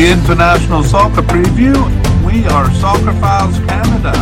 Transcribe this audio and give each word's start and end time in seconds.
the 0.00 0.10
International 0.10 0.82
Soccer 0.82 1.20
Preview. 1.20 1.76
We 2.24 2.46
are 2.46 2.64
Soccerphiles 2.80 3.58
Canada. 3.68 4.14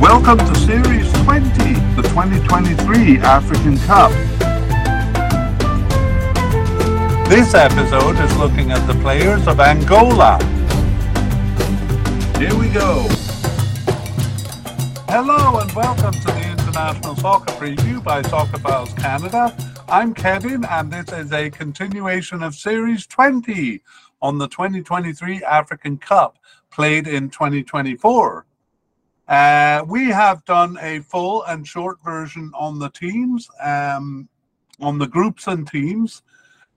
Welcome 0.00 0.38
to 0.38 0.54
Series 0.54 1.12
20, 1.24 1.48
the 1.96 2.02
2023 2.02 3.18
African 3.18 3.76
Cup. 3.78 4.12
This 7.28 7.54
episode 7.54 8.20
is 8.20 8.36
looking 8.36 8.70
at 8.70 8.86
the 8.86 8.94
players 9.00 9.48
of 9.48 9.58
Angola. 9.58 10.38
Here 12.38 12.56
we 12.56 12.68
go. 12.68 13.08
Hello 15.08 15.58
and 15.58 15.72
welcome 15.72 16.12
to 16.12 16.26
the 16.28 16.50
International 16.52 17.16
Soccer 17.16 17.52
Preview 17.54 18.00
by 18.04 18.22
Soccerphiles 18.22 18.96
Canada. 18.96 19.56
I'm 19.88 20.14
Kevin, 20.14 20.64
and 20.66 20.92
this 20.92 21.10
is 21.10 21.32
a 21.32 21.50
continuation 21.50 22.44
of 22.44 22.54
Series 22.54 23.08
20 23.08 23.82
on 24.22 24.38
the 24.38 24.48
2023 24.48 25.42
African 25.44 25.96
Cup 25.98 26.38
played 26.70 27.06
in 27.06 27.30
2024. 27.30 28.46
Uh, 29.28 29.84
we 29.86 30.08
have 30.08 30.44
done 30.44 30.76
a 30.80 31.00
full 31.00 31.44
and 31.44 31.66
short 31.66 32.02
version 32.02 32.50
on 32.54 32.78
the 32.78 32.90
teams, 32.90 33.48
um, 33.62 34.28
on 34.80 34.98
the 34.98 35.06
groups 35.06 35.46
and 35.46 35.68
teams, 35.68 36.22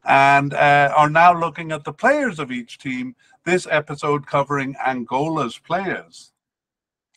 and 0.06 0.54
uh, 0.54 0.94
are 0.96 1.10
now 1.10 1.38
looking 1.38 1.72
at 1.72 1.84
the 1.84 1.94
players 1.94 2.40
of 2.40 2.52
each 2.52 2.78
team. 2.78 3.16
This 3.44 3.68
episode 3.70 4.28
covering 4.28 4.76
Angola's 4.86 5.58
players. 5.58 6.32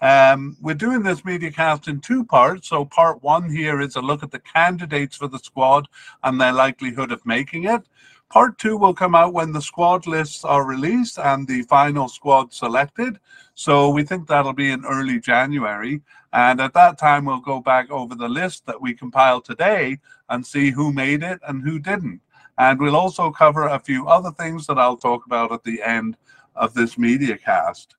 Um, 0.01 0.57
we're 0.61 0.75
doing 0.75 1.03
this 1.03 1.25
media 1.25 1.51
cast 1.51 1.89
in 1.89 2.01
two 2.01 2.25
parts. 2.25 2.69
So, 2.69 2.85
part 2.85 3.23
one 3.23 3.51
here 3.51 3.81
is 3.81 3.97
a 3.97 4.01
look 4.01 4.23
at 4.23 4.31
the 4.31 4.41
candidates 4.41 5.17
for 5.17 5.27
the 5.27 5.39
squad 5.39 5.89
and 6.23 6.41
their 6.41 6.53
likelihood 6.53 7.13
of 7.13 7.25
making 7.25 7.65
it. 7.65 7.83
Part 8.29 8.59
two 8.59 8.77
will 8.77 8.95
come 8.95 9.15
out 9.15 9.33
when 9.33 9.53
the 9.53 9.63
squad 9.63 10.07
lists 10.07 10.45
are 10.45 10.67
released 10.67 11.19
and 11.19 11.47
the 11.47 11.63
final 11.63 12.09
squad 12.09 12.53
selected. 12.53 13.19
So, 13.55 13.91
we 13.91 14.03
think 14.03 14.27
that'll 14.27 14.53
be 14.53 14.71
in 14.71 14.85
early 14.85 15.21
January. 15.21 16.03
And 16.33 16.61
at 16.61 16.75
that 16.75 16.99
time, 16.99 17.25
we'll 17.25 17.41
go 17.41 17.61
back 17.61 17.91
over 17.91 18.15
the 18.15 18.29
list 18.29 18.67
that 18.67 18.81
we 18.81 18.93
compiled 18.95 19.45
today 19.45 19.99
and 20.29 20.45
see 20.45 20.71
who 20.71 20.93
made 20.93 21.23
it 21.23 21.41
and 21.47 21.63
who 21.63 21.79
didn't. 21.79 22.21
And 22.59 22.81
we'll 22.81 22.97
also 22.97 23.31
cover 23.31 23.69
a 23.69 23.79
few 23.79 24.09
other 24.09 24.31
things 24.33 24.67
that 24.67 24.79
I'll 24.79 24.97
talk 24.97 25.27
about 25.27 25.53
at 25.53 25.65
the 25.65 25.83
end 25.83 26.17
of 26.55 26.75
this 26.75 26.99
media 26.99 27.39
cast. 27.39 27.97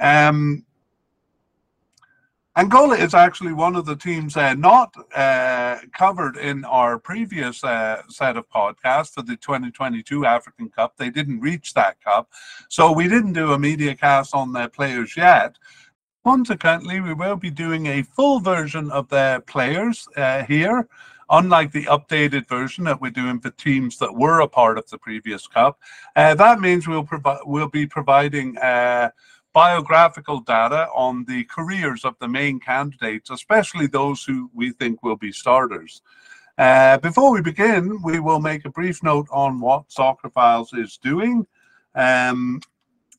Um, 0.00 0.64
Angola 2.56 2.94
is 2.94 3.14
actually 3.14 3.52
one 3.52 3.74
of 3.74 3.84
the 3.84 3.96
teams 3.96 4.36
uh, 4.36 4.54
not 4.54 4.94
uh, 5.12 5.78
covered 5.92 6.36
in 6.36 6.64
our 6.64 7.00
previous 7.00 7.64
uh, 7.64 8.02
set 8.08 8.36
of 8.36 8.48
podcasts 8.48 9.12
for 9.12 9.22
the 9.22 9.36
2022 9.36 10.24
African 10.24 10.68
Cup. 10.68 10.96
They 10.96 11.10
didn't 11.10 11.40
reach 11.40 11.74
that 11.74 12.00
cup. 12.00 12.30
So 12.68 12.92
we 12.92 13.08
didn't 13.08 13.32
do 13.32 13.54
a 13.54 13.58
media 13.58 13.96
cast 13.96 14.36
on 14.36 14.52
their 14.52 14.68
players 14.68 15.16
yet. 15.16 15.56
Consequently, 16.24 17.00
we 17.00 17.12
will 17.12 17.34
be 17.34 17.50
doing 17.50 17.86
a 17.86 18.02
full 18.02 18.38
version 18.38 18.88
of 18.92 19.08
their 19.08 19.40
players 19.40 20.06
uh, 20.16 20.44
here, 20.44 20.88
unlike 21.30 21.72
the 21.72 21.86
updated 21.86 22.46
version 22.46 22.84
that 22.84 23.00
we're 23.00 23.10
doing 23.10 23.40
for 23.40 23.50
teams 23.50 23.98
that 23.98 24.14
were 24.14 24.42
a 24.42 24.48
part 24.48 24.78
of 24.78 24.88
the 24.90 24.98
previous 24.98 25.48
cup. 25.48 25.80
Uh, 26.14 26.36
that 26.36 26.60
means 26.60 26.86
we'll, 26.86 27.02
provi- 27.02 27.42
we'll 27.46 27.68
be 27.68 27.84
providing 27.84 28.56
uh, 28.58 29.10
biographical 29.54 30.40
data 30.40 30.88
on 30.94 31.24
the 31.24 31.44
careers 31.44 32.04
of 32.04 32.14
the 32.18 32.28
main 32.28 32.60
candidates, 32.60 33.30
especially 33.30 33.86
those 33.86 34.24
who 34.24 34.50
we 34.52 34.72
think 34.72 35.02
will 35.02 35.16
be 35.16 35.32
starters. 35.32 36.02
Uh, 36.58 36.98
before 36.98 37.32
we 37.32 37.40
begin, 37.40 38.00
we 38.02 38.20
will 38.20 38.40
make 38.40 38.64
a 38.64 38.70
brief 38.70 39.02
note 39.02 39.26
on 39.30 39.60
what 39.60 39.88
Soccerphiles 39.88 40.76
is 40.76 40.98
doing. 40.98 41.46
Um, 41.94 42.60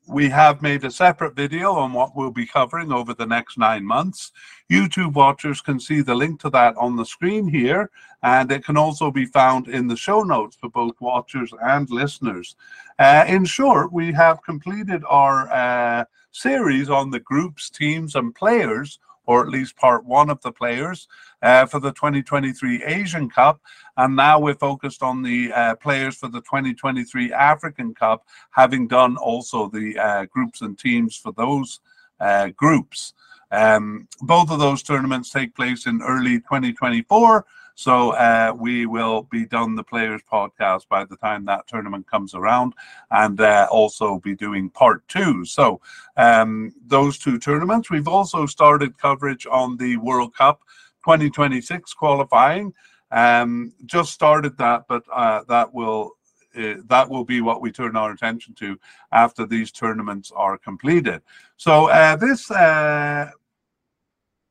we 0.07 0.29
have 0.29 0.61
made 0.61 0.83
a 0.83 0.91
separate 0.91 1.35
video 1.35 1.73
on 1.73 1.93
what 1.93 2.15
we'll 2.15 2.31
be 2.31 2.45
covering 2.45 2.91
over 2.91 3.13
the 3.13 3.25
next 3.25 3.57
nine 3.57 3.83
months. 3.83 4.31
YouTube 4.71 5.13
watchers 5.13 5.61
can 5.61 5.79
see 5.79 6.01
the 6.01 6.15
link 6.15 6.39
to 6.41 6.49
that 6.51 6.75
on 6.77 6.95
the 6.95 7.05
screen 7.05 7.47
here, 7.47 7.89
and 8.23 8.51
it 8.51 8.63
can 8.63 8.77
also 8.77 9.11
be 9.11 9.25
found 9.25 9.67
in 9.67 9.87
the 9.87 9.95
show 9.95 10.21
notes 10.21 10.55
for 10.55 10.69
both 10.69 10.99
watchers 10.99 11.51
and 11.63 11.89
listeners. 11.89 12.55
Uh, 12.99 13.25
in 13.27 13.45
short, 13.45 13.91
we 13.91 14.11
have 14.11 14.43
completed 14.43 15.03
our 15.07 15.51
uh, 15.51 16.05
series 16.31 16.89
on 16.89 17.09
the 17.09 17.19
groups, 17.19 17.69
teams, 17.69 18.15
and 18.15 18.35
players, 18.35 18.99
or 19.25 19.41
at 19.41 19.49
least 19.49 19.75
part 19.75 20.05
one 20.05 20.29
of 20.29 20.41
the 20.41 20.51
players 20.51 21.07
uh, 21.41 21.65
for 21.65 21.79
the 21.79 21.91
2023 21.91 22.83
Asian 22.83 23.29
Cup. 23.29 23.61
And 23.97 24.15
now 24.15 24.39
we're 24.39 24.55
focused 24.55 25.03
on 25.03 25.21
the 25.21 25.51
uh, 25.53 25.75
players 25.75 26.17
for 26.17 26.27
the 26.27 26.41
2023 26.41 27.31
African 27.33 27.93
Cup, 27.93 28.25
having 28.51 28.87
done 28.87 29.17
also 29.17 29.69
the 29.69 29.97
uh, 29.97 30.25
groups 30.25 30.61
and 30.61 30.77
teams 30.77 31.15
for 31.15 31.31
those 31.33 31.79
uh, 32.19 32.49
groups. 32.55 33.13
Um, 33.51 34.07
both 34.21 34.51
of 34.51 34.59
those 34.59 34.83
tournaments 34.83 35.29
take 35.29 35.55
place 35.55 35.85
in 35.85 36.01
early 36.01 36.39
2024. 36.39 37.45
So 37.75 38.11
uh, 38.11 38.53
we 38.57 38.85
will 38.85 39.23
be 39.23 39.45
done 39.45 39.75
the 39.75 39.83
Players 39.83 40.21
podcast 40.31 40.87
by 40.87 41.03
the 41.05 41.17
time 41.17 41.45
that 41.45 41.67
tournament 41.67 42.07
comes 42.07 42.33
around, 42.33 42.73
and 43.11 43.39
uh, 43.39 43.67
also 43.69 44.19
be 44.19 44.33
doing 44.33 44.69
part 44.69 45.07
two. 45.07 45.45
So 45.45 45.81
um, 46.17 46.73
those 46.87 47.17
two 47.17 47.37
tournaments. 47.37 47.89
We've 47.89 48.07
also 48.07 48.45
started 48.45 48.97
coverage 48.97 49.45
on 49.45 49.77
the 49.77 49.97
World 49.97 50.33
Cup 50.33 50.61
2026 51.03 51.93
qualifying. 51.93 52.73
Um, 53.11 53.73
just 53.85 54.13
started 54.13 54.57
that, 54.57 54.85
but 54.87 55.03
uh, 55.13 55.43
that 55.47 55.73
will 55.73 56.13
uh, 56.57 56.75
that 56.87 57.09
will 57.09 57.25
be 57.25 57.41
what 57.41 57.61
we 57.61 57.71
turn 57.71 57.97
our 57.97 58.11
attention 58.11 58.53
to 58.55 58.79
after 59.11 59.45
these 59.45 59.71
tournaments 59.71 60.31
are 60.35 60.57
completed. 60.57 61.21
So 61.57 61.89
uh, 61.89 62.15
this 62.15 62.49
uh, 62.49 63.29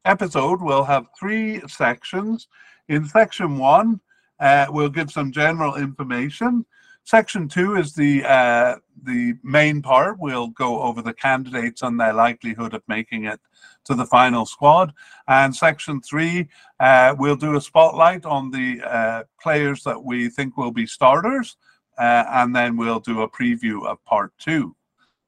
episode 0.05 0.61
will 0.61 0.85
have 0.85 1.07
three 1.19 1.61
sections. 1.67 2.49
In 2.89 3.07
section 3.07 3.59
one, 3.59 4.01
uh, 4.41 4.67
we'll 4.69 4.89
give 4.89 5.11
some 5.11 5.33
general 5.33 5.77
information. 5.77 6.67
Section 7.05 7.49
two 7.49 7.77
is 7.77 7.95
the 7.95 8.25
uh, 8.25 8.77
the 9.03 9.35
main 9.43 9.83
part. 9.83 10.19
We'll 10.19 10.49
go 10.49 10.81
over 10.83 11.03
the 11.03 11.13
candidates 11.13 11.83
and 11.83 12.01
their 12.01 12.15
likelihood 12.15 12.73
of 12.75 12.83
making 12.89 13.25
it 13.25 13.41
to 13.85 13.95
the 13.95 14.07
final 14.07 14.47
squad. 14.47 14.93
And 15.29 15.55
section 15.55 16.01
three, 16.01 16.49
uh, 16.81 17.15
we'll 17.19 17.37
do 17.37 17.57
a 17.57 17.61
spotlight 17.61 18.25
on 18.25 18.51
the 18.51 18.81
uh, 18.83 19.25
players 19.41 19.83
that 19.85 20.03
we 20.03 20.31
think 20.31 20.57
will 20.57 20.71
be 20.71 20.87
starters, 20.87 21.57
uh, 21.99 22.25
and 22.29 22.57
then 22.57 22.77
we'll 22.77 23.01
do 23.01 23.23
a 23.23 23.31
preview 23.31 23.87
of 23.87 24.03
part 24.05 24.33
two. 24.39 24.75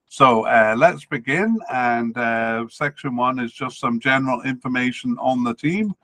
So 0.08 0.46
uh, 0.46 0.74
let's 0.78 1.04
begin. 1.04 1.58
And 1.70 2.16
uh, 2.16 2.66
section 2.70 3.16
one 3.16 3.38
is 3.38 3.52
just 3.52 3.80
some 3.80 4.00
general 4.00 4.40
information 4.42 5.16
on 5.20 5.44
the 5.44 5.54
team. 5.54 5.94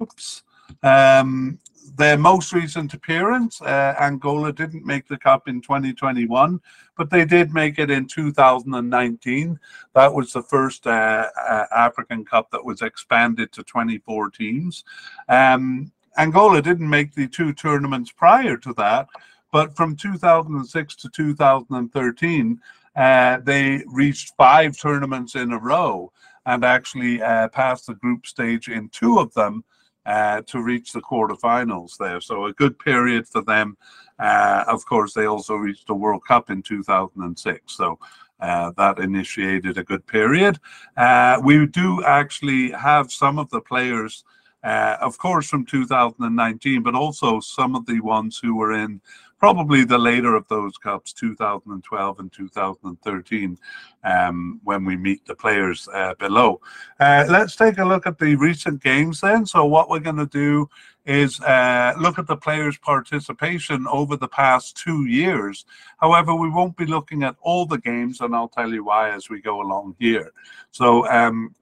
Oops. 0.00 0.42
Um, 0.82 1.58
their 1.96 2.18
most 2.18 2.52
recent 2.52 2.92
appearance, 2.92 3.62
uh, 3.62 3.94
Angola 3.98 4.52
didn't 4.52 4.84
make 4.84 5.08
the 5.08 5.16
cup 5.16 5.48
in 5.48 5.62
2021, 5.62 6.60
but 6.96 7.10
they 7.10 7.24
did 7.24 7.54
make 7.54 7.78
it 7.78 7.90
in 7.90 8.06
2019. 8.06 9.58
That 9.94 10.12
was 10.12 10.32
the 10.32 10.42
first 10.42 10.86
uh, 10.86 11.28
uh, 11.48 11.64
African 11.74 12.24
Cup 12.24 12.50
that 12.50 12.64
was 12.64 12.82
expanded 12.82 13.50
to 13.52 13.62
24 13.62 14.30
teams. 14.30 14.84
Um, 15.28 15.90
Angola 16.18 16.60
didn't 16.60 16.88
make 16.88 17.14
the 17.14 17.28
two 17.28 17.54
tournaments 17.54 18.12
prior 18.12 18.56
to 18.58 18.74
that, 18.74 19.08
but 19.50 19.74
from 19.74 19.96
2006 19.96 20.96
to 20.96 21.08
2013, 21.08 22.60
uh, 22.96 23.38
they 23.42 23.82
reached 23.86 24.34
five 24.36 24.78
tournaments 24.78 25.34
in 25.34 25.52
a 25.52 25.58
row 25.58 26.12
and 26.46 26.64
actually 26.64 27.22
uh, 27.22 27.48
passed 27.48 27.86
the 27.86 27.94
group 27.94 28.26
stage 28.26 28.68
in 28.68 28.88
two 28.90 29.18
of 29.18 29.32
them 29.34 29.64
uh, 30.06 30.40
to 30.42 30.62
reach 30.62 30.92
the 30.92 31.02
quarterfinals 31.02 31.98
there. 31.98 32.20
So 32.20 32.46
a 32.46 32.52
good 32.52 32.78
period 32.78 33.28
for 33.28 33.42
them. 33.42 33.76
Uh, 34.18 34.64
of 34.68 34.86
course, 34.86 35.12
they 35.12 35.26
also 35.26 35.56
reached 35.56 35.88
the 35.88 35.94
World 35.94 36.22
Cup 36.26 36.48
in 36.48 36.62
2006. 36.62 37.76
So 37.76 37.98
uh, 38.40 38.70
that 38.76 38.98
initiated 38.98 39.78
a 39.78 39.84
good 39.84 40.06
period. 40.06 40.58
Uh, 40.96 41.40
we 41.42 41.66
do 41.66 42.04
actually 42.04 42.70
have 42.70 43.10
some 43.10 43.38
of 43.38 43.50
the 43.50 43.60
players, 43.60 44.24
uh, 44.62 44.96
of 45.00 45.18
course, 45.18 45.48
from 45.48 45.66
2019, 45.66 46.82
but 46.82 46.94
also 46.94 47.40
some 47.40 47.74
of 47.74 47.84
the 47.86 48.00
ones 48.00 48.38
who 48.42 48.56
were 48.56 48.72
in 48.72 49.00
probably 49.38 49.84
the 49.84 49.98
later 49.98 50.34
of 50.34 50.46
those 50.48 50.76
cups, 50.78 51.12
2012 51.12 52.18
and 52.18 52.32
2013, 52.32 53.58
um, 54.04 54.60
when 54.64 54.84
we 54.84 54.96
meet 54.96 55.24
the 55.26 55.34
players 55.34 55.88
uh, 55.92 56.14
below. 56.14 56.60
Uh, 56.98 57.24
let's 57.28 57.56
take 57.56 57.78
a 57.78 57.84
look 57.84 58.06
at 58.06 58.18
the 58.18 58.34
recent 58.36 58.82
games 58.82 59.20
then. 59.20 59.44
So, 59.44 59.64
what 59.66 59.90
we're 59.90 60.00
going 60.00 60.16
to 60.16 60.26
do 60.26 60.68
is 61.04 61.40
uh, 61.40 61.94
look 61.98 62.18
at 62.18 62.26
the 62.26 62.36
players' 62.36 62.78
participation 62.78 63.86
over 63.88 64.16
the 64.16 64.28
past 64.28 64.76
two 64.76 65.06
years. 65.06 65.64
However, 65.98 66.34
we 66.34 66.50
won't 66.50 66.76
be 66.76 66.86
looking 66.86 67.22
at 67.22 67.36
all 67.40 67.66
the 67.66 67.78
games, 67.78 68.20
and 68.20 68.34
I'll 68.34 68.48
tell 68.48 68.72
you 68.72 68.84
why 68.84 69.10
as 69.10 69.28
we 69.28 69.40
go 69.40 69.60
along 69.60 69.96
here. 69.98 70.32
So, 70.70 71.06
um, 71.08 71.54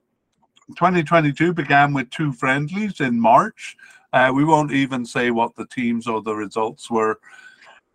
2022 0.69 1.53
began 1.53 1.93
with 1.93 2.09
two 2.09 2.33
friendlies 2.33 2.99
in 2.99 3.19
March. 3.19 3.77
Uh, 4.13 4.31
we 4.33 4.45
won't 4.45 4.71
even 4.71 5.05
say 5.05 5.29
what 5.29 5.55
the 5.55 5.67
teams 5.67 6.07
or 6.07 6.21
the 6.21 6.33
results 6.33 6.89
were 6.89 7.19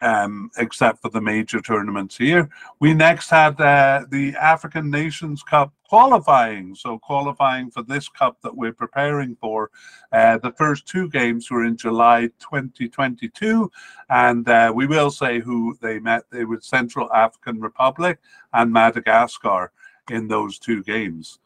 um, 0.00 0.50
except 0.58 1.02
for 1.02 1.10
the 1.10 1.20
major 1.20 1.60
tournaments 1.60 2.16
here. 2.16 2.48
We 2.78 2.94
next 2.94 3.30
had 3.30 3.60
uh, 3.60 4.04
the 4.10 4.34
African 4.36 4.90
Nations 4.90 5.42
Cup 5.42 5.72
qualifying. 5.88 6.74
So, 6.74 6.98
qualifying 6.98 7.70
for 7.70 7.82
this 7.82 8.08
cup 8.08 8.40
that 8.42 8.56
we're 8.56 8.72
preparing 8.72 9.36
for. 9.40 9.70
Uh, 10.12 10.38
the 10.38 10.52
first 10.52 10.86
two 10.86 11.08
games 11.10 11.50
were 11.50 11.64
in 11.64 11.76
July 11.76 12.28
2022, 12.38 13.70
and 14.08 14.48
uh, 14.48 14.72
we 14.74 14.86
will 14.86 15.10
say 15.10 15.40
who 15.40 15.76
they 15.82 15.98
met. 15.98 16.22
They 16.30 16.44
were 16.44 16.60
Central 16.60 17.12
African 17.12 17.60
Republic 17.60 18.20
and 18.52 18.72
Madagascar 18.72 19.72
in 20.08 20.28
those 20.28 20.58
two 20.58 20.82
games. 20.84 21.40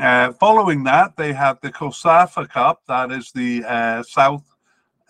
Uh, 0.00 0.32
following 0.32 0.84
that, 0.84 1.16
they 1.16 1.32
had 1.32 1.58
the 1.60 1.72
COSAFA 1.72 2.48
Cup, 2.48 2.82
that 2.86 3.10
is 3.10 3.32
the 3.32 3.64
uh, 3.64 4.02
South, 4.02 4.44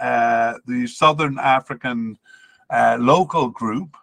uh, 0.01 0.55
the 0.67 0.87
Southern 0.87 1.39
African 1.39 2.19
local 2.99 3.49
group 3.49 3.97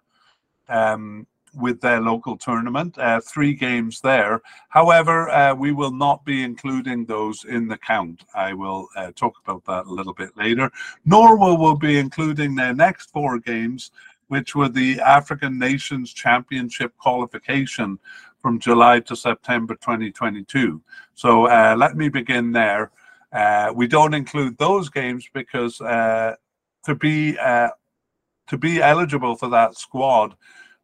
um, 0.69 1.27
with 1.55 1.79
their 1.79 2.01
local 2.01 2.37
tournament, 2.37 2.97
uh, 2.97 3.21
three 3.21 3.53
games 3.53 4.01
there. 4.01 4.41
However, 4.69 5.29
uh, 5.29 5.55
we 5.55 5.71
will 5.71 5.91
not 5.91 6.25
be 6.25 6.43
including 6.43 7.05
those 7.05 7.45
in 7.45 7.67
the 7.67 7.77
count. 7.77 8.23
I 8.33 8.53
will 8.53 8.87
uh, 8.95 9.11
talk 9.15 9.35
about 9.43 9.63
that 9.65 9.85
a 9.85 9.91
little 9.91 10.13
bit 10.13 10.35
later. 10.35 10.69
Nor 11.05 11.37
will 11.37 11.57
we 11.57 11.77
be 11.79 11.97
including 11.97 12.55
their 12.55 12.73
next 12.73 13.11
four 13.11 13.39
games, 13.39 13.91
which 14.27 14.55
were 14.55 14.69
the 14.69 14.99
African 14.99 15.57
Nations 15.57 16.13
Championship 16.13 16.93
qualification 16.97 17.99
from 18.41 18.59
July 18.59 18.99
to 19.01 19.15
September 19.15 19.75
2022. 19.75 20.81
So 21.13 21.47
uh, 21.47 21.75
let 21.77 21.95
me 21.95 22.09
begin 22.09 22.51
there. 22.51 22.91
Uh, 23.31 23.71
we 23.73 23.87
don't 23.87 24.13
include 24.13 24.57
those 24.57 24.89
games 24.89 25.27
because 25.33 25.81
uh, 25.81 26.35
to 26.83 26.95
be 26.95 27.37
to 28.47 28.57
be 28.57 28.81
eligible 28.81 29.35
for 29.35 29.49
that 29.49 29.77
squad, 29.77 30.35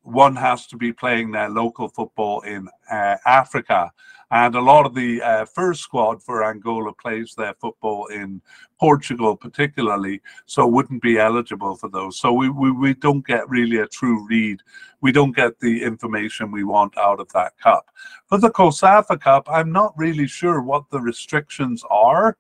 one 0.03 0.35
has 0.35 0.65
to 0.67 0.77
be 0.77 0.91
playing 0.91 1.31
their 1.31 1.49
local 1.49 1.87
football 1.87 2.41
in 2.41 2.67
uh, 2.91 3.17
Africa. 3.25 3.91
And 4.31 4.55
a 4.55 4.61
lot 4.61 4.85
of 4.85 4.95
the 4.95 5.21
uh, 5.21 5.45
first 5.45 5.81
squad 5.81 6.23
for 6.23 6.45
Angola 6.45 6.93
plays 6.93 7.35
their 7.35 7.53
football 7.55 8.05
in 8.07 8.41
Portugal, 8.79 9.35
particularly, 9.35 10.21
so 10.45 10.65
wouldn't 10.65 11.01
be 11.01 11.19
eligible 11.19 11.75
for 11.75 11.89
those. 11.89 12.17
So 12.17 12.31
we, 12.31 12.49
we, 12.49 12.71
we 12.71 12.93
don't 12.93 13.27
get 13.27 13.49
really 13.49 13.79
a 13.79 13.87
true 13.87 14.25
read. 14.25 14.61
We 15.01 15.11
don't 15.11 15.35
get 15.35 15.59
the 15.59 15.83
information 15.83 16.49
we 16.49 16.63
want 16.63 16.97
out 16.97 17.19
of 17.19 17.31
that 17.33 17.57
cup. 17.59 17.91
For 18.27 18.37
the 18.37 18.49
COSAFA 18.49 19.19
Cup, 19.19 19.49
I'm 19.51 19.71
not 19.71 19.93
really 19.97 20.27
sure 20.27 20.61
what 20.61 20.89
the 20.89 21.01
restrictions 21.01 21.83
are. 21.89 22.37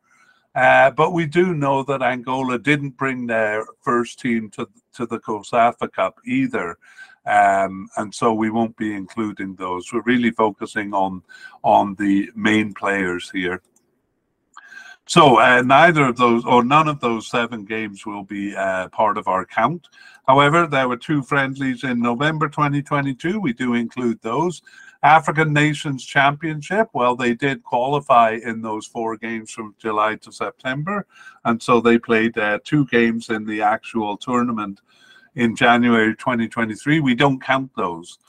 Uh, 0.53 0.91
but 0.91 1.11
we 1.11 1.25
do 1.25 1.53
know 1.53 1.81
that 1.83 2.01
Angola 2.01 2.59
didn't 2.59 2.97
bring 2.97 3.25
their 3.25 3.65
first 3.81 4.19
team 4.19 4.49
to 4.51 4.67
to 4.93 5.05
the 5.05 5.19
COSAFA 5.19 5.91
Cup 5.93 6.19
either. 6.25 6.77
Um, 7.25 7.87
and 7.97 8.13
so 8.13 8.33
we 8.33 8.49
won't 8.49 8.75
be 8.75 8.93
including 8.93 9.55
those. 9.55 9.91
We're 9.93 10.01
really 10.01 10.31
focusing 10.31 10.93
on 10.93 11.21
on 11.63 11.95
the 11.95 12.29
main 12.35 12.73
players 12.73 13.29
here. 13.29 13.61
So 15.07 15.39
uh, 15.39 15.61
neither 15.61 16.05
of 16.05 16.17
those 16.17 16.45
or 16.45 16.63
none 16.63 16.87
of 16.87 16.99
those 16.99 17.29
seven 17.29 17.65
games 17.65 18.05
will 18.05 18.23
be 18.23 18.55
uh, 18.55 18.89
part 18.89 19.17
of 19.17 19.27
our 19.27 19.45
count. 19.45 19.87
However, 20.27 20.67
there 20.67 20.87
were 20.87 20.97
two 20.97 21.23
friendlies 21.23 21.83
in 21.83 22.01
November 22.01 22.47
2022. 22.47 23.39
We 23.39 23.53
do 23.53 23.73
include 23.73 24.21
those. 24.21 24.61
African 25.03 25.51
Nations 25.51 26.05
Championship, 26.05 26.89
well, 26.93 27.15
they 27.15 27.33
did 27.33 27.63
qualify 27.63 28.37
in 28.43 28.61
those 28.61 28.85
four 28.85 29.17
games 29.17 29.49
from 29.51 29.75
July 29.79 30.15
to 30.17 30.31
September. 30.31 31.07
And 31.43 31.61
so 31.61 31.81
they 31.81 31.97
played 31.97 32.37
uh, 32.37 32.59
two 32.63 32.85
games 32.85 33.29
in 33.29 33.45
the 33.45 33.61
actual 33.63 34.15
tournament 34.15 34.81
in 35.35 35.55
January 35.55 36.15
2023. 36.15 36.99
We 36.99 37.15
don't 37.15 37.41
count 37.41 37.71
those 37.75 38.19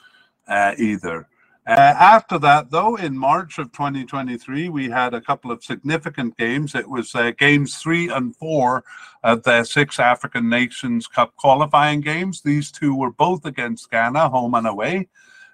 uh, 0.48 0.74
either. 0.78 1.28
Uh, 1.64 1.70
after 1.70 2.38
that, 2.40 2.70
though, 2.70 2.96
in 2.96 3.16
March 3.16 3.58
of 3.58 3.70
2023, 3.70 4.68
we 4.68 4.90
had 4.90 5.14
a 5.14 5.20
couple 5.20 5.52
of 5.52 5.62
significant 5.62 6.36
games. 6.36 6.74
It 6.74 6.88
was 6.88 7.14
uh, 7.14 7.30
games 7.38 7.76
three 7.76 8.08
and 8.08 8.34
four 8.34 8.82
of 9.22 9.44
the 9.44 9.62
six 9.62 10.00
African 10.00 10.48
Nations 10.48 11.06
Cup 11.06 11.36
qualifying 11.36 12.00
games. 12.00 12.40
These 12.40 12.72
two 12.72 12.96
were 12.96 13.12
both 13.12 13.44
against 13.44 13.90
Ghana, 13.92 14.30
home 14.30 14.54
and 14.54 14.66
away. 14.66 15.08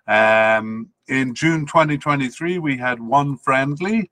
Um, 0.09 0.89
in 1.09 1.35
June 1.35 1.67
2023, 1.67 2.59
we 2.59 2.77
had 2.77 2.99
one 3.01 3.37
friendly 3.37 4.11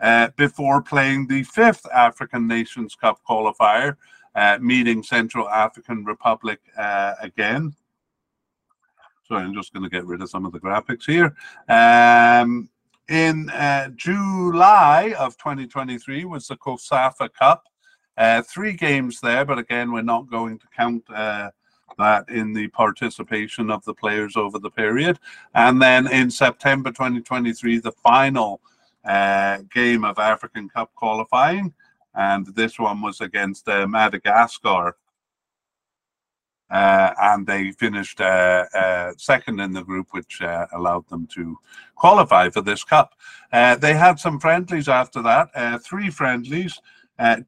uh, 0.00 0.28
before 0.36 0.82
playing 0.82 1.26
the 1.26 1.42
fifth 1.44 1.86
African 1.92 2.46
Nations 2.46 2.94
Cup 2.94 3.20
qualifier, 3.28 3.96
uh, 4.34 4.58
meeting 4.60 5.02
Central 5.02 5.48
African 5.48 6.04
Republic 6.04 6.60
uh, 6.76 7.14
again. 7.20 7.74
Sorry, 9.26 9.44
I'm 9.44 9.54
just 9.54 9.72
going 9.72 9.82
to 9.82 9.88
get 9.88 10.06
rid 10.06 10.22
of 10.22 10.28
some 10.28 10.44
of 10.44 10.52
the 10.52 10.60
graphics 10.60 11.06
here. 11.06 11.34
Um, 11.68 12.68
in 13.08 13.48
uh, 13.50 13.88
July 13.96 15.14
of 15.18 15.36
2023 15.38 16.24
was 16.26 16.48
the 16.48 16.56
COSAFA 16.56 17.32
Cup. 17.32 17.64
Uh, 18.16 18.42
three 18.42 18.72
games 18.72 19.20
there, 19.20 19.44
but 19.44 19.58
again, 19.58 19.92
we're 19.92 20.02
not 20.02 20.30
going 20.30 20.58
to 20.58 20.66
count 20.76 21.02
uh, 21.10 21.50
that 21.98 22.28
in 22.28 22.52
the 22.52 22.68
participation 22.68 23.70
of 23.70 23.84
the 23.84 23.94
players 23.94 24.36
over 24.36 24.58
the 24.58 24.70
period. 24.70 25.18
And 25.54 25.80
then 25.80 26.10
in 26.12 26.30
September 26.30 26.90
2023, 26.90 27.78
the 27.78 27.92
final 27.92 28.60
uh, 29.04 29.58
game 29.72 30.04
of 30.04 30.18
African 30.18 30.68
Cup 30.68 30.94
qualifying. 30.94 31.72
And 32.14 32.46
this 32.54 32.78
one 32.78 33.02
was 33.02 33.20
against 33.20 33.68
uh, 33.68 33.86
Madagascar. 33.86 34.96
Uh, 36.70 37.12
and 37.20 37.46
they 37.46 37.72
finished 37.72 38.20
uh, 38.20 38.64
uh, 38.74 39.12
second 39.16 39.58
in 39.58 39.72
the 39.72 39.82
group, 39.82 40.06
which 40.12 40.40
uh, 40.40 40.66
allowed 40.72 41.08
them 41.08 41.26
to 41.26 41.58
qualify 41.96 42.48
for 42.48 42.60
this 42.60 42.84
cup. 42.84 43.14
they 43.50 43.94
had 43.94 44.20
some 44.20 44.38
friendlies 44.38 44.88
after 44.88 45.20
that, 45.20 45.50
three 45.82 46.10
friendlies, 46.10 46.80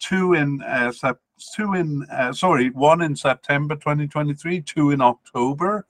two 0.00 0.34
in 0.34 0.58
September 0.92 1.18
two 1.50 1.74
in 1.74 2.04
uh, 2.10 2.32
sorry 2.32 2.70
one 2.70 3.02
in 3.02 3.14
september 3.16 3.74
2023 3.74 4.60
two 4.62 4.90
in 4.90 5.00
october 5.00 5.86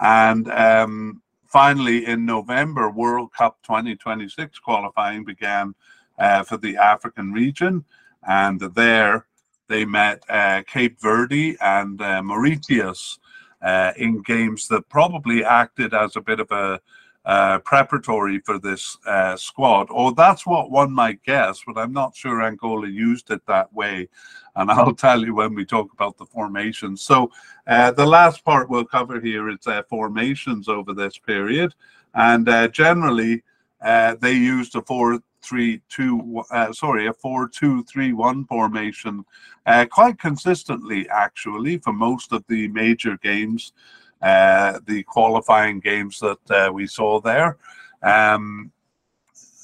and 0.00 0.50
um, 0.50 1.22
finally 1.46 2.06
in 2.06 2.24
november 2.24 2.90
world 2.90 3.32
cup 3.32 3.58
2026 3.62 4.58
qualifying 4.58 5.24
began 5.24 5.74
uh, 6.18 6.42
for 6.42 6.56
the 6.56 6.76
african 6.76 7.32
region 7.32 7.84
and 8.28 8.60
there 8.74 9.26
they 9.68 9.84
met 9.84 10.22
uh, 10.28 10.62
cape 10.66 11.00
verde 11.00 11.56
and 11.60 12.00
uh, 12.02 12.22
mauritius 12.22 13.18
uh, 13.62 13.92
in 13.96 14.22
games 14.22 14.68
that 14.68 14.88
probably 14.88 15.44
acted 15.44 15.94
as 15.94 16.16
a 16.16 16.20
bit 16.20 16.40
of 16.40 16.50
a 16.50 16.80
uh, 17.24 17.58
preparatory 17.60 18.40
for 18.40 18.58
this 18.58 18.96
uh, 19.06 19.36
squad, 19.36 19.88
or 19.90 20.12
that's 20.14 20.46
what 20.46 20.70
one 20.70 20.92
might 20.92 21.22
guess, 21.22 21.60
but 21.66 21.76
I'm 21.76 21.92
not 21.92 22.16
sure 22.16 22.42
Angola 22.42 22.88
used 22.88 23.30
it 23.30 23.44
that 23.46 23.72
way. 23.72 24.08
And 24.56 24.70
I'll 24.70 24.94
tell 24.94 25.24
you 25.24 25.34
when 25.34 25.54
we 25.54 25.64
talk 25.64 25.92
about 25.92 26.16
the 26.16 26.26
formations. 26.26 27.02
So 27.02 27.30
uh, 27.66 27.90
the 27.92 28.06
last 28.06 28.44
part 28.44 28.70
we'll 28.70 28.84
cover 28.84 29.20
here 29.20 29.48
is 29.50 29.66
uh, 29.66 29.82
formations 29.88 30.68
over 30.68 30.94
this 30.94 31.18
period. 31.18 31.74
And 32.14 32.48
uh, 32.48 32.68
generally, 32.68 33.42
uh, 33.82 34.16
they 34.20 34.32
used 34.32 34.74
a 34.74 34.82
four 34.82 35.20
three 35.42 35.80
two 35.88 36.42
uh, 36.50 36.72
sorry 36.72 37.06
a 37.06 37.12
four 37.14 37.48
two 37.48 37.82
three 37.84 38.12
one 38.12 38.44
formation 38.44 39.24
uh, 39.66 39.86
quite 39.90 40.18
consistently 40.18 41.08
actually 41.08 41.78
for 41.78 41.92
most 41.92 42.32
of 42.32 42.44
the 42.48 42.68
major 42.68 43.16
games 43.22 43.72
the 44.20 45.04
qualifying 45.06 45.80
games 45.80 46.18
that 46.20 46.50
uh, 46.50 46.70
we 46.72 46.86
saw 46.86 47.20
there. 47.20 47.56
Um, 48.02 48.72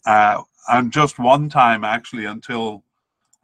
uh, 0.06 0.42
and 0.68 0.92
just 0.92 1.18
one 1.18 1.48
time, 1.48 1.84
actually, 1.84 2.24
until 2.24 2.82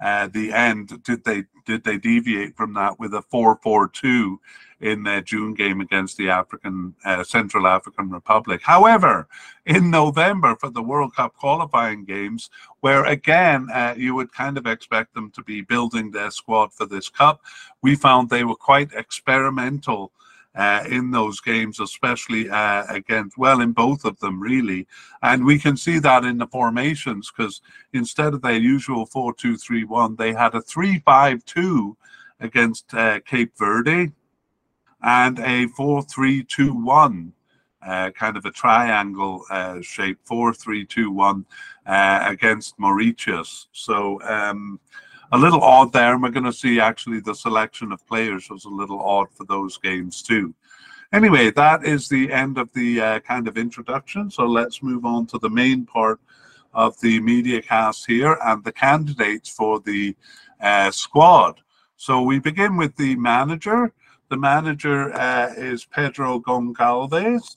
uh, 0.02 0.28
the 0.28 0.52
end, 0.52 1.02
did 1.04 1.24
they 1.24 1.44
did 1.64 1.84
they 1.84 1.96
deviate 1.96 2.56
from 2.56 2.74
that 2.74 2.98
with 2.98 3.14
a 3.14 3.22
four-four-two 3.22 4.40
in 4.80 5.04
the 5.04 5.22
June 5.22 5.54
game 5.54 5.80
against 5.80 6.16
the 6.16 6.28
African 6.28 6.92
uh, 7.04 7.22
Central 7.22 7.68
African 7.68 8.10
Republic. 8.10 8.60
However, 8.62 9.28
in 9.64 9.90
November 9.90 10.56
for 10.56 10.70
the 10.70 10.82
World 10.82 11.14
Cup 11.14 11.36
qualifying 11.36 12.04
games, 12.04 12.50
where 12.80 13.04
again 13.04 13.68
uh, 13.72 13.94
you 13.96 14.14
would 14.16 14.32
kind 14.32 14.58
of 14.58 14.66
expect 14.66 15.14
them 15.14 15.30
to 15.30 15.42
be 15.44 15.60
building 15.62 16.10
their 16.10 16.32
squad 16.32 16.72
for 16.72 16.84
this 16.84 17.08
cup, 17.08 17.42
we 17.80 17.94
found 17.94 18.28
they 18.28 18.44
were 18.44 18.56
quite 18.56 18.92
experimental 18.92 20.12
uh, 20.54 20.84
in 20.88 21.10
those 21.10 21.40
games, 21.40 21.80
especially 21.80 22.48
uh, 22.50 22.84
against, 22.88 23.38
well, 23.38 23.60
in 23.60 23.72
both 23.72 24.04
of 24.04 24.18
them, 24.20 24.40
really. 24.40 24.86
And 25.22 25.44
we 25.44 25.58
can 25.58 25.76
see 25.76 25.98
that 26.00 26.24
in 26.24 26.38
the 26.38 26.46
formations 26.46 27.30
because 27.30 27.62
instead 27.92 28.34
of 28.34 28.42
their 28.42 28.58
usual 28.58 29.06
4 29.06 29.34
2 29.34 29.56
3 29.56 29.84
1, 29.84 30.16
they 30.16 30.32
had 30.32 30.54
a 30.54 30.60
3 30.60 30.98
5 31.00 31.44
2 31.44 31.96
against 32.40 32.92
uh, 32.94 33.20
Cape 33.20 33.52
Verde 33.56 34.12
and 35.02 35.38
a 35.40 35.68
4 35.68 36.02
3 36.02 36.44
2 36.44 36.74
1. 36.74 37.32
Uh, 37.84 38.10
kind 38.10 38.36
of 38.36 38.44
a 38.44 38.50
triangle 38.52 39.44
uh, 39.50 39.80
shape, 39.80 40.16
four, 40.22 40.54
three, 40.54 40.86
two, 40.86 41.10
one, 41.10 41.44
uh, 41.84 42.24
against 42.28 42.78
Mauritius. 42.78 43.66
So 43.72 44.22
um, 44.22 44.78
a 45.32 45.38
little 45.38 45.62
odd 45.62 45.92
there. 45.92 46.12
And 46.14 46.22
we're 46.22 46.30
going 46.30 46.44
to 46.44 46.52
see 46.52 46.78
actually 46.78 47.20
the 47.20 47.34
selection 47.34 47.90
of 47.90 48.06
players 48.06 48.48
was 48.48 48.64
a 48.64 48.70
little 48.70 49.00
odd 49.00 49.28
for 49.32 49.44
those 49.44 49.78
games 49.78 50.22
too. 50.22 50.54
Anyway, 51.12 51.50
that 51.50 51.84
is 51.84 52.08
the 52.08 52.32
end 52.32 52.56
of 52.56 52.72
the 52.72 53.00
uh, 53.00 53.20
kind 53.20 53.48
of 53.48 53.58
introduction. 53.58 54.30
So 54.30 54.44
let's 54.44 54.82
move 54.82 55.04
on 55.04 55.26
to 55.26 55.38
the 55.38 55.50
main 55.50 55.84
part 55.84 56.20
of 56.72 56.98
the 57.00 57.20
media 57.20 57.60
cast 57.60 58.06
here 58.06 58.38
and 58.44 58.64
the 58.64 58.72
candidates 58.72 59.48
for 59.48 59.80
the 59.80 60.16
uh, 60.60 60.90
squad. 60.90 61.60
So 61.96 62.22
we 62.22 62.38
begin 62.38 62.76
with 62.76 62.96
the 62.96 63.16
manager. 63.16 63.92
The 64.30 64.38
manager 64.38 65.12
uh, 65.12 65.52
is 65.56 65.84
Pedro 65.84 66.40
Goncalves. 66.40 67.56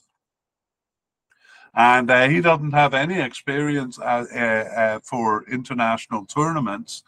And 1.73 2.09
uh, 2.09 2.27
he 2.27 2.41
doesn't 2.41 2.71
have 2.71 2.93
any 2.93 3.19
experience 3.19 3.99
uh, 3.99 4.25
uh, 4.33 4.39
uh, 4.39 4.99
for 5.03 5.45
international 5.49 6.25
tournaments. 6.25 7.03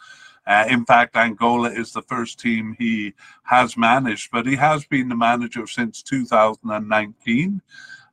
In 0.70 0.86
fact, 0.86 1.16
Angola 1.16 1.70
is 1.70 1.92
the 1.92 2.02
first 2.04 2.40
team 2.40 2.76
he 2.80 3.14
has 3.44 3.76
managed, 3.76 4.30
but 4.32 4.46
he 4.46 4.56
has 4.56 4.86
been 4.86 5.10
the 5.10 5.16
manager 5.16 5.68
since 5.68 6.02
2019. 6.04 7.62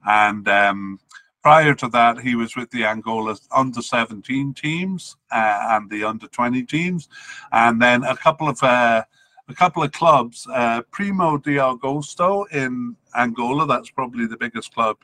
And 0.07 0.49
um, 0.49 1.01
prior 1.45 1.75
to 1.75 1.89
that, 1.89 2.19
he 2.19 2.35
was 2.35 2.57
with 2.57 2.71
the 2.71 2.85
Angola 2.87 3.37
under 3.53 3.83
17 3.83 4.55
teams 4.55 5.17
uh, 5.31 5.69
and 5.71 5.91
the 5.91 6.03
under 6.03 6.27
20 6.27 6.63
teams, 6.65 7.09
and 7.53 7.81
then 7.81 8.03
a 8.03 8.17
couple 8.17 8.49
of 8.49 8.63
uh, 8.63 9.05
a 9.47 9.55
couple 9.55 9.83
of 9.83 9.93
clubs, 9.93 10.47
uh, 10.51 10.81
Primo 10.91 11.37
de 11.37 11.57
Agosto 11.57 12.47
in 12.51 12.97
Angola. 13.15 13.67
That's 13.67 13.91
probably 13.91 14.27
the 14.27 14.39
biggest 14.39 14.75
club 14.75 14.97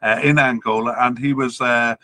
uh, 0.00 0.20
in 0.22 0.38
Angola, 0.38 0.94
and 1.00 1.18
he 1.18 1.32
was 1.32 1.60
uh, 1.60 1.96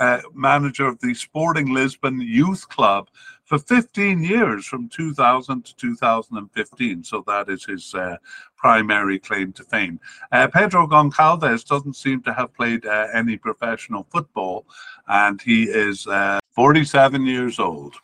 uh, 0.00 0.20
manager 0.34 0.86
of 0.86 0.98
the 1.00 1.14
Sporting 1.14 1.72
Lisbon 1.72 2.20
Youth 2.20 2.68
Club 2.68 3.08
for 3.48 3.58
15 3.58 4.22
years, 4.22 4.66
from 4.66 4.88
2000 4.90 5.64
to 5.64 5.76
2015. 5.76 7.02
So 7.02 7.24
that 7.26 7.48
is 7.48 7.64
his 7.64 7.94
uh, 7.94 8.16
primary 8.56 9.18
claim 9.18 9.52
to 9.54 9.64
fame. 9.64 9.98
Uh, 10.30 10.48
Pedro 10.48 10.86
Goncalves 10.86 11.64
doesn't 11.66 11.96
seem 11.96 12.22
to 12.22 12.34
have 12.34 12.52
played 12.52 12.84
any 13.14 13.36
professional 13.38 14.06
football, 14.12 14.66
and 15.08 15.40
he 15.40 15.64
is 15.64 16.06
47 16.54 17.24
years 17.24 17.58
old. 17.58 17.94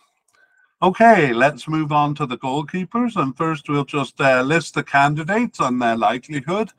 Okay, 0.83 1.33
let's 1.33 1.67
move 1.67 1.93
on 1.93 2.15
to 2.17 2.27
the 2.27 2.37
goalkeepers. 2.37 3.17
And 3.17 3.37
first, 3.37 3.69
we'll 3.69 3.85
just 3.85 4.21
uh, 4.21 4.43
list 4.43 4.75
the 4.75 4.83
candidates 4.83 5.61
and 5.61 5.81
their 5.81 5.97
likelihood. 5.97 6.71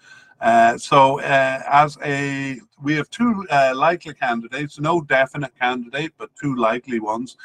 Uh, 0.41 0.77
so, 0.77 1.19
uh, 1.21 1.63
as 1.65 1.97
a, 2.03 2.59
we 2.83 2.93
have 2.93 3.09
two 3.09 3.47
uh, 3.49 3.73
likely 3.75 4.13
candidates, 4.13 4.79
no 4.79 5.01
definite 5.01 5.57
candidate, 5.59 6.13
but 6.17 6.29
two 6.39 6.55
likely 6.55 6.99
ones. 6.99 7.37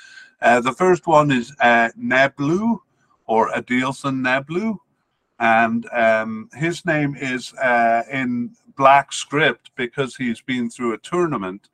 Uh, 0.42 0.60
the 0.60 0.72
first 0.72 1.06
one 1.06 1.30
is 1.30 1.54
uh, 1.60 1.90
Neblu 1.98 2.78
or 3.26 3.50
Adilson 3.50 4.20
Neblu. 4.20 4.76
And 5.38 5.88
um, 5.92 6.50
his 6.54 6.84
name 6.84 7.16
is 7.16 7.54
in 8.10 8.50
black 8.76 9.12
script 9.12 9.70
because 9.74 10.14
he's 10.16 10.42
been 10.42 10.68
through 10.68 10.92
a 10.92 10.98
tournament. 10.98 11.68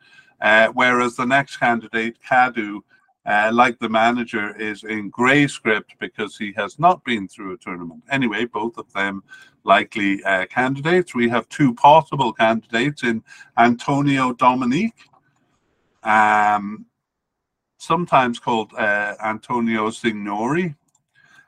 whereas 0.74 1.16
the 1.16 1.26
next 1.26 1.56
candidate, 1.56 2.16
Kadu, 2.28 2.82
uh, 3.26 3.50
like 3.52 3.78
the 3.80 3.88
manager 3.88 4.56
is 4.56 4.84
in 4.84 5.10
grey 5.10 5.48
script 5.48 5.94
because 5.98 6.36
he 6.36 6.52
has 6.56 6.78
not 6.78 7.04
been 7.04 7.26
through 7.26 7.54
a 7.54 7.58
tournament. 7.58 8.02
Anyway, 8.08 8.44
both 8.44 8.78
of 8.78 8.90
them 8.92 9.22
likely 9.64 10.22
uh, 10.22 10.46
candidates. 10.46 11.14
We 11.14 11.28
have 11.28 11.48
two 11.48 11.74
possible 11.74 12.32
candidates 12.32 13.02
in 13.02 13.24
Antonio 13.58 14.32
Dominique, 14.32 15.08
um, 16.04 16.86
sometimes 17.86 18.38
called 18.38 18.72
uh, 18.74 19.14
Antonio 19.24 19.90
Signori, 19.90 20.74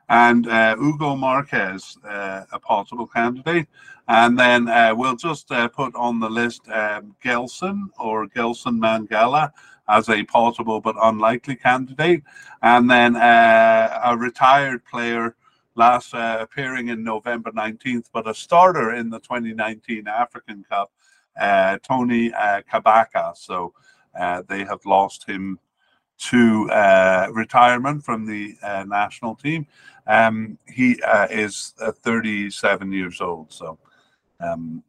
and 0.07 0.47
uh, 0.47 0.75
Hugo 0.77 1.15
Marques, 1.15 1.97
uh, 2.03 2.45
a 2.51 2.59
possible 2.59 3.05
candidate. 3.05 3.67
And 4.07 4.39
then 4.39 4.67
uh, 4.67 4.95
we'll 4.95 5.15
just 5.15 5.49
put 5.49 5.93
on 5.95 6.19
the 6.19 6.29
list 6.29 6.67
um, 6.69 7.15
Gelson 7.23 7.89
or 7.99 8.27
Gelson 8.27 8.79
Mangala 8.79 9.51
as 9.87 10.09
a 10.09 10.23
possible 10.23 10.79
but 10.79 10.95
unlikely 11.01 11.55
candidate. 11.55 12.23
And 12.61 12.89
then 12.89 13.15
uh, 13.15 14.01
a 14.05 14.17
retired 14.17 14.85
player 14.85 15.35
last 15.75 16.13
uh, 16.13 16.37
appearing 16.41 16.89
in 16.89 17.03
November 17.03 17.51
19th, 17.51 18.05
but 18.13 18.27
a 18.27 18.33
starter 18.33 18.93
in 18.93 19.09
the 19.09 19.19
2019 19.19 20.07
African 20.07 20.63
Cup, 20.69 20.91
uh, 21.39 21.77
Tony 21.83 22.33
uh, 22.33 22.61
Cabaça. 22.71 23.35
So 23.37 23.73
uh, 24.19 24.43
they 24.47 24.63
have 24.65 24.85
lost 24.85 25.27
him 25.27 25.59
to 26.19 26.69
uh, 26.71 27.27
retirement 27.31 28.03
from 28.03 28.25
the 28.25 28.55
national 28.87 29.35
team. 29.35 29.65
Um, 30.07 30.57
he 30.67 31.01
is 31.29 31.73
37 31.79 32.91
years 32.91 33.21
old. 33.21 33.51
So 33.51 33.77
um, 34.39 34.83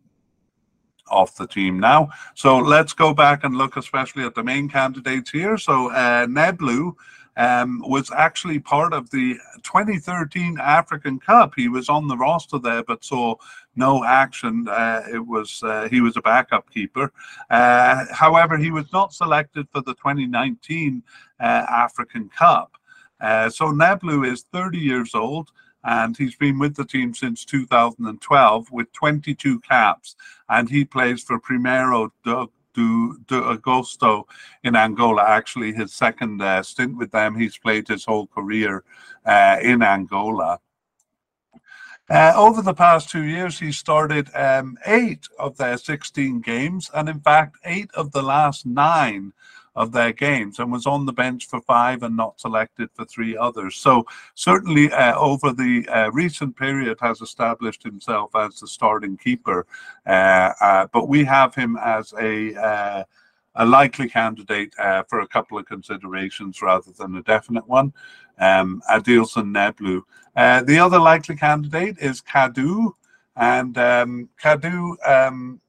off 1.10 1.36
the 1.36 1.46
team 1.46 1.78
now. 1.78 2.08
So 2.34 2.58
let's 2.58 2.92
go 2.92 3.12
back 3.12 3.44
and 3.44 3.56
look 3.56 3.76
especially 3.76 4.24
at 4.24 4.34
the 4.34 4.42
main 4.42 4.68
candidates 4.68 5.30
here. 5.30 5.58
So 5.58 5.90
uh, 5.90 6.26
Neblu 6.26 6.94
um, 7.36 7.82
was 7.86 8.10
actually 8.10 8.58
part 8.58 8.92
of 8.92 9.10
the 9.10 9.36
2013 9.62 10.58
African 10.60 11.18
Cup. 11.18 11.52
He 11.56 11.68
was 11.68 11.88
on 11.88 12.08
the 12.08 12.16
roster 12.16 12.58
there, 12.58 12.82
but 12.82 13.04
saw 13.04 13.34
no 13.76 14.04
action. 14.04 14.66
Uh, 14.68 15.02
it 15.12 15.24
was 15.24 15.62
uh, 15.62 15.88
he 15.90 16.00
was 16.00 16.16
a 16.16 16.22
backup 16.22 16.70
keeper. 16.70 17.12
Uh, 17.50 18.04
however, 18.12 18.56
he 18.56 18.70
was 18.70 18.92
not 18.92 19.12
selected 19.12 19.68
for 19.72 19.80
the 19.82 19.94
2019 19.94 21.02
uh, 21.38 21.42
African 21.44 22.28
Cup. 22.28 22.72
Uh, 23.20 23.50
so 23.50 23.66
Neblu 23.66 24.26
is 24.26 24.44
30 24.52 24.78
years 24.78 25.14
old 25.14 25.50
and 25.84 26.16
he's 26.16 26.36
been 26.36 26.58
with 26.58 26.74
the 26.76 26.84
team 26.84 27.14
since 27.14 27.44
2012 27.44 28.70
with 28.70 28.92
22 28.92 29.60
caps, 29.60 30.16
and 30.48 30.68
he 30.68 30.84
plays 30.84 31.22
for 31.22 31.38
Primeiro 31.38 32.12
do, 32.24 32.50
do, 32.74 33.18
do 33.26 33.42
Agosto 33.42 34.24
in 34.62 34.76
Angola. 34.76 35.24
Actually, 35.26 35.72
his 35.72 35.92
second 35.92 36.42
uh, 36.42 36.62
stint 36.62 36.96
with 36.96 37.10
them, 37.10 37.34
he's 37.34 37.56
played 37.56 37.88
his 37.88 38.04
whole 38.04 38.26
career 38.26 38.84
uh, 39.24 39.56
in 39.62 39.82
Angola. 39.82 40.60
Uh, 42.10 42.32
over 42.34 42.60
the 42.60 42.74
past 42.74 43.08
two 43.08 43.22
years, 43.22 43.56
he 43.60 43.70
started 43.70 44.28
um, 44.34 44.76
eight 44.86 45.28
of 45.38 45.56
their 45.56 45.78
16 45.78 46.40
games, 46.40 46.90
and 46.92 47.08
in 47.08 47.20
fact, 47.20 47.56
eight 47.64 47.88
of 47.94 48.10
the 48.10 48.22
last 48.22 48.66
nine 48.66 49.32
of 49.76 49.92
their 49.92 50.12
games 50.12 50.58
and 50.58 50.72
was 50.72 50.86
on 50.86 51.06
the 51.06 51.12
bench 51.12 51.46
for 51.46 51.60
five 51.60 52.02
and 52.02 52.16
not 52.16 52.40
selected 52.40 52.88
for 52.94 53.04
three 53.04 53.36
others. 53.36 53.76
So 53.76 54.04
certainly 54.34 54.92
uh, 54.92 55.16
over 55.16 55.52
the 55.52 55.86
uh, 55.88 56.10
recent 56.10 56.56
period 56.56 56.98
has 57.00 57.20
established 57.20 57.84
himself 57.84 58.34
as 58.34 58.58
the 58.58 58.66
starting 58.66 59.16
keeper. 59.16 59.66
Uh, 60.04 60.52
uh 60.60 60.86
but 60.92 61.08
we 61.08 61.24
have 61.24 61.54
him 61.54 61.78
as 61.80 62.12
a 62.20 62.54
uh, 62.56 63.04
a 63.56 63.66
likely 63.66 64.08
candidate 64.08 64.72
uh, 64.78 65.02
for 65.08 65.20
a 65.20 65.28
couple 65.28 65.58
of 65.58 65.66
considerations 65.66 66.62
rather 66.62 66.92
than 66.92 67.16
a 67.16 67.22
definite 67.22 67.66
one. 67.66 67.92
Um, 68.40 68.82
Adilson 68.90 69.52
Neblu. 69.54 70.02
the 70.66 70.78
other 70.78 70.98
likely 70.98 71.36
candidate 71.36 71.98
is 71.98 72.22
Kadu, 72.22 72.94
and 73.36 73.76
um, 73.78 74.28
um, 75.06 75.60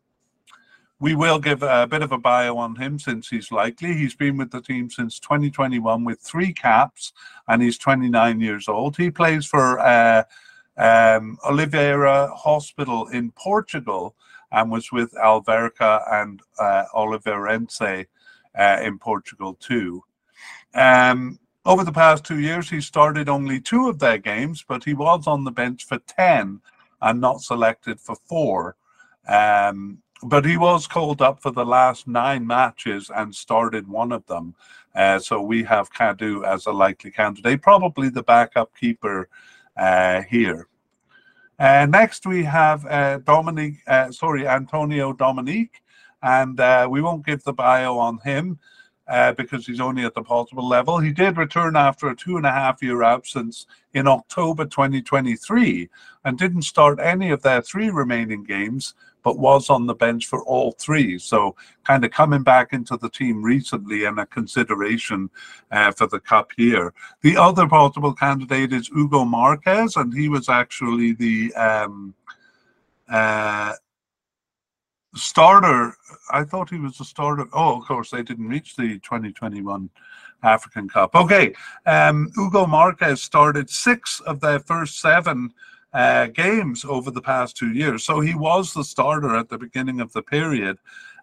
we 1.01 1.15
will 1.15 1.39
give 1.39 1.63
a 1.63 1.87
bit 1.87 2.03
of 2.03 2.11
a 2.11 2.17
bio 2.17 2.57
on 2.57 2.75
him 2.75 2.99
since 2.99 3.27
he's 3.27 3.51
likely. 3.51 3.93
He's 3.93 4.13
been 4.13 4.37
with 4.37 4.51
the 4.51 4.61
team 4.61 4.89
since 4.89 5.19
2021 5.19 6.05
with 6.05 6.21
three 6.21 6.53
caps, 6.53 7.11
and 7.47 7.61
he's 7.61 7.79
29 7.79 8.39
years 8.39 8.67
old. 8.67 8.95
He 8.95 9.09
plays 9.09 9.45
for 9.45 9.79
uh, 9.79 10.23
um, 10.77 11.39
Oliveira 11.43 12.31
Hospital 12.35 13.07
in 13.07 13.31
Portugal 13.31 14.15
and 14.51 14.69
was 14.69 14.91
with 14.91 15.11
Alverca 15.13 16.03
and 16.11 16.41
uh, 16.59 16.83
Oliveirense 16.93 18.05
uh, 18.57 18.77
in 18.83 18.99
Portugal 18.99 19.55
too. 19.59 20.03
Um, 20.75 21.39
over 21.65 21.83
the 21.83 21.91
past 21.91 22.23
two 22.23 22.39
years, 22.39 22.69
he 22.69 22.81
started 22.81 23.29
only 23.29 23.59
two 23.59 23.87
of 23.87 23.99
their 23.99 24.17
games, 24.17 24.65
but 24.67 24.83
he 24.83 24.93
was 24.93 25.27
on 25.27 25.43
the 25.43 25.51
bench 25.51 25.85
for 25.85 25.99
10 25.99 26.59
and 27.01 27.21
not 27.21 27.41
selected 27.41 27.99
for 27.99 28.15
four. 28.15 28.75
Um, 29.27 29.99
but 30.23 30.45
he 30.45 30.57
was 30.57 30.87
called 30.87 31.21
up 31.21 31.41
for 31.41 31.51
the 31.51 31.65
last 31.65 32.07
nine 32.07 32.45
matches 32.45 33.11
and 33.15 33.33
started 33.33 33.87
one 33.87 34.11
of 34.11 34.25
them. 34.27 34.55
Uh, 34.95 35.19
so 35.19 35.41
we 35.41 35.63
have 35.63 35.93
Kadu 35.93 36.45
as 36.45 36.65
a 36.65 36.71
likely 36.71 37.11
candidate, 37.11 37.61
probably 37.61 38.09
the 38.09 38.23
backup 38.23 38.75
keeper 38.75 39.29
uh, 39.77 40.21
here. 40.23 40.67
Uh, 41.59 41.85
next, 41.87 42.25
we 42.25 42.43
have 42.43 42.85
uh, 42.87 43.19
Dominique, 43.19 43.77
uh, 43.87 44.11
sorry, 44.11 44.47
Antonio 44.47 45.13
Dominique, 45.13 45.81
and 46.23 46.59
uh, 46.59 46.87
we 46.89 47.01
won't 47.01 47.25
give 47.25 47.43
the 47.43 47.53
bio 47.53 47.97
on 47.97 48.19
him 48.23 48.59
because 49.35 49.65
he's 49.65 49.81
only 49.81 50.03
at 50.05 50.13
the 50.13 50.23
possible 50.23 50.67
level. 50.67 50.99
He 50.99 51.11
did 51.11 51.37
return 51.37 51.75
after 51.75 52.09
a 52.09 52.15
two 52.15 52.37
and 52.37 52.45
a 52.45 52.51
half 52.51 52.81
year 52.81 53.03
absence 53.03 53.65
in 53.93 54.07
October 54.07 54.65
2023 54.65 55.89
and 56.23 56.37
didn't 56.37 56.61
start 56.61 56.99
any 56.99 57.29
of 57.31 57.41
their 57.41 57.61
three 57.61 57.89
remaining 57.89 58.43
games 58.43 58.93
but 59.23 59.37
was 59.37 59.69
on 59.69 59.85
the 59.85 59.93
bench 59.93 60.25
for 60.25 60.43
all 60.43 60.71
three. 60.71 61.17
So 61.19 61.55
kind 61.83 62.03
of 62.03 62.11
coming 62.11 62.43
back 62.43 62.73
into 62.73 62.97
the 62.97 63.09
team 63.09 63.43
recently 63.43 64.05
and 64.05 64.19
a 64.19 64.25
consideration 64.25 65.29
uh, 65.71 65.91
for 65.91 66.07
the 66.07 66.19
cup 66.19 66.51
here. 66.57 66.93
The 67.21 67.37
other 67.37 67.67
possible 67.67 68.13
candidate 68.13 68.73
is 68.73 68.87
Hugo 68.87 69.25
Marques, 69.25 69.95
and 69.95 70.13
he 70.13 70.27
was 70.27 70.49
actually 70.49 71.13
the 71.13 71.53
um, 71.53 72.15
uh, 73.09 73.73
starter. 75.15 75.93
I 76.31 76.43
thought 76.43 76.69
he 76.69 76.79
was 76.79 76.97
the 76.97 77.05
starter. 77.05 77.45
Oh, 77.53 77.79
of 77.79 77.87
course, 77.87 78.11
they 78.11 78.23
didn't 78.23 78.47
reach 78.47 78.75
the 78.75 78.99
2021 78.99 79.89
African 80.43 80.89
Cup. 80.89 81.15
Okay, 81.15 81.53
um, 81.85 82.31
Hugo 82.35 82.65
Marques 82.65 83.21
started 83.21 83.69
six 83.69 84.19
of 84.21 84.39
their 84.39 84.59
first 84.59 84.99
seven 84.99 85.53
uh, 85.93 86.27
games 86.27 86.85
over 86.85 87.11
the 87.11 87.21
past 87.21 87.57
two 87.57 87.71
years. 87.73 88.03
So 88.03 88.21
he 88.21 88.33
was 88.33 88.73
the 88.73 88.83
starter 88.83 89.35
at 89.35 89.49
the 89.49 89.57
beginning 89.57 89.99
of 89.99 90.11
the 90.13 90.21
period, 90.21 90.77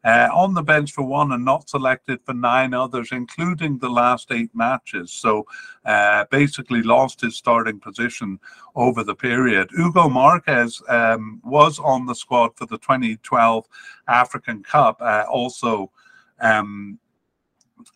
uh, 0.04 0.28
on 0.32 0.54
the 0.54 0.62
bench 0.62 0.92
for 0.92 1.04
one 1.04 1.32
and 1.32 1.44
not 1.44 1.68
selected 1.68 2.20
for 2.24 2.34
nine 2.34 2.74
others, 2.74 3.10
including 3.12 3.78
the 3.78 3.88
last 3.88 4.30
eight 4.30 4.50
matches. 4.54 5.12
So 5.12 5.46
uh, 5.84 6.24
basically 6.30 6.82
lost 6.82 7.20
his 7.20 7.36
starting 7.36 7.80
position 7.80 8.38
over 8.74 9.04
the 9.04 9.14
period. 9.14 9.70
Hugo 9.72 10.08
Marques 10.08 10.82
um, 10.88 11.40
was 11.44 11.78
on 11.78 12.06
the 12.06 12.14
squad 12.14 12.56
for 12.56 12.66
the 12.66 12.78
2012 12.78 13.66
African 14.08 14.62
Cup, 14.62 14.98
uh, 15.00 15.24
also. 15.28 15.90
Um, 16.40 16.98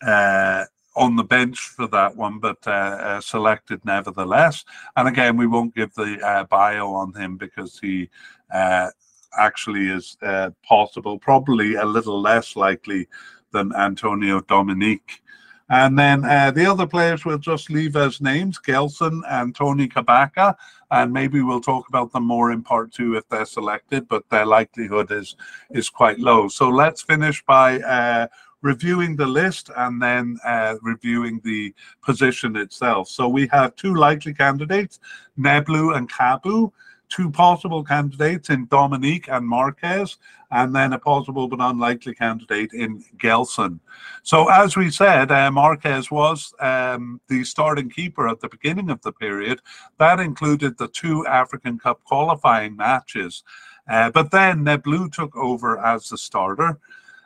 uh, 0.05 0.65
on 0.95 1.15
the 1.15 1.23
bench 1.23 1.59
for 1.59 1.87
that 1.87 2.15
one, 2.15 2.39
but 2.39 2.57
uh, 2.67 2.71
uh, 2.71 3.21
selected 3.21 3.83
nevertheless. 3.83 4.63
And 4.95 5.07
again, 5.07 5.37
we 5.37 5.47
won't 5.47 5.75
give 5.75 5.93
the 5.93 6.19
uh, 6.23 6.43
bio 6.45 6.93
on 6.93 7.13
him 7.13 7.37
because 7.37 7.79
he 7.79 8.09
uh, 8.53 8.89
actually 9.37 9.89
is 9.89 10.17
uh, 10.21 10.51
possible, 10.67 11.17
probably 11.19 11.75
a 11.75 11.85
little 11.85 12.21
less 12.21 12.55
likely 12.55 13.07
than 13.51 13.75
Antonio 13.75 14.41
Dominique. 14.41 15.21
And 15.69 15.97
then 15.97 16.25
uh, 16.25 16.51
the 16.51 16.65
other 16.65 16.85
players 16.85 17.23
we'll 17.23 17.37
just 17.37 17.69
leave 17.69 17.95
as 17.95 18.21
names, 18.21 18.59
Gelson 18.59 19.21
and 19.29 19.55
Tony 19.55 19.87
Cabaça, 19.87 20.55
and 20.91 21.11
maybe 21.11 21.41
we'll 21.41 21.61
talk 21.61 21.87
about 21.87 22.11
them 22.11 22.25
more 22.25 22.51
in 22.51 22.61
part 22.61 22.91
two 22.91 23.15
if 23.15 23.27
they're 23.29 23.45
selected, 23.45 24.07
but 24.07 24.29
their 24.29 24.45
likelihood 24.45 25.11
is 25.11 25.35
is 25.71 25.89
quite 25.89 26.19
low. 26.19 26.47
So 26.47 26.69
let's 26.69 27.01
finish 27.01 27.43
by 27.45 27.79
uh, 27.79 28.27
reviewing 28.61 29.15
the 29.15 29.25
list 29.25 29.69
and 29.75 30.01
then 30.01 30.37
uh, 30.45 30.75
reviewing 30.81 31.39
the 31.43 31.73
position 32.01 32.55
itself. 32.55 33.07
So 33.07 33.27
we 33.27 33.47
have 33.47 33.75
two 33.75 33.95
likely 33.95 34.33
candidates, 34.33 34.99
Neblu 35.39 35.95
and 35.95 36.11
Kadu, 36.11 36.71
two 37.13 37.29
possible 37.29 37.83
candidates 37.83 38.49
in 38.49 38.65
Dominique 38.65 39.27
and 39.29 39.47
Marques, 39.47 40.17
and 40.49 40.75
then 40.75 40.93
a 40.93 40.99
possible 40.99 41.47
but 41.47 41.61
unlikely 41.61 42.15
candidate 42.15 42.73
in 42.73 43.03
Gelson. 43.17 43.79
So 44.23 44.49
as 44.49 44.75
we 44.75 44.89
said, 44.89 45.31
uh, 45.31 45.51
Marques 45.51 46.09
was 46.09 46.53
um, 46.59 47.21
the 47.27 47.43
starting 47.43 47.89
keeper 47.89 48.27
at 48.27 48.39
the 48.39 48.49
beginning 48.49 48.89
of 48.89 49.01
the 49.03 49.11
period. 49.11 49.59
That 49.99 50.19
included 50.19 50.77
the 50.77 50.87
two 50.87 51.25
African 51.27 51.77
Cup 51.77 52.03
qualifying 52.03 52.75
matches. 52.75 53.43
Uh, 53.87 54.09
but 54.09 54.31
then 54.31 54.65
Neblu 54.65 55.11
took 55.11 55.35
over 55.35 55.79
as 55.79 56.09
the 56.09 56.17
starter. 56.17 56.79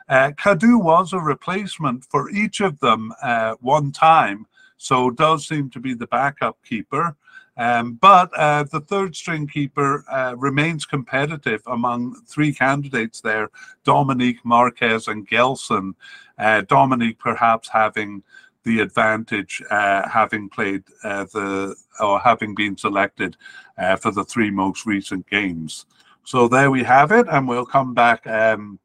Uh, 0.08 0.32
Kadu 0.32 0.82
was 0.82 1.12
a 1.12 1.18
replacement 1.18 2.04
for 2.04 2.30
each 2.30 2.60
of 2.60 2.78
them 2.80 3.12
uh, 3.22 3.54
one 3.60 3.92
time, 3.92 4.46
so 4.76 5.10
does 5.10 5.46
seem 5.46 5.70
to 5.70 5.80
be 5.80 5.94
the 5.94 6.06
backup 6.06 6.58
keeper. 6.64 7.16
Um, 7.58 7.94
but 7.94 8.30
uh, 8.36 8.62
the 8.62 8.80
third 8.80 9.16
string 9.16 9.48
keeper 9.48 10.04
uh, 10.08 10.34
remains 10.36 10.86
competitive 10.86 11.60
among 11.66 12.14
three 12.26 12.54
candidates 12.54 13.20
there 13.20 13.50
Dominique, 13.84 14.44
Marques, 14.44 15.08
and 15.08 15.28
Gelson. 15.28 15.94
Uh, 16.38 16.62
Dominique 16.62 17.18
perhaps 17.18 17.68
having 17.68 18.22
the 18.62 18.80
advantage, 18.80 19.60
uh, 19.70 20.08
having 20.08 20.48
played 20.48 20.84
uh, 21.02 21.24
the 21.24 21.74
or 22.00 22.20
having 22.20 22.54
been 22.54 22.76
selected 22.76 23.36
uh, 23.76 23.96
for 23.96 24.12
the 24.12 24.24
three 24.24 24.50
most 24.50 24.86
recent 24.86 25.28
games. 25.28 25.86
So 26.22 26.46
there 26.46 26.70
we 26.70 26.84
have 26.84 27.10
it, 27.10 27.26
and 27.28 27.48
we'll 27.48 27.66
come 27.66 27.92
back. 27.92 28.26
Um, 28.26 28.78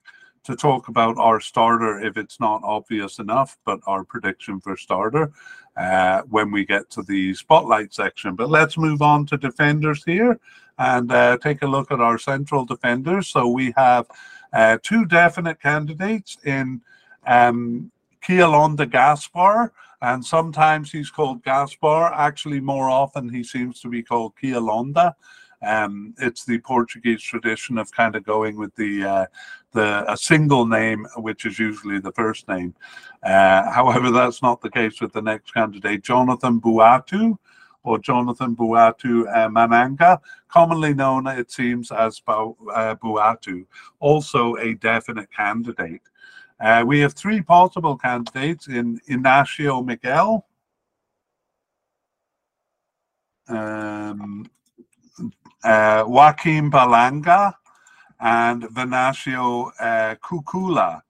to 0.43 0.55
talk 0.57 0.89
about 0.89 1.17
our 1.17 1.39
starter 1.39 2.01
if 2.01 2.17
it's 2.17 2.38
not 2.39 2.62
obvious 2.65 3.19
enough, 3.19 3.57
but 3.65 3.79
our 3.88 4.03
prediction 4.03 4.59
for 4.59 4.75
starter 4.75 5.31
uh, 5.77 6.21
when 6.29 6.51
we 6.51 6.65
get 6.65 6.89
to 6.91 7.01
the 7.03 7.33
spotlight 7.33 7.93
section. 7.93 8.36
But 8.36 8.49
let's 8.49 8.77
move 8.77 9.01
on 9.01 9.25
to 9.27 9.38
defenders 9.38 10.03
here 10.03 10.39
and 10.77 11.12
uh, 11.12 11.38
take 11.38 11.62
a 11.62 11.67
look 11.67 11.91
at 11.91 11.99
our 11.99 12.17
central 12.17 12.65
defenders. 12.65 13.27
So 13.27 13.47
we 13.47 13.73
have 13.77 14.07
uh, 14.51 14.77
two 14.81 15.05
definite 15.05 15.62
candidates 15.62 16.38
in 16.45 16.81
um, 17.25 17.91
Gaspar, 18.27 19.73
and 20.01 20.25
sometimes 20.25 20.91
he's 20.91 21.09
called 21.09 21.43
Gaspar. 21.43 22.13
Actually, 22.13 22.59
more 22.59 22.89
often 22.89 23.29
he 23.29 23.43
seems 23.43 23.81
to 23.81 23.89
be 23.89 24.03
called 24.03 24.33
Kialonda. 24.41 25.13
Um, 25.65 26.13
it's 26.19 26.45
the 26.45 26.60
Portuguese 26.60 27.21
tradition 27.21 27.78
of 27.78 27.91
kind 27.91 28.15
of 28.15 28.23
going 28.23 28.58
with 28.58 28.76
the 28.76 29.04
uh, 29.04 29.26
the 29.71 30.12
a 30.12 30.17
single 30.17 30.65
name, 30.65 31.08
which 31.17 31.45
is 31.45 31.60
usually 31.60 31.99
the 31.99 32.12
first 32.12 32.47
name. 32.47 32.73
Uh, 33.23 33.71
however, 33.78 34.12
that's 34.12 34.41
not 34.41 34.62
the 34.62 34.69
case 34.69 35.02
with 35.02 35.13
the 35.13 35.21
next 35.21 35.54
candidate, 35.54 36.04
Jonathan 36.04 36.60
Buatu, 36.60 37.38
or 37.84 37.99
Jonathan 37.99 38.56
Buatu 38.56 39.26
uh, 39.36 39.49
Mananga, 39.49 40.19
commonly 40.47 40.93
known, 40.93 41.28
it 41.28 41.52
seems, 41.52 41.91
as 41.91 42.19
Bu- 42.19 42.56
uh, 42.73 42.95
Buatu, 42.95 43.65
also 43.99 44.56
a 44.58 44.73
definite 44.76 45.30
candidate. 45.32 46.02
Uh, 46.60 46.84
we 46.86 46.99
have 46.99 47.13
three 47.13 47.41
possible 47.41 47.97
candidates 47.97 48.67
in 48.67 48.99
Inacio 49.10 49.86
Miguel. 49.86 50.45
Um, 53.49 54.49
uh, 55.63 56.04
Joaquim 56.08 56.71
Balanga 56.71 57.54
and 58.19 58.63
Venancio 58.63 59.71
uh, 59.80 60.15
Kukula. 60.15 61.02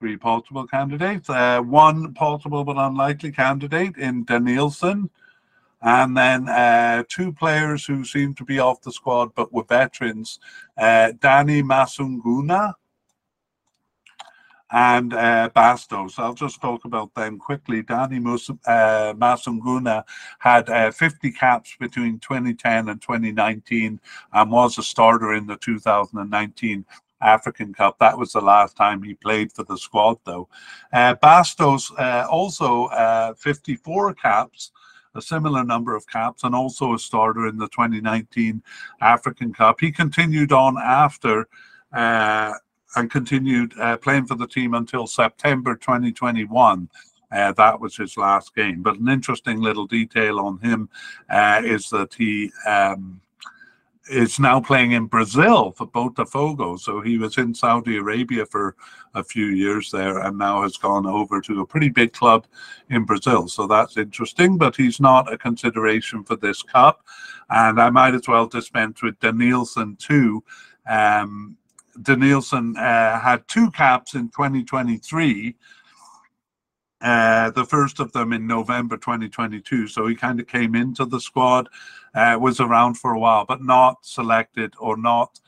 Three 0.00 0.16
possible 0.16 0.66
candidates. 0.66 1.30
Uh, 1.30 1.60
one 1.60 2.12
possible 2.14 2.64
but 2.64 2.76
unlikely 2.76 3.32
candidate 3.32 3.96
in 3.96 4.24
Danielson. 4.24 5.10
And 5.82 6.16
then 6.16 6.48
uh, 6.48 7.04
two 7.08 7.32
players 7.32 7.86
who 7.86 8.04
seem 8.04 8.34
to 8.34 8.44
be 8.44 8.58
off 8.58 8.82
the 8.82 8.92
squad 8.92 9.34
but 9.34 9.52
were 9.52 9.64
veterans 9.64 10.38
uh, 10.76 11.12
Danny 11.20 11.62
Masunguna 11.62 12.74
and 14.70 15.12
uh, 15.14 15.50
Bastos. 15.54 16.18
I'll 16.18 16.34
just 16.34 16.60
talk 16.60 16.84
about 16.84 17.14
them 17.14 17.38
quickly. 17.38 17.82
Danny 17.82 18.18
Mus- 18.18 18.50
uh, 18.50 19.14
Masunguna 19.16 20.04
had 20.38 20.68
uh, 20.68 20.90
50 20.90 21.30
caps 21.32 21.76
between 21.78 22.18
2010 22.18 22.88
and 22.88 23.00
2019 23.00 24.00
and 24.32 24.50
was 24.50 24.78
a 24.78 24.82
starter 24.82 25.34
in 25.34 25.46
the 25.46 25.56
2019 25.56 26.84
African 27.20 27.72
Cup. 27.72 27.98
That 27.98 28.18
was 28.18 28.32
the 28.32 28.40
last 28.40 28.76
time 28.76 29.02
he 29.02 29.14
played 29.14 29.52
for 29.52 29.64
the 29.64 29.78
squad, 29.78 30.18
though. 30.24 30.48
Uh, 30.92 31.14
Bastos 31.14 31.90
uh, 31.98 32.26
also 32.28 32.86
uh, 32.86 33.34
54 33.34 34.14
caps 34.14 34.72
a 35.14 35.22
similar 35.22 35.64
number 35.64 35.96
of 35.96 36.06
caps 36.06 36.44
and 36.44 36.54
also 36.54 36.92
a 36.92 36.98
starter 36.98 37.46
in 37.46 37.56
the 37.56 37.68
2019 37.68 38.62
African 39.00 39.52
Cup. 39.52 39.80
He 39.80 39.90
continued 39.90 40.52
on 40.52 40.76
after 40.76 41.48
and 42.96 43.10
continued 43.10 43.72
uh, 43.78 43.96
playing 43.98 44.26
for 44.26 44.34
the 44.34 44.46
team 44.46 44.74
until 44.74 45.06
September 45.06 45.76
2021. 45.76 46.88
Uh, 47.30 47.52
that 47.52 47.80
was 47.80 47.96
his 47.96 48.16
last 48.16 48.54
game. 48.54 48.82
But 48.82 48.98
an 48.98 49.08
interesting 49.08 49.60
little 49.60 49.86
detail 49.86 50.38
on 50.40 50.58
him 50.58 50.88
uh, 51.28 51.62
is 51.64 51.90
that 51.90 52.14
he 52.14 52.50
um, 52.66 53.20
is 54.08 54.38
now 54.38 54.60
playing 54.60 54.92
in 54.92 55.06
Brazil 55.06 55.72
for 55.72 55.86
Botafogo. 55.86 56.78
So 56.78 57.00
he 57.00 57.18
was 57.18 57.38
in 57.38 57.54
Saudi 57.54 57.96
Arabia 57.96 58.46
for 58.46 58.76
a 59.14 59.24
few 59.24 59.46
years 59.46 59.90
there 59.90 60.20
and 60.20 60.38
now 60.38 60.62
has 60.62 60.76
gone 60.76 61.06
over 61.06 61.40
to 61.40 61.60
a 61.60 61.66
pretty 61.66 61.88
big 61.88 62.12
club 62.12 62.46
in 62.90 63.04
Brazil. 63.04 63.48
So 63.48 63.66
that's 63.66 63.96
interesting, 63.96 64.56
but 64.56 64.76
he's 64.76 65.00
not 65.00 65.32
a 65.32 65.38
consideration 65.38 66.22
for 66.22 66.36
this 66.36 66.62
cup. 66.62 67.04
And 67.50 67.80
I 67.80 67.90
might 67.90 68.14
as 68.14 68.28
well 68.28 68.46
dispense 68.46 69.02
with 69.02 69.18
Danielson 69.20 69.96
too. 69.96 70.44
Um, 70.88 71.56
Danielson 72.02 72.76
uh, 72.76 73.20
had 73.20 73.46
two 73.48 73.70
caps 73.70 74.14
in 74.14 74.28
2023. 74.28 75.54
Uh, 77.00 77.50
the 77.50 77.64
first 77.64 78.00
of 78.00 78.10
them 78.12 78.32
in 78.32 78.46
November 78.46 78.96
2022. 78.96 79.86
So 79.86 80.06
he 80.06 80.14
kind 80.14 80.40
of 80.40 80.46
came 80.46 80.74
into 80.74 81.04
the 81.04 81.20
squad, 81.20 81.68
uh, 82.14 82.38
was 82.40 82.58
around 82.60 82.94
for 82.94 83.12
a 83.12 83.18
while, 83.18 83.44
but 83.44 83.62
not 83.62 84.04
selected 84.04 84.72
or 84.78 84.96
not, 84.96 85.38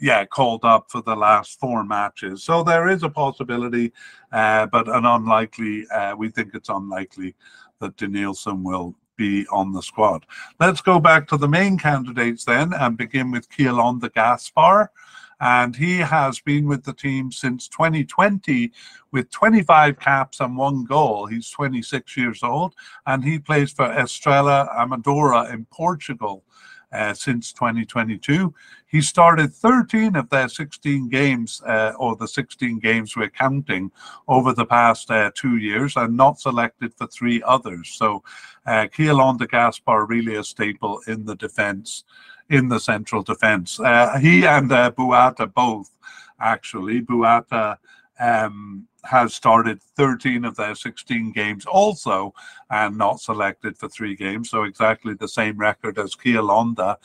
yeah, 0.00 0.24
called 0.24 0.64
up 0.64 0.90
for 0.90 1.02
the 1.02 1.14
last 1.14 1.60
four 1.60 1.84
matches. 1.84 2.42
So 2.42 2.62
there 2.62 2.88
is 2.88 3.02
a 3.02 3.10
possibility, 3.10 3.92
uh, 4.32 4.66
but 4.66 4.88
an 4.88 5.04
unlikely, 5.04 5.86
uh, 5.88 6.16
we 6.16 6.30
think 6.30 6.54
it's 6.54 6.70
unlikely 6.70 7.34
that 7.80 7.96
Danielson 7.96 8.64
will 8.64 8.94
be 9.16 9.46
on 9.48 9.72
the 9.72 9.82
squad. 9.82 10.26
Let's 10.58 10.80
go 10.80 10.98
back 10.98 11.28
to 11.28 11.36
the 11.36 11.48
main 11.48 11.78
candidates 11.78 12.44
then 12.44 12.72
and 12.72 12.96
begin 12.96 13.30
with 13.30 13.48
Kialonda 13.50 14.12
Gaspar. 14.12 14.90
And 15.44 15.76
he 15.76 15.98
has 15.98 16.40
been 16.40 16.66
with 16.66 16.84
the 16.84 16.94
team 16.94 17.30
since 17.30 17.68
2020 17.68 18.72
with 19.12 19.30
25 19.30 20.00
caps 20.00 20.40
and 20.40 20.56
one 20.56 20.84
goal. 20.84 21.26
He's 21.26 21.50
26 21.50 22.16
years 22.16 22.42
old, 22.42 22.74
and 23.06 23.22
he 23.22 23.38
plays 23.38 23.70
for 23.70 23.86
Estrela 23.86 24.74
Amadora 24.74 25.52
in 25.52 25.66
Portugal. 25.66 26.42
Uh, 26.92 27.12
since 27.12 27.52
2022. 27.52 28.54
He 28.86 29.00
started 29.00 29.52
13 29.52 30.14
of 30.14 30.30
their 30.30 30.48
16 30.48 31.08
games, 31.08 31.60
uh, 31.66 31.92
or 31.98 32.14
the 32.14 32.28
16 32.28 32.78
games 32.78 33.16
we're 33.16 33.30
counting, 33.30 33.90
over 34.28 34.52
the 34.52 34.64
past 34.64 35.10
uh, 35.10 35.32
two 35.34 35.56
years 35.56 35.96
and 35.96 36.16
not 36.16 36.38
selected 36.38 36.94
for 36.94 37.08
three 37.08 37.42
others. 37.44 37.88
So 37.98 38.22
uh, 38.64 38.86
de 38.86 39.46
Gaspar 39.48 40.06
really 40.06 40.36
a 40.36 40.44
staple 40.44 41.00
in 41.08 41.24
the 41.24 41.34
defense, 41.34 42.04
in 42.50 42.68
the 42.68 42.78
central 42.78 43.22
defense. 43.22 43.80
Uh, 43.80 44.18
he 44.18 44.46
and 44.46 44.70
uh, 44.70 44.90
Buatu 44.90 45.52
both, 45.52 45.90
actually. 46.40 47.00
Buatu 47.00 47.76
um, 48.20 48.86
has 49.04 49.34
started 49.34 49.82
13 49.96 50.44
of 50.44 50.56
their 50.56 50.74
16 50.74 51.32
games 51.32 51.66
also 51.66 52.32
and 52.70 52.96
not 52.96 53.20
selected 53.20 53.76
for 53.76 53.88
three 53.88 54.16
games. 54.16 54.50
So 54.50 54.62
exactly 54.64 55.14
the 55.14 55.28
same 55.28 55.58
record 55.58 55.98
as 55.98 56.14
Kialonda. 56.14 56.96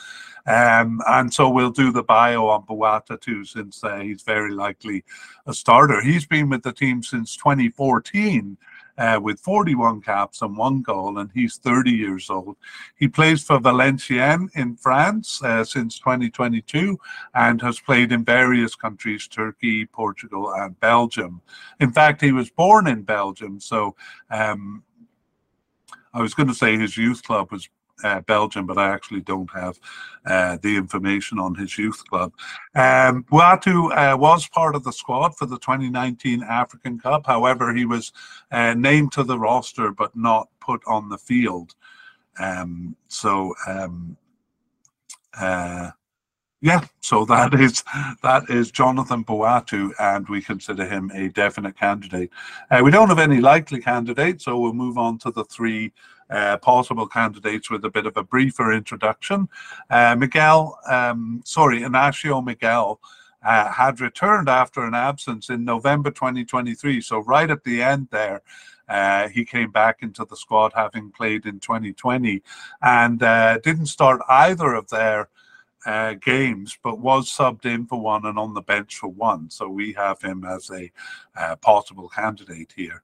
Um, 0.47 1.01
and 1.07 1.33
so 1.33 1.49
we'll 1.49 1.71
do 1.71 1.91
the 1.91 2.03
bio 2.03 2.47
on 2.47 2.63
Buatu 2.63 3.19
too, 3.19 3.43
since 3.45 3.83
uh, 3.83 3.97
he's 3.97 4.23
very 4.23 4.51
likely 4.51 5.03
a 5.45 5.53
starter. 5.53 6.01
He's 6.01 6.25
been 6.25 6.49
with 6.49 6.63
the 6.63 6.73
team 6.73 7.03
since 7.03 7.35
2014 7.35 8.57
uh, 8.99 9.19
with 9.21 9.39
41 9.39 10.01
caps 10.01 10.41
and 10.41 10.57
one 10.57 10.81
goal, 10.81 11.17
and 11.17 11.31
he's 11.33 11.55
30 11.57 11.89
years 11.89 12.29
old. 12.29 12.57
He 12.97 13.07
plays 13.07 13.41
for 13.43 13.59
Valenciennes 13.59 14.51
in 14.55 14.75
France 14.75 15.41
uh, 15.41 15.63
since 15.63 15.97
2022 15.99 16.99
and 17.33 17.61
has 17.61 17.79
played 17.79 18.11
in 18.11 18.25
various 18.25 18.75
countries 18.75 19.27
Turkey, 19.27 19.85
Portugal, 19.85 20.53
and 20.53 20.77
Belgium. 20.81 21.41
In 21.79 21.91
fact, 21.91 22.21
he 22.21 22.33
was 22.33 22.49
born 22.49 22.87
in 22.87 23.03
Belgium, 23.03 23.61
so 23.61 23.95
um, 24.29 24.83
I 26.13 26.21
was 26.21 26.33
going 26.33 26.49
to 26.49 26.55
say 26.55 26.77
his 26.77 26.97
youth 26.97 27.23
club 27.23 27.51
was 27.51 27.69
uh, 28.03 28.21
Belgium, 28.21 28.65
but 28.65 28.77
I 28.77 28.89
actually 28.89 29.21
don't 29.21 29.49
have 29.51 29.79
uh, 30.25 30.57
the 30.61 30.75
information 30.75 31.39
on 31.39 31.55
his 31.55 31.77
youth 31.77 32.03
club. 32.07 32.33
Um, 32.75 33.23
Buatu 33.23 33.91
uh, 33.95 34.17
was 34.17 34.47
part 34.47 34.75
of 34.75 34.83
the 34.83 34.91
squad 34.91 35.35
for 35.35 35.45
the 35.45 35.59
2019 35.59 36.43
African 36.43 36.99
Cup. 36.99 37.25
However, 37.25 37.73
he 37.73 37.85
was 37.85 38.11
uh, 38.51 38.73
named 38.73 39.11
to 39.13 39.23
the 39.23 39.39
roster 39.39 39.91
but 39.91 40.15
not 40.15 40.49
put 40.59 40.81
on 40.85 41.09
the 41.09 41.17
field. 41.17 41.75
Um, 42.39 42.95
so, 43.07 43.53
um, 43.67 44.17
uh, 45.39 45.91
yeah, 46.61 46.81
so 46.99 47.23
that 47.25 47.53
is 47.53 47.83
that 48.21 48.49
is 48.49 48.69
Jonathan 48.69 49.23
Buatu, 49.23 49.91
and 49.97 50.27
we 50.27 50.41
consider 50.41 50.85
him 50.85 51.09
a 51.13 51.29
definite 51.29 51.77
candidate. 51.77 52.31
Uh, 52.69 52.81
we 52.83 52.91
don't 52.91 53.07
have 53.07 53.19
any 53.19 53.39
likely 53.39 53.79
candidates, 53.79 54.43
so 54.43 54.59
we'll 54.59 54.73
move 54.73 54.97
on 54.97 55.17
to 55.19 55.31
the 55.31 55.45
three 55.45 55.93
uh, 56.29 56.57
possible 56.57 57.07
candidates 57.07 57.69
with 57.69 57.83
a 57.85 57.89
bit 57.89 58.05
of 58.05 58.17
a 58.17 58.23
briefer 58.23 58.73
introduction. 58.73 59.47
Uh, 59.89 60.15
Miguel, 60.17 60.77
um, 60.87 61.41
sorry, 61.45 61.81
Inacio 61.81 62.43
Miguel 62.43 62.99
uh, 63.43 63.71
had 63.71 64.01
returned 64.01 64.49
after 64.49 64.83
an 64.83 64.93
absence 64.93 65.49
in 65.49 65.63
November 65.63 66.11
2023. 66.11 67.01
So 67.01 67.19
right 67.19 67.49
at 67.49 67.63
the 67.63 67.81
end 67.81 68.07
there, 68.11 68.41
uh, 68.87 69.29
he 69.29 69.45
came 69.45 69.71
back 69.71 69.97
into 70.01 70.25
the 70.25 70.35
squad 70.35 70.73
having 70.75 71.11
played 71.11 71.45
in 71.45 71.59
2020 71.59 72.41
and 72.81 73.21
uh, 73.21 73.59
didn't 73.59 73.85
start 73.85 74.19
either 74.27 74.73
of 74.73 74.89
their 74.89 75.29
uh, 75.85 76.13
games, 76.15 76.77
but 76.83 76.99
was 76.99 77.29
subbed 77.29 77.65
in 77.65 77.85
for 77.85 78.01
one 78.01 78.25
and 78.25 78.37
on 78.37 78.53
the 78.53 78.61
bench 78.61 78.97
for 78.97 79.07
one. 79.07 79.49
So 79.49 79.69
we 79.69 79.93
have 79.93 80.21
him 80.21 80.43
as 80.43 80.69
a 80.71 80.91
uh, 81.37 81.55
possible 81.57 82.09
candidate 82.09 82.73
here. 82.75 83.03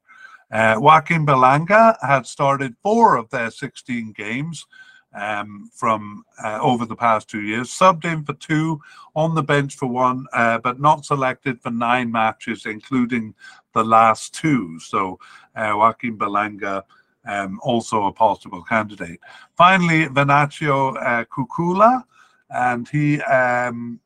Uh, 0.51 0.75
Joaquin 0.77 1.25
Belanga 1.25 1.97
had 2.01 2.25
started 2.25 2.75
four 2.83 3.17
of 3.17 3.29
their 3.29 3.51
16 3.51 4.13
games 4.13 4.65
um, 5.13 5.69
from 5.73 6.23
uh, 6.43 6.59
over 6.61 6.85
the 6.85 6.95
past 6.95 7.29
two 7.29 7.41
years, 7.41 7.69
subbed 7.69 8.05
in 8.05 8.23
for 8.23 8.33
two, 8.33 8.79
on 9.15 9.33
the 9.33 9.43
bench 9.43 9.75
for 9.75 9.87
one, 9.87 10.25
uh, 10.33 10.57
but 10.59 10.79
not 10.79 11.05
selected 11.05 11.61
for 11.61 11.71
nine 11.71 12.11
matches, 12.11 12.65
including 12.65 13.33
the 13.73 13.83
last 13.83 14.33
two. 14.33 14.79
So 14.79 15.19
uh, 15.55 15.73
Joaquin 15.75 16.17
Belanga. 16.17 16.83
Um, 17.27 17.59
also 17.63 18.05
a 18.05 18.13
possible 18.13 18.61
candidate. 18.61 19.19
Finally, 19.57 20.05
Venancio 20.09 20.95
uh, 20.95 21.25
Kukula, 21.25 22.03
and 22.51 22.87
he 22.87 23.19
um, 23.21 23.99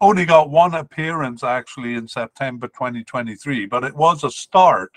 only 0.00 0.24
got 0.24 0.48
one 0.48 0.74
appearance 0.74 1.44
actually 1.44 1.96
in 1.96 2.08
September 2.08 2.66
2023, 2.68 3.66
but 3.66 3.84
it 3.84 3.94
was 3.94 4.24
a 4.24 4.30
start 4.30 4.92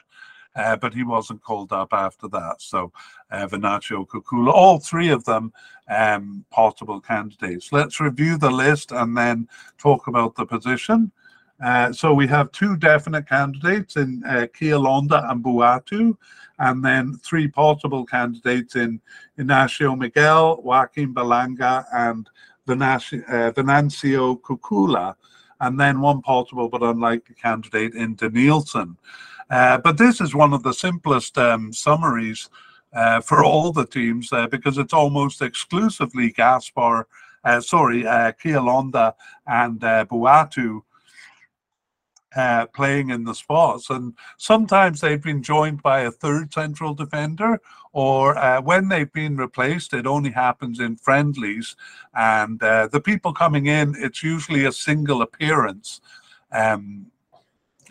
uh, 0.57 0.75
but 0.75 0.93
he 0.93 1.03
wasn't 1.03 1.41
called 1.43 1.71
up 1.71 1.93
after 1.93 2.27
that. 2.29 2.55
So 2.61 2.91
uh, 3.31 3.47
Venancio 3.47 4.05
Kukula, 4.07 4.51
all 4.51 4.79
three 4.79 5.09
of 5.09 5.23
them 5.25 5.53
um, 5.87 6.43
possible 6.49 6.99
candidates. 6.99 7.71
Let's 7.71 7.99
review 7.99 8.37
the 8.37 8.49
list 8.49 8.91
and 8.91 9.15
then 9.15 9.47
talk 9.77 10.07
about 10.07 10.35
the 10.35 10.45
position. 10.45 11.11
Uh, 11.63 11.91
so 11.91 12.13
we 12.13 12.27
have 12.27 12.51
two 12.51 12.75
definite 12.77 13.27
candidates 13.27 13.95
in 13.95 14.23
uh, 14.27 14.47
Kialonda 14.53 15.29
and 15.31 15.43
Buatu, 15.43 16.15
and 16.59 16.83
then 16.83 17.17
three 17.23 17.47
possible 17.47 18.05
candidates 18.05 18.75
in 18.75 18.99
Inacio 19.39 19.97
Miguel, 19.97 20.61
Joaquin 20.61 21.13
Balanga, 21.13 21.85
and 21.93 22.29
Venancio, 22.67 23.23
uh, 23.29 23.51
Venancio 23.53 24.39
Kukula, 24.41 25.15
and 25.61 25.79
then 25.79 25.99
one 25.99 26.21
possible 26.21 26.69
but 26.69 26.83
unlikely 26.83 27.35
candidate 27.35 27.95
in 27.95 28.15
Denilson. 28.15 28.95
Uh, 29.49 29.77
but 29.77 29.97
this 29.97 30.19
is 30.19 30.35
one 30.35 30.53
of 30.53 30.63
the 30.63 30.73
simplest 30.73 31.37
um, 31.37 31.71
summaries 31.71 32.49
uh, 32.93 33.21
for 33.21 33.43
all 33.43 33.71
the 33.71 33.85
teams 33.85 34.31
uh, 34.33 34.47
because 34.47 34.77
it's 34.77 34.93
almost 34.93 35.41
exclusively 35.41 36.31
Gaspar, 36.31 37.07
uh, 37.43 37.61
sorry, 37.61 38.05
uh, 38.05 38.31
Kialonda 38.31 39.13
and 39.45 39.79
Buatu 39.79 40.81
playing 42.73 43.09
in 43.09 43.23
the 43.23 43.33
spots. 43.33 43.89
And 43.89 44.13
sometimes 44.37 45.01
they've 45.01 45.21
been 45.21 45.41
joined 45.41 45.81
by 45.81 46.01
a 46.01 46.11
third 46.11 46.53
central 46.53 46.93
defender, 46.93 47.59
or 47.93 48.35
when 48.61 48.89
they've 48.89 49.11
been 49.11 49.37
replaced, 49.37 49.93
it 49.93 50.05
only 50.05 50.29
happens 50.29 50.79
in 50.79 50.97
friendlies. 50.97 51.75
And 52.13 52.59
the 52.59 53.01
people 53.03 53.33
coming 53.33 53.65
in, 53.65 53.95
it's 53.97 54.21
usually 54.21 54.65
a 54.65 54.71
single 54.71 55.21
appearance. 55.23 56.01
Um, 56.51 57.07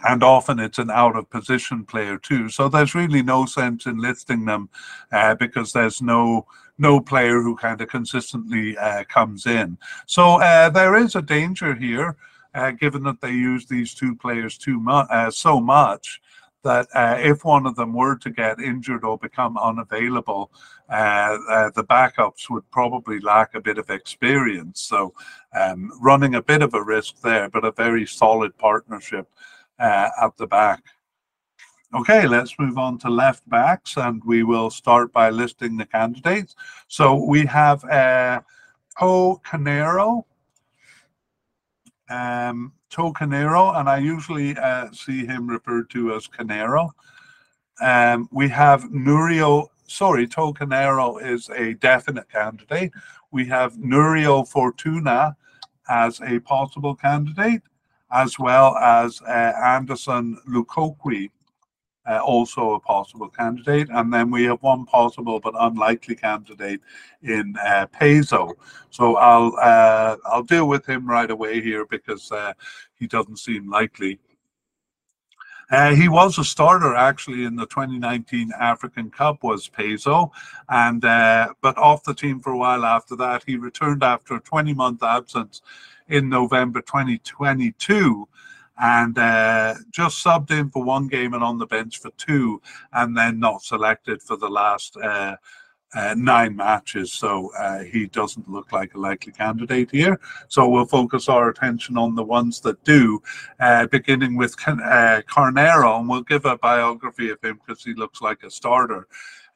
and 0.04 0.22
often 0.22 0.58
it's 0.58 0.78
an 0.78 0.90
out 0.90 1.16
of 1.16 1.30
position 1.30 1.84
player 1.84 2.18
too. 2.18 2.48
So 2.48 2.68
there's 2.68 2.94
really 2.94 3.22
no 3.22 3.46
sense 3.46 3.86
in 3.86 3.98
listing 3.98 4.44
them 4.44 4.68
uh, 5.12 5.34
because 5.34 5.72
there's 5.72 6.02
no 6.02 6.46
no 6.78 7.00
player 7.00 7.40
who 7.40 7.56
kind 7.56 7.80
of 7.80 7.88
consistently 7.88 8.76
uh, 8.76 9.02
comes 9.04 9.46
in. 9.46 9.78
So 10.04 10.42
uh, 10.42 10.68
there 10.68 10.94
is 10.94 11.14
a 11.14 11.22
danger 11.22 11.74
here, 11.74 12.16
uh, 12.54 12.72
given 12.72 13.02
that 13.04 13.20
they 13.22 13.30
use 13.30 13.64
these 13.64 13.94
two 13.94 14.14
players 14.14 14.58
too 14.58 14.78
much, 14.78 15.06
uh, 15.10 15.30
so 15.30 15.58
much 15.58 16.20
that 16.64 16.86
uh, 16.94 17.16
if 17.18 17.46
one 17.46 17.64
of 17.64 17.76
them 17.76 17.94
were 17.94 18.16
to 18.16 18.28
get 18.28 18.60
injured 18.60 19.04
or 19.04 19.16
become 19.16 19.56
unavailable, 19.56 20.50
the 20.88 21.86
backups 21.88 22.50
would 22.50 22.68
probably 22.70 23.20
lack 23.20 23.54
a 23.54 23.60
bit 23.60 23.78
of 23.78 23.88
experience. 23.88 24.82
So 24.82 25.14
um, 25.58 25.90
running 26.02 26.34
a 26.34 26.42
bit 26.42 26.60
of 26.60 26.74
a 26.74 26.82
risk 26.82 27.22
there, 27.22 27.48
but 27.48 27.64
a 27.64 27.72
very 27.72 28.04
solid 28.04 28.54
partnership 28.58 29.30
uh, 29.78 30.10
at 30.22 30.36
the 30.36 30.46
back. 30.46 30.82
Okay, 31.94 32.26
let's 32.26 32.58
move 32.58 32.78
on 32.78 32.98
to 32.98 33.08
left 33.08 33.48
backs 33.48 33.96
and 33.96 34.22
we 34.24 34.42
will 34.42 34.70
start 34.70 35.12
by 35.12 35.30
listing 35.30 35.76
the 35.76 35.86
candidates. 35.86 36.56
So 36.88 37.14
we 37.14 37.46
have 37.46 37.84
uh, 37.84 38.40
To 38.98 39.40
Carneiro, 39.46 40.24
um, 42.10 42.72
To 42.90 43.12
Carneiro, 43.12 43.78
and 43.78 43.88
I 43.88 43.98
usually 43.98 44.56
uh, 44.56 44.90
see 44.92 45.24
him 45.24 45.46
referred 45.46 45.88
to 45.90 46.14
as 46.14 46.26
Carneiro. 46.26 46.90
Um, 47.80 48.28
we 48.32 48.48
have 48.48 48.82
Nurio, 48.90 49.68
sorry, 49.86 50.26
To 50.26 50.52
Carneiro 50.52 51.22
is 51.22 51.48
a 51.50 51.74
definite 51.74 52.28
candidate. 52.28 52.92
We 53.30 53.46
have 53.46 53.74
Nurio 53.74 54.46
Fortuna 54.46 55.36
as 55.88 56.20
a 56.20 56.40
possible 56.40 56.96
candidate 56.96 57.62
as 58.16 58.38
well 58.38 58.76
as 58.76 59.20
uh, 59.22 59.52
Anderson 59.62 60.38
Lukoki, 60.48 61.30
uh, 62.08 62.20
also 62.20 62.74
a 62.74 62.80
possible 62.80 63.28
candidate. 63.28 63.88
And 63.90 64.12
then 64.12 64.30
we 64.30 64.44
have 64.44 64.62
one 64.62 64.86
possible 64.86 65.38
but 65.40 65.54
unlikely 65.58 66.14
candidate 66.14 66.80
in 67.22 67.56
uh, 67.62 67.86
Peso. 67.86 68.54
So 68.90 69.16
I'll 69.16 69.54
uh, 69.60 70.16
I'll 70.24 70.44
deal 70.44 70.68
with 70.68 70.88
him 70.88 71.06
right 71.06 71.30
away 71.30 71.60
here 71.60 71.84
because 71.84 72.32
he 72.98 73.06
doesn't 73.06 73.38
seem 73.38 73.68
likely. 73.68 74.18
Uh, 75.70 75.94
he 75.94 76.08
was 76.08 76.38
a 76.38 76.44
starter 76.44 76.94
actually 76.94 77.44
in 77.44 77.56
the 77.56 77.66
2019 77.66 78.52
African 78.58 79.10
Cup 79.10 79.42
was 79.42 79.68
Peso, 79.68 80.30
and 80.68 81.04
uh, 81.04 81.52
but 81.60 81.76
off 81.76 82.04
the 82.04 82.14
team 82.14 82.40
for 82.40 82.52
a 82.52 82.56
while 82.56 82.84
after 82.84 83.16
that. 83.16 83.42
He 83.44 83.56
returned 83.56 84.04
after 84.04 84.36
a 84.36 84.40
20 84.40 84.74
month 84.74 85.02
absence 85.02 85.62
in 86.08 86.28
November 86.28 86.80
2022 86.80 88.28
and 88.78 89.18
uh, 89.18 89.74
just 89.90 90.24
subbed 90.24 90.50
in 90.50 90.70
for 90.70 90.84
one 90.84 91.08
game 91.08 91.34
and 91.34 91.42
on 91.42 91.58
the 91.58 91.66
bench 91.66 91.98
for 91.98 92.10
two, 92.18 92.60
and 92.92 93.16
then 93.16 93.38
not 93.38 93.62
selected 93.62 94.22
for 94.22 94.36
the 94.36 94.48
last 94.48 94.96
uh, 94.98 95.36
uh, 95.94 96.14
nine 96.16 96.54
matches. 96.54 97.12
So 97.12 97.50
uh, 97.58 97.84
he 97.84 98.06
doesn't 98.06 98.50
look 98.50 98.72
like 98.72 98.94
a 98.94 99.00
likely 99.00 99.32
candidate 99.32 99.90
here. 99.90 100.20
So 100.48 100.68
we'll 100.68 100.84
focus 100.84 101.28
our 101.28 101.48
attention 101.48 101.96
on 101.96 102.14
the 102.14 102.24
ones 102.24 102.60
that 102.60 102.82
do, 102.84 103.22
uh, 103.60 103.86
beginning 103.86 104.36
with 104.36 104.54
uh, 104.66 105.22
Carneiro, 105.26 105.98
and 105.98 106.08
we'll 106.08 106.22
give 106.22 106.44
a 106.44 106.58
biography 106.58 107.30
of 107.30 107.42
him 107.42 107.58
because 107.64 107.82
he 107.82 107.94
looks 107.94 108.20
like 108.20 108.42
a 108.42 108.50
starter. 108.50 109.06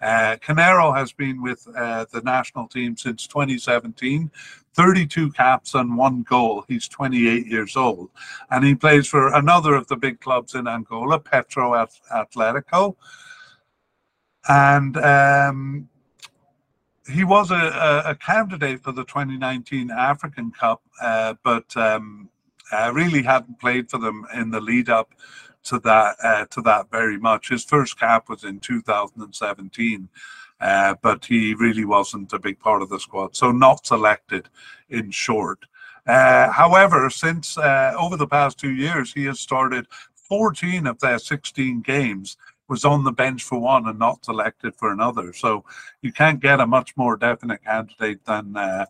Uh, 0.01 0.37
Carneiro 0.37 0.97
has 0.97 1.13
been 1.13 1.43
with 1.43 1.67
uh, 1.77 2.07
the 2.11 2.23
national 2.23 2.67
team 2.69 2.97
since 2.97 3.27
2017, 3.27 4.31
32 4.75 5.33
caps 5.33 5.75
and 5.75 5.97
one 5.97 6.23
goal. 6.23 6.65
He's 6.69 6.89
28 6.89 7.47
years 7.47 7.77
old, 7.77 8.11
and 8.51 8.65
he 8.65 8.75
plays 8.75 9.07
for 9.07 9.35
another 9.35 9.75
of 9.75 9.87
the 9.89 9.97
big 9.97 10.21
clubs 10.21 10.55
in 10.55 10.67
Angola, 10.67 11.19
Petro 11.19 11.73
Atletico. 12.13 12.97
And 14.49 14.97
um, 14.97 15.89
he 17.13 17.25
was 17.25 17.51
a, 17.51 18.03
a, 18.07 18.15
candidate 18.15 18.83
for 18.83 18.93
the 18.93 19.05
2019 19.05 19.91
African 19.91 20.51
Cup, 20.51 20.83
uh, 21.03 21.35
but 21.43 21.77
um, 21.77 22.29
uh, 22.73 22.91
really 22.95 23.23
hadn't 23.23 23.59
played 23.61 23.91
for 23.91 23.99
them 23.99 24.27
in 24.35 24.51
the 24.51 24.61
lead 24.61 24.89
up 24.89 25.15
to 25.65 25.79
that 25.81 26.17
uh, 26.23 26.47
to 26.47 26.63
that 26.63 26.91
very 26.91 27.19
much. 27.19 27.51
His 27.51 27.65
first 27.65 27.99
cap 27.99 28.29
was 28.29 28.45
in 28.45 28.61
2017, 28.61 30.09
uh, 30.61 30.95
but 31.03 31.25
he 31.25 31.55
really 31.55 31.85
wasn't 31.85 32.33
a 32.33 32.39
big 32.39 32.59
part 32.59 32.83
of 32.83 32.89
the 32.89 33.01
squad, 33.01 33.37
so 33.37 33.51
not 33.51 33.87
selected. 33.87 34.49
In 34.89 35.13
short, 35.13 35.67
uh, 36.07 36.51
however, 36.51 37.09
since 37.11 37.57
uh, 37.57 37.95
over 37.97 38.17
the 38.17 38.27
past 38.27 38.59
two 38.59 38.73
years, 38.73 39.13
he 39.13 39.25
has 39.27 39.39
started 39.39 39.87
14 40.15 40.89
of 40.89 40.99
their 40.99 41.19
16 41.19 41.81
games 41.83 42.37
was 42.71 42.85
on 42.85 43.03
the 43.03 43.13
bench 43.13 43.43
for 43.43 43.59
one 43.59 43.89
and 43.89 43.99
not 43.99 44.25
selected 44.25 44.75
for 44.77 44.93
another. 44.93 45.33
So 45.33 45.65
you 46.03 46.13
can't 46.13 46.41
get 46.41 46.61
a 46.61 46.67
much 46.67 46.97
more 46.97 47.17
definite 47.17 47.65
candidate 47.65 48.25
than 48.25 48.57
uh, 48.57 48.87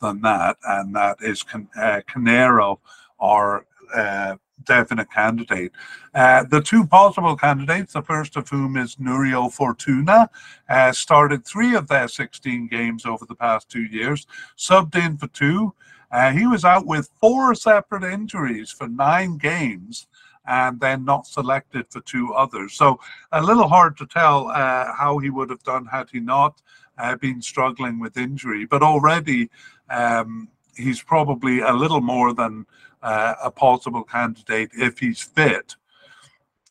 than 0.00 0.20
that, 0.22 0.56
and 0.64 0.94
that 0.94 1.16
is 1.20 1.42
Can- 1.42 1.68
uh, 1.76 2.00
Carneiro 2.08 2.78
or 3.18 3.66
uh, 3.94 4.36
definite 4.62 5.10
candidate. 5.10 5.72
Uh, 6.14 6.44
the 6.44 6.60
two 6.60 6.86
possible 6.86 7.36
candidates, 7.36 7.92
the 7.92 8.02
first 8.02 8.36
of 8.36 8.48
whom 8.48 8.76
is 8.76 8.96
Nurio 8.96 9.52
Fortuna, 9.52 10.30
uh, 10.68 10.92
started 10.92 11.44
three 11.44 11.74
of 11.74 11.88
their 11.88 12.08
16 12.08 12.68
games 12.68 13.04
over 13.04 13.26
the 13.26 13.34
past 13.34 13.68
two 13.68 13.84
years, 13.84 14.26
subbed 14.56 14.94
in 14.96 15.16
for 15.16 15.26
two. 15.28 15.74
Uh, 16.10 16.30
he 16.30 16.46
was 16.46 16.64
out 16.64 16.86
with 16.86 17.10
four 17.20 17.54
separate 17.54 18.04
injuries 18.04 18.70
for 18.70 18.86
nine 18.86 19.36
games 19.36 20.06
and 20.46 20.78
then 20.78 21.04
not 21.04 21.26
selected 21.26 21.86
for 21.88 22.00
two 22.02 22.32
others. 22.34 22.74
So 22.74 23.00
a 23.32 23.42
little 23.42 23.66
hard 23.66 23.96
to 23.98 24.06
tell 24.06 24.48
uh, 24.48 24.92
how 24.94 25.18
he 25.18 25.30
would 25.30 25.50
have 25.50 25.62
done 25.62 25.86
had 25.86 26.10
he 26.10 26.20
not 26.20 26.60
uh, 26.98 27.16
been 27.16 27.40
struggling 27.40 27.98
with 27.98 28.16
injury. 28.16 28.66
But 28.66 28.82
already 28.82 29.48
um, 29.90 30.48
he's 30.76 31.02
probably 31.02 31.60
a 31.60 31.72
little 31.72 32.00
more 32.00 32.34
than 32.34 32.66
uh, 33.04 33.34
a 33.44 33.50
possible 33.50 34.02
candidate 34.02 34.70
if 34.74 34.98
he's 34.98 35.20
fit. 35.20 35.76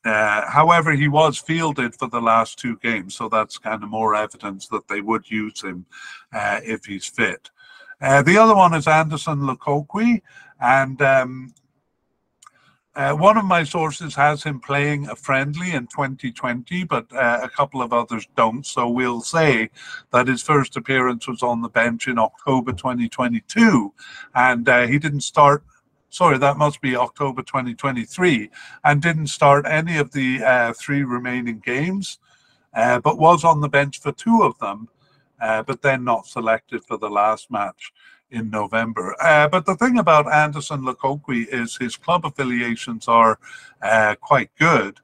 Uh, 0.03 0.49
however, 0.49 0.91
he 0.91 1.07
was 1.07 1.37
fielded 1.37 1.95
for 1.95 2.09
the 2.09 2.19
last 2.19 2.59
two 2.59 2.77
games, 2.79 3.15
so 3.15 3.29
that's 3.29 3.57
kind 3.57 3.83
of 3.83 3.89
more 3.89 4.15
evidence 4.15 4.67
that 4.67 4.85
they 4.89 4.99
would 4.99 5.29
use 5.31 5.61
him 5.61 5.85
uh, 6.33 6.59
if 6.63 6.83
he's 6.83 7.05
fit. 7.05 7.49
Uh, 8.01 8.21
the 8.21 8.37
other 8.37 8.55
one 8.55 8.73
is 8.73 8.85
Anderson 8.87 9.39
Lukoki, 9.39 10.21
and 10.59 11.01
um, 11.01 11.53
uh, 12.95 13.13
one 13.13 13.37
of 13.37 13.45
my 13.45 13.63
sources 13.63 14.13
has 14.13 14.43
him 14.43 14.59
playing 14.59 15.07
a 15.07 15.15
friendly 15.15 15.71
in 15.71 15.87
2020, 15.87 16.83
but 16.83 17.05
uh, 17.13 17.39
a 17.41 17.49
couple 17.49 17.81
of 17.81 17.93
others 17.93 18.27
don't. 18.35 18.65
So 18.65 18.89
we'll 18.89 19.21
say 19.21 19.69
that 20.11 20.27
his 20.27 20.43
first 20.43 20.75
appearance 20.77 21.27
was 21.27 21.41
on 21.41 21.61
the 21.61 21.69
bench 21.69 22.07
in 22.07 22.19
October 22.19 22.71
2022, 22.73 23.93
and 24.35 24.67
uh, 24.67 24.85
he 24.85 24.99
didn't 24.99 25.21
start. 25.21 25.63
Sorry, 26.13 26.37
that 26.37 26.57
must 26.57 26.79
be 26.79 26.95
October 26.95 27.41
2023, 27.41 28.51
and 28.83 29.01
didn't 29.01 29.27
start 29.27 29.65
any 29.67 29.97
of 29.97 30.11
the 30.11 30.43
uh, 30.43 30.71
three 30.73 31.03
remaining 31.03 31.57
games, 31.57 32.19
uh, 32.75 32.99
but 32.99 33.17
was 33.17 33.43
on 33.43 33.61
the 33.61 33.67
bench 33.67 33.99
for 33.99 34.11
two 34.11 34.43
of 34.43 34.55
them, 34.59 34.89
uh, 35.41 35.63
but 35.63 35.81
then 35.81 36.03
not 36.03 36.27
selected 36.27 36.85
for 36.85 36.99
the 36.99 37.09
last 37.09 37.49
match 37.49 37.91
in 38.29 38.51
November. 38.51 39.15
Uh, 39.19 39.47
but 39.47 39.65
the 39.65 39.73
thing 39.73 39.97
about 39.97 40.31
Anderson 40.31 40.83
Lukoki 40.83 41.47
is 41.47 41.77
his 41.77 41.97
club 41.97 42.27
affiliations 42.27 43.07
are 43.07 43.39
uh, 43.81 44.13
quite 44.21 44.51
good. 44.59 44.99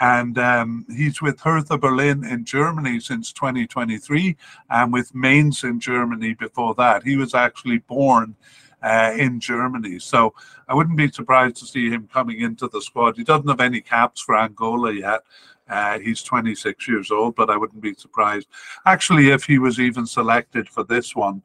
And 0.00 0.36
um, 0.36 0.84
he's 0.94 1.22
with 1.22 1.40
Hertha 1.40 1.78
Berlin 1.78 2.22
in 2.24 2.44
Germany 2.44 3.00
since 3.00 3.32
2023 3.32 4.36
and 4.68 4.92
with 4.92 5.14
Mainz 5.14 5.64
in 5.64 5.80
Germany 5.80 6.34
before 6.34 6.74
that. 6.74 7.04
He 7.04 7.16
was 7.16 7.32
actually 7.32 7.78
born 7.78 8.36
uh, 8.82 9.12
in 9.16 9.40
Germany. 9.40 9.98
So 9.98 10.34
I 10.68 10.74
wouldn't 10.74 10.96
be 10.96 11.10
surprised 11.10 11.56
to 11.56 11.66
see 11.66 11.90
him 11.90 12.08
coming 12.12 12.40
into 12.40 12.68
the 12.68 12.80
squad. 12.80 13.16
He 13.16 13.24
doesn't 13.24 13.48
have 13.48 13.60
any 13.60 13.80
caps 13.80 14.20
for 14.20 14.36
Angola 14.36 14.92
yet. 14.92 15.20
Uh, 15.68 15.98
he's 15.98 16.22
26 16.22 16.86
years 16.86 17.10
old, 17.10 17.34
but 17.34 17.50
I 17.50 17.56
wouldn't 17.56 17.82
be 17.82 17.94
surprised. 17.94 18.46
Actually, 18.84 19.30
if 19.30 19.44
he 19.44 19.58
was 19.58 19.80
even 19.80 20.06
selected 20.06 20.68
for 20.68 20.84
this 20.84 21.16
one, 21.16 21.42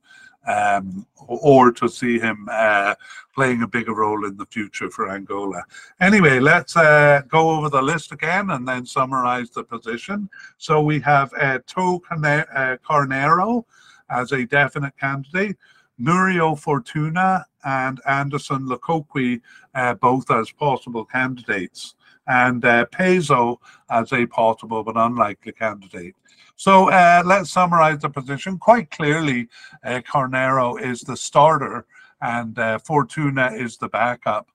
um, 0.48 1.06
or 1.28 1.72
to 1.72 1.88
see 1.88 2.20
him 2.20 2.48
uh, 2.52 2.96
playing 3.36 3.62
a 3.62 3.68
bigger 3.68 3.94
role 3.94 4.26
in 4.26 4.38
the 4.38 4.46
future 4.48 4.90
for 4.90 5.10
Angola. 5.10 5.64
Anyway, 6.00 6.40
let's 6.40 6.76
uh, 6.76 7.22
go 7.28 7.52
over 7.52 7.70
the 7.70 7.82
list 7.82 8.12
again 8.12 8.50
and 8.50 8.68
then 8.68 8.86
summarize 8.86 9.50
the 9.52 9.64
position. 9.64 10.30
So 10.58 10.82
we 10.82 11.00
have 11.02 11.32
uh, 11.40 11.60
To 11.68 12.02
uh, 12.12 12.78
Carneiro 12.88 13.66
as 14.10 14.32
a 14.32 14.46
definite 14.46 14.98
candidate, 14.98 15.58
Nurio 16.02 16.58
Fortuna 16.58 17.46
and 17.64 18.02
Anderson 18.08 18.68
Lukoki 18.68 19.42
uh, 19.76 19.94
both 19.96 20.32
as 20.32 20.52
possible 20.52 21.06
candidates, 21.06 21.96
and 22.28 22.64
uh, 22.66 22.86
Pezo 22.92 23.58
as 23.90 24.12
a 24.14 24.26
possible 24.26 24.84
but 24.84 24.98
unlikely 24.98 25.52
candidate. 25.52 26.16
So 26.56 26.90
uh, 26.90 27.24
let's 27.26 27.52
summarize 27.52 28.00
the 28.02 28.10
position. 28.10 28.58
Quite 28.58 28.92
clearly, 28.92 29.48
uh, 29.84 30.02
Carneiro 30.02 30.80
is 30.82 31.02
the 31.02 31.18
starter 31.18 31.86
and 32.22 32.58
uh, 32.60 32.78
Fortuna 32.78 33.52
is 33.54 33.78
the 33.78 33.90
backup. 33.90 34.51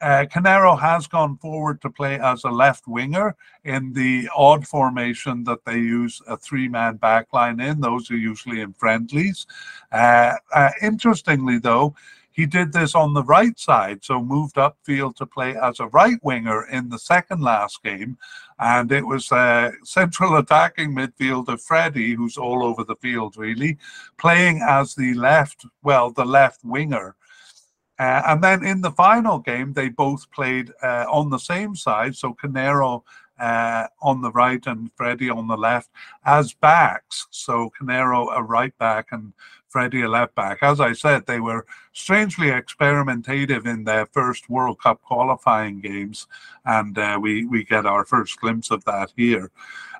Uh, 0.00 0.26
Carneiro 0.30 0.78
has 0.78 1.06
gone 1.06 1.38
forward 1.38 1.80
to 1.80 1.88
play 1.88 2.20
as 2.20 2.44
a 2.44 2.50
left 2.50 2.86
winger 2.86 3.34
in 3.64 3.92
the 3.94 4.28
odd 4.36 4.66
formation 4.66 5.42
that 5.44 5.64
they 5.64 5.78
use 5.78 6.20
a 6.28 6.36
three 6.36 6.68
man 6.68 6.98
backline 6.98 7.62
in. 7.66 7.80
Those 7.80 8.10
are 8.10 8.16
usually 8.16 8.60
in 8.60 8.74
friendlies. 8.74 9.46
Uh, 9.90 10.34
uh, 10.54 10.70
interestingly, 10.82 11.58
though, 11.58 11.94
he 12.36 12.44
did 12.44 12.70
this 12.70 12.94
on 12.94 13.14
the 13.14 13.24
right 13.24 13.58
side, 13.58 14.04
so 14.04 14.22
moved 14.22 14.56
upfield 14.56 15.16
to 15.16 15.24
play 15.24 15.56
as 15.56 15.80
a 15.80 15.86
right 15.86 16.22
winger 16.22 16.66
in 16.66 16.90
the 16.90 16.98
second 16.98 17.40
last 17.40 17.82
game. 17.82 18.18
And 18.58 18.92
it 18.92 19.06
was 19.06 19.32
uh, 19.32 19.70
central 19.84 20.36
attacking 20.36 20.94
midfielder 20.94 21.58
Freddie, 21.58 22.12
who's 22.12 22.36
all 22.36 22.62
over 22.62 22.84
the 22.84 22.96
field 22.96 23.38
really, 23.38 23.78
playing 24.18 24.60
as 24.62 24.94
the 24.94 25.14
left, 25.14 25.64
well, 25.82 26.10
the 26.10 26.26
left 26.26 26.62
winger. 26.62 27.16
Uh, 27.98 28.22
and 28.26 28.44
then 28.44 28.64
in 28.64 28.80
the 28.80 28.90
final 28.90 29.38
game, 29.38 29.72
they 29.72 29.88
both 29.88 30.30
played 30.30 30.72
uh, 30.82 31.06
on 31.08 31.30
the 31.30 31.38
same 31.38 31.74
side. 31.74 32.14
So 32.14 32.34
Carneiro 32.34 33.02
uh, 33.38 33.86
on 34.00 34.22
the 34.22 34.32
right 34.32 34.64
and 34.66 34.90
Freddie 34.96 35.30
on 35.30 35.46
the 35.46 35.56
left 35.56 35.90
as 36.24 36.54
backs. 36.54 37.26
So 37.30 37.70
Carneiro 37.78 38.36
a 38.36 38.42
right 38.42 38.76
back 38.78 39.08
and 39.12 39.32
Freddie 39.68 40.02
a 40.02 40.08
left 40.08 40.34
back. 40.34 40.58
As 40.62 40.80
I 40.80 40.92
said, 40.92 41.26
they 41.26 41.40
were 41.40 41.66
strangely 41.92 42.48
experimentative 42.48 43.66
in 43.66 43.84
their 43.84 44.06
first 44.06 44.48
World 44.48 44.80
Cup 44.80 45.02
qualifying 45.02 45.80
games, 45.80 46.28
and 46.64 46.96
uh, 46.96 47.18
we 47.20 47.44
we 47.46 47.64
get 47.64 47.84
our 47.84 48.04
first 48.06 48.40
glimpse 48.40 48.70
of 48.70 48.84
that 48.84 49.12
here. 49.16 49.50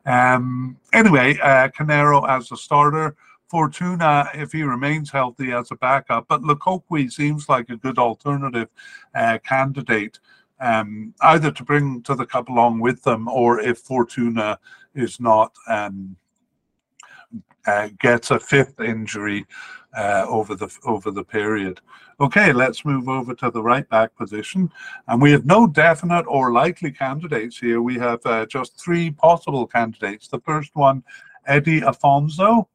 Um, 0.07 0.79
anyway, 0.93 1.37
uh, 1.43 1.69
Carneiro 1.69 2.27
as 2.29 2.51
a 2.53 2.57
starter. 2.57 3.17
Fortuna, 3.49 4.29
if 4.35 4.53
he 4.53 4.63
remains 4.63 5.11
healthy, 5.11 5.53
as 5.53 5.71
a 5.71 5.77
backup, 5.77 6.27
but 6.29 6.43
Lukoki 6.43 7.11
seems 7.11 7.49
like 7.49 7.71
a 7.71 7.77
good 7.77 7.99
alternative 7.99 8.69
uh, 9.15 9.39
candidate 9.45 10.19
um, 10.61 11.15
either 11.23 11.51
to 11.51 11.65
bring 11.65 12.03
to 12.03 12.15
the 12.15 12.27
cup 12.27 12.49
along 12.49 12.81
with 12.81 13.03
them 13.03 13.29
or 13.29 13.61
if 13.61 13.79
Fortuna 13.79 14.59
is 14.95 15.21
not 15.21 15.53
um, 15.69 16.17
uh, 17.67 17.89
gets 18.01 18.31
a 18.31 18.39
fifth 18.39 18.81
injury 18.81 19.45
uh, 19.97 20.25
over 20.29 20.55
the 20.55 20.75
over 20.85 21.11
the 21.11 21.25
period. 21.25 21.81
Okay, 22.21 22.53
let's 22.53 22.85
move 22.85 23.09
over 23.09 23.35
to 23.35 23.51
the 23.51 23.63
right 23.63 23.89
back 23.89 24.15
position, 24.17 24.71
and 25.09 25.21
we 25.21 25.33
have 25.33 25.45
no 25.45 25.67
definite 25.67 26.25
or 26.27 26.53
likely 26.53 26.91
candidates 26.91 27.59
here. 27.59 27.83
We 27.83 27.97
have 27.97 28.25
uh, 28.25 28.47
just 28.47 28.81
three 28.81 29.11
possible 29.11 29.67
candidates. 29.67 30.29
The 30.29 30.41
first 30.41 30.75
one, 30.75 31.03
Eddie 31.47 31.81
Afonso. 31.81 32.67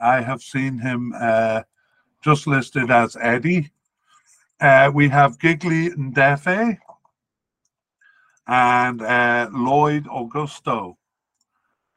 I 0.00 0.20
have 0.20 0.42
seen 0.42 0.78
him 0.78 1.12
uh, 1.18 1.62
just 2.22 2.46
listed 2.46 2.90
as 2.90 3.16
Eddie. 3.20 3.70
Uh, 4.60 4.90
we 4.92 5.08
have 5.08 5.38
Gigley 5.38 5.90
Ndefe 5.90 6.78
and 8.46 9.02
uh, 9.02 9.48
Lloyd 9.52 10.04
Augusto. 10.06 10.96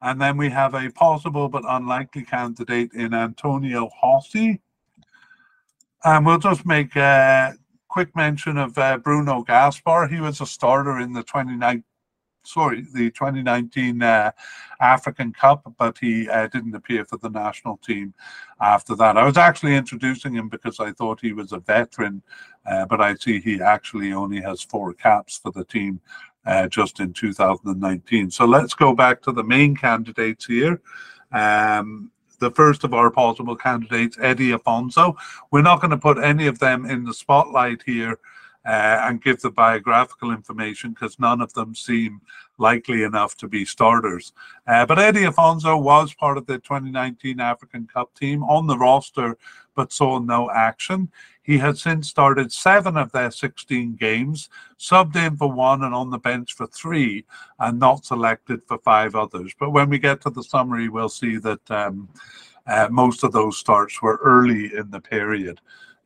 And 0.02 0.22
then 0.22 0.38
we 0.38 0.50
have 0.50 0.74
a 0.74 0.90
possible 0.90 1.50
but 1.50 1.64
unlikely 1.68 2.24
candidate 2.24 2.94
in 2.94 3.14
Antonio 3.14 3.90
Rossi. 4.02 4.62
And 6.04 6.26
we'll 6.26 6.40
just 6.40 6.66
make 6.66 6.96
a 6.96 7.54
quick 7.90 8.16
mention 8.16 8.58
of 8.58 8.78
uh, 8.78 8.98
Bruno 8.98 9.44
Gaspar. 9.44 10.08
He 10.08 10.22
was 10.22 10.40
a 10.40 10.46
starter 10.46 11.00
in 11.00 11.12
the 11.12 11.24
29, 11.24 11.84
sorry, 12.50 12.86
the 12.94 13.12
2019 13.12 14.02
uh, 14.02 14.32
African 14.82 15.32
Cup, 15.32 15.72
but 15.78 15.98
he 15.98 16.28
uh, 16.30 16.48
didn't 16.48 16.76
appear 16.76 17.06
for 17.06 17.18
the 17.18 17.30
national 17.30 17.78
team 17.78 18.14
after 18.60 18.96
that. 18.96 19.18
I 19.18 19.26
was 19.26 19.38
actually 19.38 19.76
introducing 19.76 20.34
him 20.34 20.50
because 20.50 20.80
I 20.80 20.92
thought 20.92 21.20
he 21.22 21.34
was 21.34 21.52
a 21.52 21.60
veteran, 21.60 22.22
uh, 22.66 22.86
but 22.86 23.02
I 23.02 23.16
see 23.16 23.40
he 23.40 23.62
actually 23.62 24.14
only 24.14 24.42
has 24.42 24.62
four 24.62 24.94
caps 24.94 25.38
for 25.38 25.52
the 25.52 25.66
team 25.66 26.02
uh, 26.46 26.68
just 26.68 27.00
in 27.00 27.14
2019. 27.14 28.32
So 28.32 28.46
let's 28.46 28.74
go 28.74 28.94
back 28.94 29.22
to 29.24 29.32
the 29.32 29.44
main 29.44 29.76
candidates 29.76 30.46
here. 30.46 30.82
Um, 31.32 32.12
the 32.40 32.52
first 32.52 32.84
of 32.84 32.94
our 32.94 33.12
possible 33.12 33.56
candidates, 33.56 34.18
Eddie 34.20 34.52
Afonso. 34.52 35.16
We're 35.52 35.62
not 35.62 35.82
going 35.82 35.92
to 35.92 35.98
put 35.98 36.18
any 36.18 36.48
of 36.48 36.58
them 36.60 36.86
in 36.86 37.04
the 37.04 37.14
spotlight 37.14 37.84
here 37.86 38.18
uh, 38.66 39.00
and 39.04 39.24
give 39.24 39.42
the 39.42 39.52
biographical 39.52 40.32
information 40.32 40.92
because 40.92 41.20
none 41.20 41.42
of 41.42 41.54
them 41.54 41.74
seem 41.74 42.22
likely 42.58 43.04
enough 43.04 43.36
to 43.38 43.48
be 43.48 43.64
starters. 43.64 44.34
Uh, 44.68 44.86
but 44.86 45.00
Eddie 45.00 45.22
Afonso 45.22 45.82
was 45.82 46.14
part 46.14 46.38
of 46.38 46.46
the 46.46 46.58
2019 46.58 47.40
African 47.40 47.88
Cup 47.88 48.14
team 48.16 48.44
on 48.44 48.68
the 48.68 48.78
roster, 48.78 49.38
but 49.76 49.94
saw 49.94 50.20
no 50.20 50.52
action. 50.52 51.10
He 51.42 51.58
has 51.60 51.82
since 51.82 52.10
started 52.10 52.52
seven 52.52 52.98
of 52.98 53.12
their 53.12 53.32
16 53.32 53.96
games, 53.96 54.50
subbed 54.78 55.16
in 55.16 55.38
for 55.38 55.52
one 55.52 55.84
and 55.84 55.96
on 55.96 56.10
the 56.10 56.20
bench 56.20 56.54
for 56.54 56.68
three, 56.68 57.26
and 57.60 57.80
not 57.80 58.06
selected 58.06 58.62
for 58.68 58.78
five 58.80 59.16
others. 59.16 59.54
But 59.58 59.72
when 59.72 59.90
we 59.90 60.00
get 60.00 60.22
to 60.22 60.30
the 60.30 60.44
summary, 60.44 60.90
we'll 60.90 61.10
see 61.10 61.38
that 61.38 61.72
um, 61.72 62.10
uh, 62.68 62.90
most 62.92 63.24
of 63.24 63.32
those 63.32 63.58
starts 63.58 64.02
were 64.02 64.20
early 64.22 64.76
in 64.76 64.92
the 64.92 65.00
period 65.00 65.60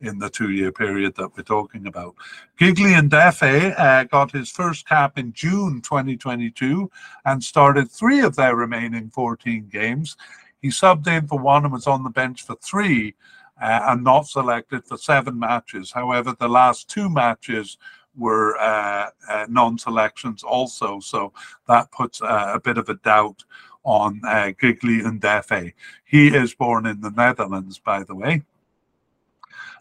in 0.06 0.18
the 0.18 0.30
two-year 0.30 0.72
period 0.72 1.14
that 1.16 1.36
we're 1.36 1.42
talking 1.42 1.86
about. 1.86 2.14
Gigli 2.58 2.94
Ndefe 3.08 3.78
uh, 3.78 4.04
got 4.04 4.30
his 4.30 4.50
first 4.50 4.86
cap 4.88 5.18
in 5.18 5.32
June 5.32 5.80
2022 5.80 6.90
and 7.24 7.42
started 7.42 7.90
three 7.90 8.20
of 8.20 8.36
their 8.36 8.56
remaining 8.56 9.10
14 9.10 9.68
games. 9.70 10.16
He 10.60 10.68
subbed 10.68 11.06
in 11.06 11.26
for 11.26 11.38
one 11.38 11.64
and 11.64 11.72
was 11.72 11.86
on 11.86 12.04
the 12.04 12.10
bench 12.10 12.42
for 12.46 12.56
three, 12.56 13.14
uh, 13.60 13.80
and 13.88 14.02
not 14.02 14.26
selected 14.26 14.84
for 14.84 14.96
seven 14.96 15.38
matches. 15.38 15.92
However, 15.92 16.34
the 16.38 16.48
last 16.48 16.88
two 16.88 17.08
matches 17.08 17.78
were 18.16 18.56
uh, 18.58 19.10
uh, 19.28 19.46
non-selections 19.48 20.42
also, 20.42 21.00
so 21.00 21.32
that 21.68 21.90
puts 21.90 22.22
uh, 22.22 22.52
a 22.54 22.60
bit 22.60 22.78
of 22.78 22.88
a 22.88 22.94
doubt 22.94 23.44
on 23.84 24.20
uh, 24.24 24.52
Gigli 24.60 25.02
Ndefe. 25.02 25.72
He 26.04 26.28
is 26.28 26.54
born 26.54 26.86
in 26.86 27.00
the 27.00 27.10
Netherlands, 27.10 27.78
by 27.78 28.02
the 28.02 28.14
way. 28.14 28.42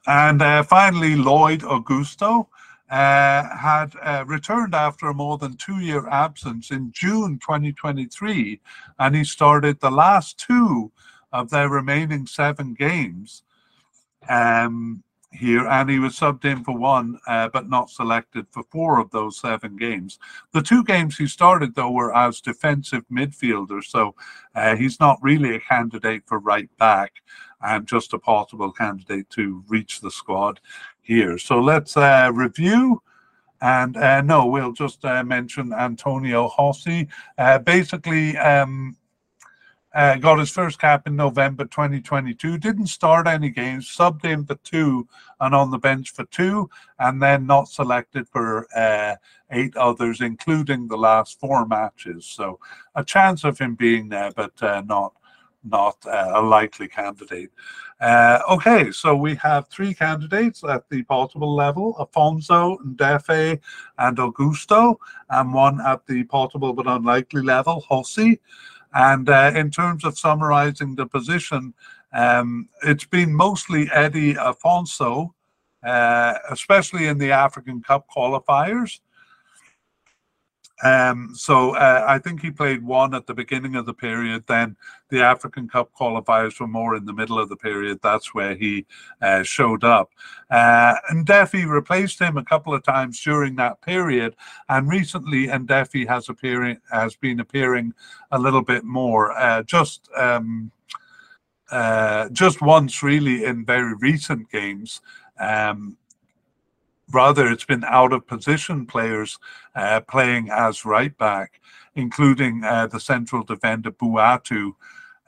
And 0.07 0.41
uh, 0.41 0.63
finally, 0.63 1.15
Lloyd 1.15 1.61
Augusto. 1.61 2.47
Uh, 2.89 3.57
had 3.57 3.91
uh, 4.03 4.23
returned 4.27 4.75
after 4.75 5.07
a 5.07 5.13
more 5.15 5.39
than 5.39 5.57
two 5.57 5.79
year 5.79 6.07
absence 6.09 6.69
in 6.69 6.91
June 6.91 7.39
2023, 7.39 8.59
and 8.99 9.15
he 9.15 9.23
started 9.23 9.79
the 9.79 9.89
last 9.89 10.37
two 10.37 10.91
of 11.31 11.49
their 11.49 11.69
remaining 11.69 12.27
seven 12.27 12.75
games 12.75 13.41
um, 14.29 15.03
here, 15.31 15.67
and 15.67 15.89
he 15.89 15.97
was 15.97 16.13
subbed 16.13 16.45
in 16.45 16.63
for 16.63 16.77
one, 16.77 17.17
uh, 17.27 17.49
but 17.51 17.67
not 17.67 17.89
selected 17.89 18.45
for 18.51 18.63
four 18.63 18.99
of 18.99 19.09
those 19.09 19.39
seven 19.39 19.75
games. 19.75 20.19
The 20.51 20.61
two 20.61 20.83
games 20.83 21.17
he 21.17 21.25
started, 21.25 21.73
though, 21.73 21.91
were 21.91 22.15
as 22.15 22.39
defensive 22.39 23.03
midfielder, 23.11 23.83
so 23.83 24.13
uh, 24.53 24.75
he's 24.75 24.99
not 24.99 25.17
really 25.23 25.55
a 25.55 25.59
candidate 25.59 26.23
for 26.27 26.37
right 26.37 26.69
back 26.77 27.13
and 27.63 27.87
just 27.87 28.13
a 28.13 28.19
possible 28.19 28.71
candidate 28.71 29.29
to 29.31 29.63
reach 29.67 30.01
the 30.01 30.11
squad 30.11 30.59
here. 31.01 31.37
So 31.37 31.59
let's 31.59 31.95
uh, 31.95 32.31
review. 32.33 33.01
And 33.61 33.95
uh, 33.95 34.21
no, 34.21 34.45
we'll 34.47 34.73
just 34.73 35.05
uh, 35.05 35.23
mention 35.23 35.71
Antonio 35.73 36.51
Rossi. 36.59 37.07
Uh, 37.37 37.59
basically, 37.59 38.35
um, 38.37 38.97
uh, 39.93 40.17
got 40.17 40.39
his 40.39 40.49
first 40.49 40.79
cap 40.79 41.07
in 41.07 41.15
November 41.15 41.63
2022. 41.65 42.57
Didn't 42.57 42.87
start 42.87 43.25
any 43.25 43.49
games, 43.49 43.87
subbed 43.87 44.25
in 44.25 44.43
for 44.43 44.55
two 44.55 45.07
and 45.39 45.55
on 45.55 45.71
the 45.71 45.77
bench 45.77 46.11
for 46.11 46.25
two, 46.25 46.69
and 46.99 47.21
then 47.21 47.45
not 47.45 47.69
selected 47.69 48.27
for 48.27 48.67
uh, 48.75 49.15
eight 49.51 49.77
others, 49.77 50.19
including 50.19 50.87
the 50.87 50.97
last 50.97 51.39
four 51.39 51.65
matches. 51.65 52.25
So 52.25 52.59
a 52.95 53.03
chance 53.03 53.45
of 53.45 53.59
him 53.59 53.75
being 53.75 54.09
there, 54.09 54.31
but 54.35 54.51
not 54.85 55.13
not 55.63 55.97
uh, 56.05 56.31
a 56.35 56.41
likely 56.41 56.87
candidate. 56.87 57.49
Uh, 58.01 58.39
okay, 58.49 58.91
so 58.91 59.15
we 59.15 59.35
have 59.35 59.67
three 59.69 59.93
candidates 59.93 60.63
at 60.63 60.89
the 60.89 61.03
portable 61.03 61.55
level, 61.55 61.93
Afonso, 61.99 62.77
Ndefe, 62.81 63.59
and 63.97 64.17
Augusto, 64.17 64.97
and 65.29 65.53
one 65.53 65.79
at 65.81 66.05
the 66.07 66.23
portable 66.25 66.73
but 66.73 66.87
unlikely 66.87 67.41
level, 67.41 67.81
Hossi. 67.89 68.39
And 68.93 69.29
uh, 69.29 69.51
in 69.55 69.71
terms 69.71 70.03
of 70.03 70.19
summarizing 70.19 70.95
the 70.95 71.05
position, 71.05 71.73
um, 72.13 72.69
it's 72.83 73.05
been 73.05 73.33
mostly 73.33 73.89
Eddie 73.91 74.35
Afonso, 74.35 75.31
uh, 75.83 76.35
especially 76.51 77.07
in 77.07 77.17
the 77.17 77.31
African 77.31 77.81
Cup 77.81 78.05
qualifiers. 78.15 78.99
Um, 80.83 81.33
so 81.33 81.75
uh, 81.75 82.05
I 82.05 82.19
think 82.19 82.41
he 82.41 82.51
played 82.51 82.83
one 82.83 83.15
at 83.15 83.25
the 83.25 83.33
beginning 83.33 83.75
of 83.75 83.85
the 83.85 83.93
period. 83.93 84.43
Then 84.47 84.75
the 85.09 85.21
African 85.21 85.69
Cup 85.69 85.91
qualifiers 85.97 86.59
were 86.59 86.67
more 86.67 86.95
in 86.95 87.05
the 87.05 87.13
middle 87.13 87.39
of 87.39 87.47
the 87.47 87.55
period. 87.55 87.99
That's 88.03 88.33
where 88.33 88.53
he 88.53 88.85
uh, 89.21 89.43
showed 89.43 89.83
up. 89.85 90.11
Uh, 90.51 90.95
Ndefe 91.11 91.65
replaced 91.65 92.19
him 92.19 92.37
a 92.37 92.43
couple 92.43 92.73
of 92.73 92.83
times 92.83 93.21
during 93.21 93.55
that 93.55 93.81
period, 93.81 94.35
and 94.67 94.89
recently 94.89 95.47
and 95.47 95.67
Ndefe 95.67 96.07
has 96.07 96.27
appearing 96.27 96.77
has 96.91 97.15
been 97.15 97.39
appearing 97.39 97.93
a 98.31 98.39
little 98.39 98.63
bit 98.63 98.83
more. 98.83 99.31
Uh, 99.31 99.63
just 99.63 100.09
um, 100.17 100.69
uh, 101.71 102.27
just 102.29 102.61
once, 102.61 103.01
really, 103.01 103.45
in 103.45 103.65
very 103.65 103.95
recent 103.95 104.51
games. 104.51 105.01
Um, 105.39 105.97
Rather, 107.11 107.47
it's 107.51 107.65
been 107.65 107.83
out 107.83 108.11
of 108.11 108.25
position 108.25 108.87
players 108.87 109.37
uh, 109.75 110.01
playing 110.01 110.49
as 110.49 110.85
right 110.85 111.17
back, 111.17 111.61
including 111.95 112.63
uh, 112.63 112.87
the 112.87 112.99
central 112.99 113.43
defender 113.43 113.91
Buatu. 113.91 114.73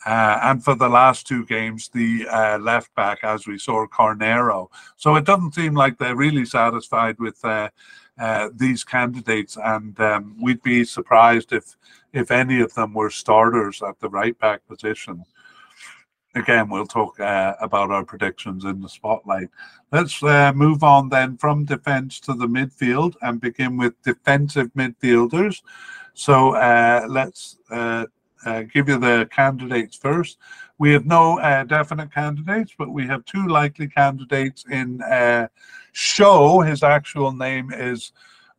Uh, 0.05 0.39
and 0.43 0.63
for 0.63 0.75
the 0.75 0.88
last 0.88 1.25
two 1.25 1.45
games, 1.45 1.89
the 1.89 2.27
uh, 2.29 2.60
left 2.60 2.93
back, 2.95 3.19
as 3.23 3.47
we 3.47 3.58
saw, 3.58 3.88
Carneiro. 3.88 4.67
So 4.97 5.15
it 5.15 5.25
doesn't 5.25 5.55
seem 5.55 5.73
like 5.73 5.97
they're 5.97 6.15
really 6.15 6.45
satisfied 6.45 7.17
with 7.17 7.43
uh, 7.43 7.69
uh, 8.19 8.49
these 8.53 8.84
candidates, 8.84 9.58
and 9.62 9.99
um, 9.99 10.38
we'd 10.41 10.62
be 10.62 10.86
surprised 10.86 11.51
if 11.51 11.75
if 12.13 12.31
any 12.31 12.62
of 12.62 12.73
them 12.75 12.93
were 12.93 13.10
starters 13.10 13.81
at 13.81 13.99
the 13.99 14.08
right 14.08 14.39
back 14.39 14.65
position 14.67 15.25
again, 16.36 16.69
we'll 16.69 16.86
talk 16.86 17.19
uh, 17.19 17.56
about 17.62 17.91
our 17.91 18.04
predictions 18.04 18.65
in 18.65 18.82
the 18.82 18.89
spotlight. 18.89 19.50
Let's 19.91 20.21
uh, 20.21 20.52
move 20.54 20.84
on 20.84 21.10
then 21.10 21.38
from 21.38 21.65
defense 21.65 22.19
to 22.21 22.34
the 22.34 22.48
midfield 22.48 23.15
and 23.21 23.41
begin 23.41 23.78
with 23.78 24.00
defensive 24.04 24.71
midfielders. 24.74 25.62
So 26.13 26.56
uh, 26.56 27.06
let's 27.10 27.58
uh, 27.71 28.06
uh, 28.45 28.63
give 28.63 28.89
you 28.89 29.00
the 29.00 29.28
candidates 29.32 29.98
first. 29.98 30.38
We 30.78 30.91
have 30.91 31.06
no 31.06 31.39
uh, 31.39 31.63
definite 31.63 32.13
candidates, 32.13 32.74
but 32.78 32.91
we 32.91 33.08
have 33.08 33.26
two 33.26 33.48
likely 33.48 33.88
candidates 33.88 34.65
in 34.69 35.02
Show. 35.93 36.60
His 36.60 36.84
actual 36.84 37.32
name 37.32 37.72
is 37.72 38.12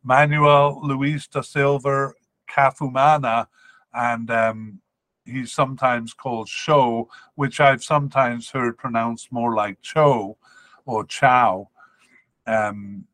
Manuel 0.03 0.79
Luis 0.83 1.27
da 1.27 1.41
Silva 1.41 2.13
Cafumana, 2.49 3.45
and 3.93 4.31
um, 4.31 4.81
he's 5.27 5.51
sometimes 5.51 6.13
called 6.13 6.49
show, 6.49 7.09
which 7.35 7.59
I've 7.59 7.83
sometimes 7.83 8.49
heard 8.49 8.77
pronounced 8.77 9.31
more 9.31 9.53
like 9.55 9.81
cho 9.81 10.37
or 10.85 11.05
chow. 11.05 11.69
Um, 12.45 13.05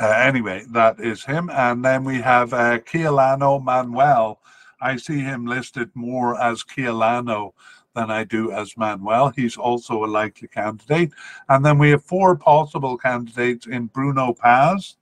uh, 0.00 0.06
anyway, 0.06 0.64
that 0.70 1.00
is 1.00 1.24
him. 1.24 1.50
And 1.50 1.84
then 1.84 2.04
we 2.04 2.20
have 2.20 2.52
uh, 2.52 2.78
Keliano 2.78 3.62
Manuel. 3.62 4.40
I 4.80 4.96
see 4.96 5.20
him 5.20 5.46
listed 5.46 5.90
more 5.94 6.40
as 6.40 6.64
Keliano 6.64 7.52
than 7.94 8.10
I 8.10 8.24
do 8.24 8.52
as 8.52 8.76
Manuel. 8.76 9.32
He's 9.36 9.56
also 9.56 10.04
a 10.04 10.06
likely 10.06 10.48
candidate. 10.48 11.12
And 11.48 11.64
then 11.64 11.78
we 11.78 11.90
have 11.90 12.04
four 12.04 12.36
possible 12.36 12.96
candidates 12.96 13.66
in 13.66 13.86
Bruno 13.86 14.32
Paz, 14.32 14.96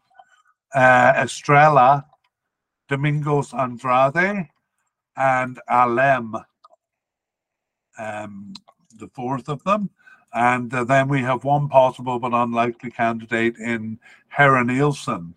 uh, 0.74 1.12
Estrela, 1.14 2.04
Domingos 2.88 3.54
Andrade, 3.54 4.48
and 5.16 5.60
Alem, 5.68 6.36
um, 7.98 8.52
the 8.96 9.08
fourth 9.08 9.48
of 9.48 9.62
them. 9.64 9.90
And 10.32 10.72
uh, 10.72 10.84
then 10.84 11.08
we 11.08 11.22
have 11.22 11.44
one 11.44 11.68
possible 11.68 12.18
but 12.18 12.32
unlikely 12.32 12.90
candidate 12.90 13.56
in 13.56 13.98
Herenilson. 14.36 15.34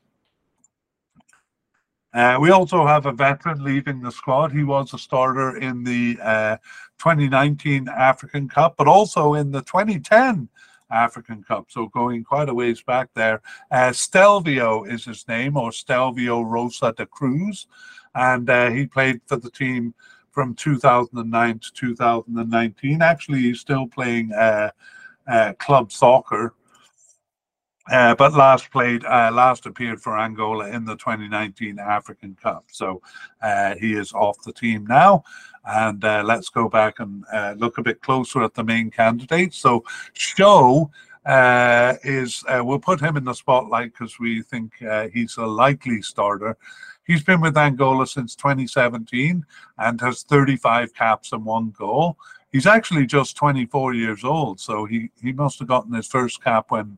Uh, 2.14 2.38
we 2.40 2.52
also 2.52 2.86
have 2.86 3.08
a 3.08 3.12
veteran 3.12 3.64
leaving 3.64 4.02
the 4.02 4.12
squad. 4.12 4.52
He 4.52 4.64
was 4.64 4.94
a 4.94 5.00
starter 5.00 5.58
in 5.58 5.84
the 5.84 6.20
uh, 6.22 6.58
2019 7.00 7.90
African 7.90 8.48
Cup, 8.48 8.76
but 8.78 8.88
also 8.88 9.34
in 9.34 9.50
the 9.50 9.62
2010 9.62 10.48
African 10.94 11.44
Cup. 11.44 11.66
So 11.70 11.88
going 11.88 12.24
quite 12.24 12.50
a 12.50 12.54
ways 12.54 12.82
back 12.82 13.10
there. 13.14 13.42
Uh, 13.72 13.92
Stelvio 13.92 14.84
is 14.84 15.06
his 15.06 15.28
name, 15.28 15.58
or 15.58 15.72
Stelvio 15.72 16.42
Rosa 16.42 16.94
da 16.96 17.06
Cruz. 17.06 17.68
And 18.16 18.50
uh, 18.50 18.70
he 18.70 18.86
played 18.86 19.22
for 19.26 19.38
the 19.38 19.50
team 19.50 19.94
from 20.32 20.56
2009 20.56 21.60
to 21.60 21.74
2019. 21.74 23.02
Actually, 23.02 23.42
he's 23.42 23.60
still 23.60 23.88
playing 23.88 24.32
uh, 24.34 24.72
uh, 25.28 25.54
club 25.60 25.92
soccer. 25.92 26.54
Uh, 27.92 28.16
but 28.16 28.34
last 28.34 28.72
played, 28.72 29.04
uh, 29.04 29.30
last 29.34 29.66
appeared 29.66 30.02
for 30.02 30.18
Angola 30.18 30.70
in 30.70 30.86
the 30.86 30.96
2019 30.96 31.80
African 31.80 32.34
Cup. 32.42 32.66
So 32.72 33.02
he 33.78 33.94
is 33.94 34.14
off 34.14 34.42
the 34.44 34.54
team 34.54 34.86
now. 34.88 35.24
And 35.66 36.04
uh, 36.04 36.24
let's 36.26 36.50
go 36.50 36.68
back 36.68 37.00
and 37.00 37.24
uh, 37.32 37.56
look 37.58 37.78
a 37.78 37.84
bit 37.84 38.02
closer 38.02 38.44
at 38.44 38.54
the 38.54 38.64
main 38.64 38.92
candidates. 38.92 39.58
So 39.58 39.84
Show 40.14 40.92
uh, 41.26 41.96
is, 42.04 42.44
we'll 42.50 42.80
put 42.80 43.00
him 43.00 43.16
in 43.16 43.24
the 43.24 43.34
spotlight 43.34 43.94
because 43.94 44.20
we 44.20 44.42
think 44.42 44.74
he's 45.14 45.38
a 45.38 45.46
likely 45.46 46.02
starter. 46.02 46.58
He's 47.06 47.24
been 47.24 47.42
with 47.42 47.58
Angola 47.58 48.08
since 48.08 48.36
2017 48.36 49.46
and 49.78 50.02
has 50.02 50.24
35 50.24 50.94
caps 50.94 51.34
and 51.34 51.44
one 51.46 51.74
goal. 51.78 52.18
He's 52.52 52.68
actually 52.68 53.06
just 53.06 53.36
24 53.36 53.94
years 53.94 54.24
old, 54.24 54.60
so 54.60 54.86
he, 54.86 55.10
he 55.22 55.34
must 55.34 55.60
have 55.60 55.68
gotten 55.68 55.94
his 55.94 56.08
first 56.08 56.44
cap 56.44 56.68
when 56.70 56.98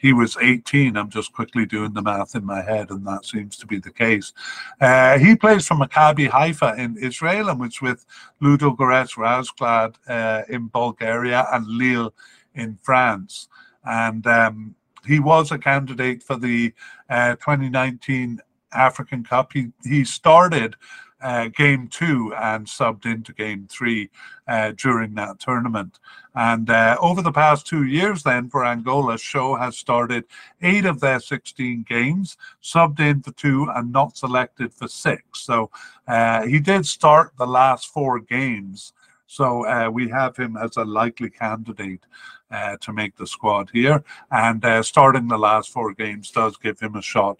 he 0.00 0.14
was 0.14 0.36
18. 0.40 0.96
I'm 0.96 1.10
just 1.10 1.32
quickly 1.34 1.66
doing 1.66 1.92
the 1.92 2.00
math 2.00 2.34
in 2.34 2.44
my 2.44 2.62
head, 2.62 2.90
and 2.90 3.06
that 3.06 3.26
seems 3.26 3.58
to 3.58 3.66
be 3.66 3.78
the 3.78 3.90
case. 3.90 4.32
Uh, 4.80 5.18
he 5.18 5.36
plays 5.36 5.66
for 5.66 5.74
Maccabi 5.74 6.26
Haifa 6.26 6.74
in 6.78 6.96
Israel 6.96 7.50
and 7.50 7.60
was 7.60 7.82
with 7.82 8.06
Ludogorets 8.42 9.16
Razgrad 9.16 9.96
uh, 10.08 10.42
in 10.48 10.68
Bulgaria 10.68 11.46
and 11.52 11.66
Lille 11.66 12.14
in 12.54 12.78
France. 12.80 13.48
And 13.84 14.26
um, 14.26 14.74
he 15.06 15.20
was 15.20 15.52
a 15.52 15.58
candidate 15.58 16.22
for 16.22 16.36
the 16.36 16.72
uh, 17.10 17.32
2019 17.36 18.40
African 18.72 19.22
Cup. 19.22 19.52
He, 19.52 19.68
he 19.84 20.04
started 20.04 20.76
uh, 21.22 21.48
game 21.48 21.88
two 21.88 22.32
and 22.34 22.66
subbed 22.66 23.06
into 23.06 23.32
game 23.32 23.66
three 23.70 24.10
uh, 24.48 24.72
during 24.76 25.14
that 25.14 25.38
tournament. 25.38 25.98
And 26.34 26.70
uh, 26.70 26.96
over 27.00 27.22
the 27.22 27.32
past 27.32 27.66
two 27.66 27.84
years, 27.84 28.22
then 28.22 28.48
for 28.48 28.64
Angola, 28.64 29.18
Show 29.18 29.56
has 29.56 29.76
started 29.76 30.24
eight 30.62 30.84
of 30.84 31.00
their 31.00 31.20
16 31.20 31.84
games, 31.88 32.36
subbed 32.62 33.00
in 33.00 33.22
for 33.22 33.32
two, 33.32 33.68
and 33.74 33.92
not 33.92 34.16
selected 34.16 34.72
for 34.72 34.88
six. 34.88 35.40
So 35.40 35.70
uh, 36.06 36.42
he 36.42 36.60
did 36.60 36.86
start 36.86 37.32
the 37.36 37.46
last 37.46 37.86
four 37.86 38.20
games. 38.20 38.92
So 39.26 39.66
uh, 39.66 39.90
we 39.90 40.08
have 40.08 40.36
him 40.36 40.56
as 40.56 40.76
a 40.76 40.84
likely 40.84 41.30
candidate 41.30 42.04
uh, 42.50 42.76
to 42.80 42.92
make 42.92 43.16
the 43.16 43.26
squad 43.26 43.70
here. 43.72 44.02
And 44.30 44.64
starting 44.84 45.28
the 45.28 45.38
last 45.38 45.70
four 45.70 45.94
games 45.94 46.30
does 46.30 46.56
give 46.56 46.80
him 46.80 46.96
a 46.96 47.02
shot 47.02 47.38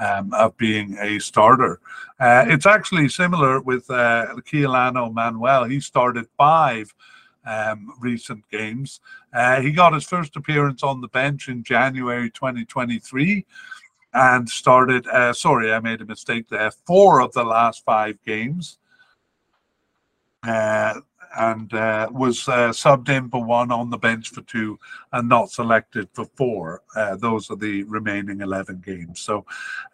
um, 0.00 0.32
of 0.34 0.56
being 0.56 0.96
a 1.00 1.18
starter. 1.18 1.80
Uh, 2.18 2.44
it's 2.48 2.66
actually 2.66 3.08
similar 3.08 3.60
with 3.60 3.88
uh, 3.90 4.34
Manuel. 5.12 5.64
He 5.64 5.80
started 5.80 6.26
five 6.36 6.92
um, 7.44 7.92
recent 8.00 8.48
games. 8.50 9.00
Uh, 9.32 9.60
he 9.60 9.70
got 9.70 9.92
his 9.92 10.04
first 10.04 10.36
appearance 10.36 10.82
on 10.82 11.00
the 11.00 11.08
bench 11.08 11.48
in 11.48 11.62
January 11.62 12.30
2023 12.30 13.46
and 14.12 14.48
started, 14.48 15.06
uh, 15.06 15.32
sorry, 15.32 15.72
I 15.72 15.80
made 15.80 16.00
a 16.00 16.06
mistake 16.06 16.48
there, 16.48 16.70
four 16.70 17.20
of 17.20 17.32
the 17.32 17.44
last 17.44 17.84
five 17.84 18.18
games. 18.24 18.78
Uh, 20.42 21.00
and 21.38 21.72
uh, 21.74 22.08
was 22.10 22.48
uh, 22.48 22.70
subbed 22.70 23.08
in 23.08 23.28
for 23.28 23.44
one, 23.44 23.70
on 23.70 23.90
the 23.90 23.98
bench 23.98 24.30
for 24.30 24.42
two, 24.42 24.78
and 25.12 25.28
not 25.28 25.50
selected 25.50 26.08
for 26.12 26.24
four. 26.36 26.82
Uh, 26.96 27.16
those 27.16 27.50
are 27.50 27.56
the 27.56 27.84
remaining 27.84 28.40
11 28.40 28.82
games. 28.84 29.20
So, 29.20 29.44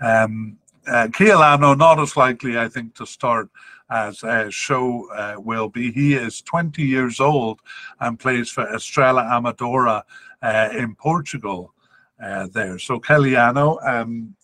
um, 0.01 0.59
uh, 0.87 1.09
Keliano, 1.09 1.77
not 1.77 1.99
as 1.99 2.17
likely, 2.17 2.59
I 2.59 2.69
think, 2.69 2.95
to 2.95 3.07
start 3.07 3.51
as 3.91 4.23
uh, 4.23 4.51
Show 4.51 5.09
uh, 5.13 5.35
will 5.39 5.69
be. 5.69 5.91
He 5.93 6.15
is 6.15 6.43
20 6.43 6.83
years 6.83 7.21
old 7.21 7.61
and 8.01 8.19
plays 8.19 8.51
for 8.51 8.65
Estrela 8.67 9.25
Amadora 9.25 10.03
uh, 10.43 10.69
in 10.73 10.95
Portugal 10.95 11.75
uh, 12.23 12.47
there. 12.53 12.79
So, 12.79 13.01
Keliano, 13.01 13.85
um, 13.87 14.36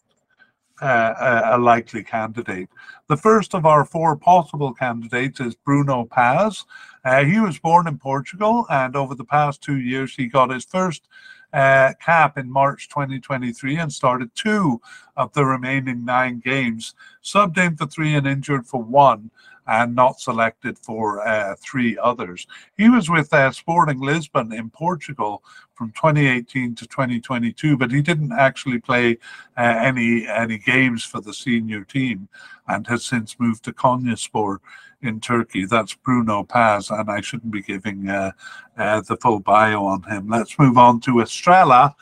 uh, 0.82 1.42
a 1.54 1.58
likely 1.58 2.02
candidate. 2.02 2.68
The 3.08 3.16
first 3.16 3.54
of 3.54 3.64
our 3.64 3.84
four 3.84 4.16
possible 4.16 4.74
candidates 4.74 5.40
is 5.40 5.54
Bruno 5.54 6.04
Paz. 6.04 6.64
Uh, 7.04 7.24
he 7.24 7.40
was 7.40 7.58
born 7.58 7.86
in 7.86 7.98
Portugal, 7.98 8.66
and 8.68 8.96
over 8.96 9.14
the 9.14 9.24
past 9.24 9.62
two 9.62 9.78
years, 9.78 10.14
he 10.14 10.26
got 10.26 10.50
his 10.50 10.64
first 10.64 11.08
uh, 11.52 11.92
cap 12.00 12.38
in 12.38 12.50
March 12.50 12.88
2023 12.88 13.78
and 13.78 13.92
started 13.92 14.30
two 14.34 14.80
of 15.16 15.32
the 15.34 15.44
remaining 15.44 16.04
nine 16.04 16.40
games, 16.40 16.94
subbed 17.22 17.58
in 17.58 17.76
for 17.76 17.86
three 17.86 18.14
and 18.14 18.26
injured 18.26 18.66
for 18.66 18.82
one 18.82 19.30
and 19.72 19.94
not 19.94 20.20
selected 20.20 20.78
for 20.78 21.26
uh, 21.26 21.56
three 21.58 21.96
others. 21.96 22.46
He 22.76 22.90
was 22.90 23.08
with 23.08 23.32
uh, 23.32 23.50
Sporting 23.52 24.00
Lisbon 24.00 24.52
in 24.52 24.68
Portugal 24.68 25.42
from 25.72 25.92
2018 25.92 26.74
to 26.74 26.86
2022, 26.86 27.78
but 27.78 27.90
he 27.90 28.02
didn't 28.02 28.32
actually 28.32 28.80
play 28.80 29.18
uh, 29.56 29.62
any 29.62 30.28
any 30.28 30.58
games 30.58 31.04
for 31.04 31.22
the 31.22 31.32
senior 31.32 31.84
team, 31.84 32.28
and 32.68 32.86
has 32.86 33.06
since 33.06 33.40
moved 33.40 33.64
to 33.64 33.72
Konyaspor 33.72 34.58
in 35.00 35.20
Turkey. 35.20 35.64
That's 35.64 35.94
Bruno 35.94 36.44
Paz, 36.44 36.90
and 36.90 37.10
I 37.10 37.22
shouldn't 37.22 37.50
be 37.50 37.62
giving 37.62 38.10
uh, 38.10 38.32
uh, 38.76 39.00
the 39.00 39.16
full 39.16 39.40
bio 39.40 39.86
on 39.86 40.02
him. 40.02 40.28
Let's 40.28 40.58
move 40.58 40.76
on 40.76 41.00
to 41.00 41.12
Estrela. 41.12 41.94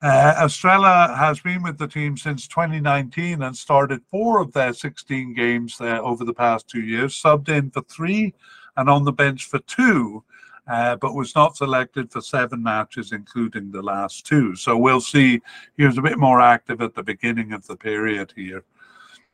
Uh, 0.00 0.34
Estrela 0.44 1.16
has 1.16 1.40
been 1.40 1.62
with 1.62 1.76
the 1.76 1.88
team 1.88 2.16
since 2.16 2.46
2019 2.46 3.42
and 3.42 3.56
started 3.56 4.00
four 4.10 4.40
of 4.40 4.52
their 4.52 4.72
16 4.72 5.34
games 5.34 5.80
over 5.80 6.24
the 6.24 6.32
past 6.32 6.68
two 6.68 6.82
years, 6.82 7.20
subbed 7.20 7.48
in 7.48 7.70
for 7.70 7.82
three 7.82 8.32
and 8.76 8.88
on 8.88 9.04
the 9.04 9.12
bench 9.12 9.46
for 9.46 9.58
two, 9.60 10.22
uh, 10.68 10.94
but 10.96 11.16
was 11.16 11.34
not 11.34 11.56
selected 11.56 12.12
for 12.12 12.20
seven 12.20 12.62
matches, 12.62 13.10
including 13.10 13.72
the 13.72 13.82
last 13.82 14.24
two. 14.24 14.54
So 14.54 14.76
we'll 14.76 15.00
see. 15.00 15.40
He 15.76 15.84
was 15.84 15.98
a 15.98 16.02
bit 16.02 16.18
more 16.18 16.40
active 16.40 16.80
at 16.80 16.94
the 16.94 17.02
beginning 17.02 17.52
of 17.52 17.66
the 17.66 17.76
period 17.76 18.32
here. 18.36 18.62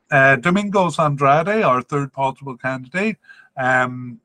Uh, 0.09 0.37
Domingos 0.37 0.97
Andrade, 0.97 1.63
our 1.63 1.83
third 1.83 2.11
possible 2.11 2.57
candidate, 2.57 3.17
um, 3.57 4.19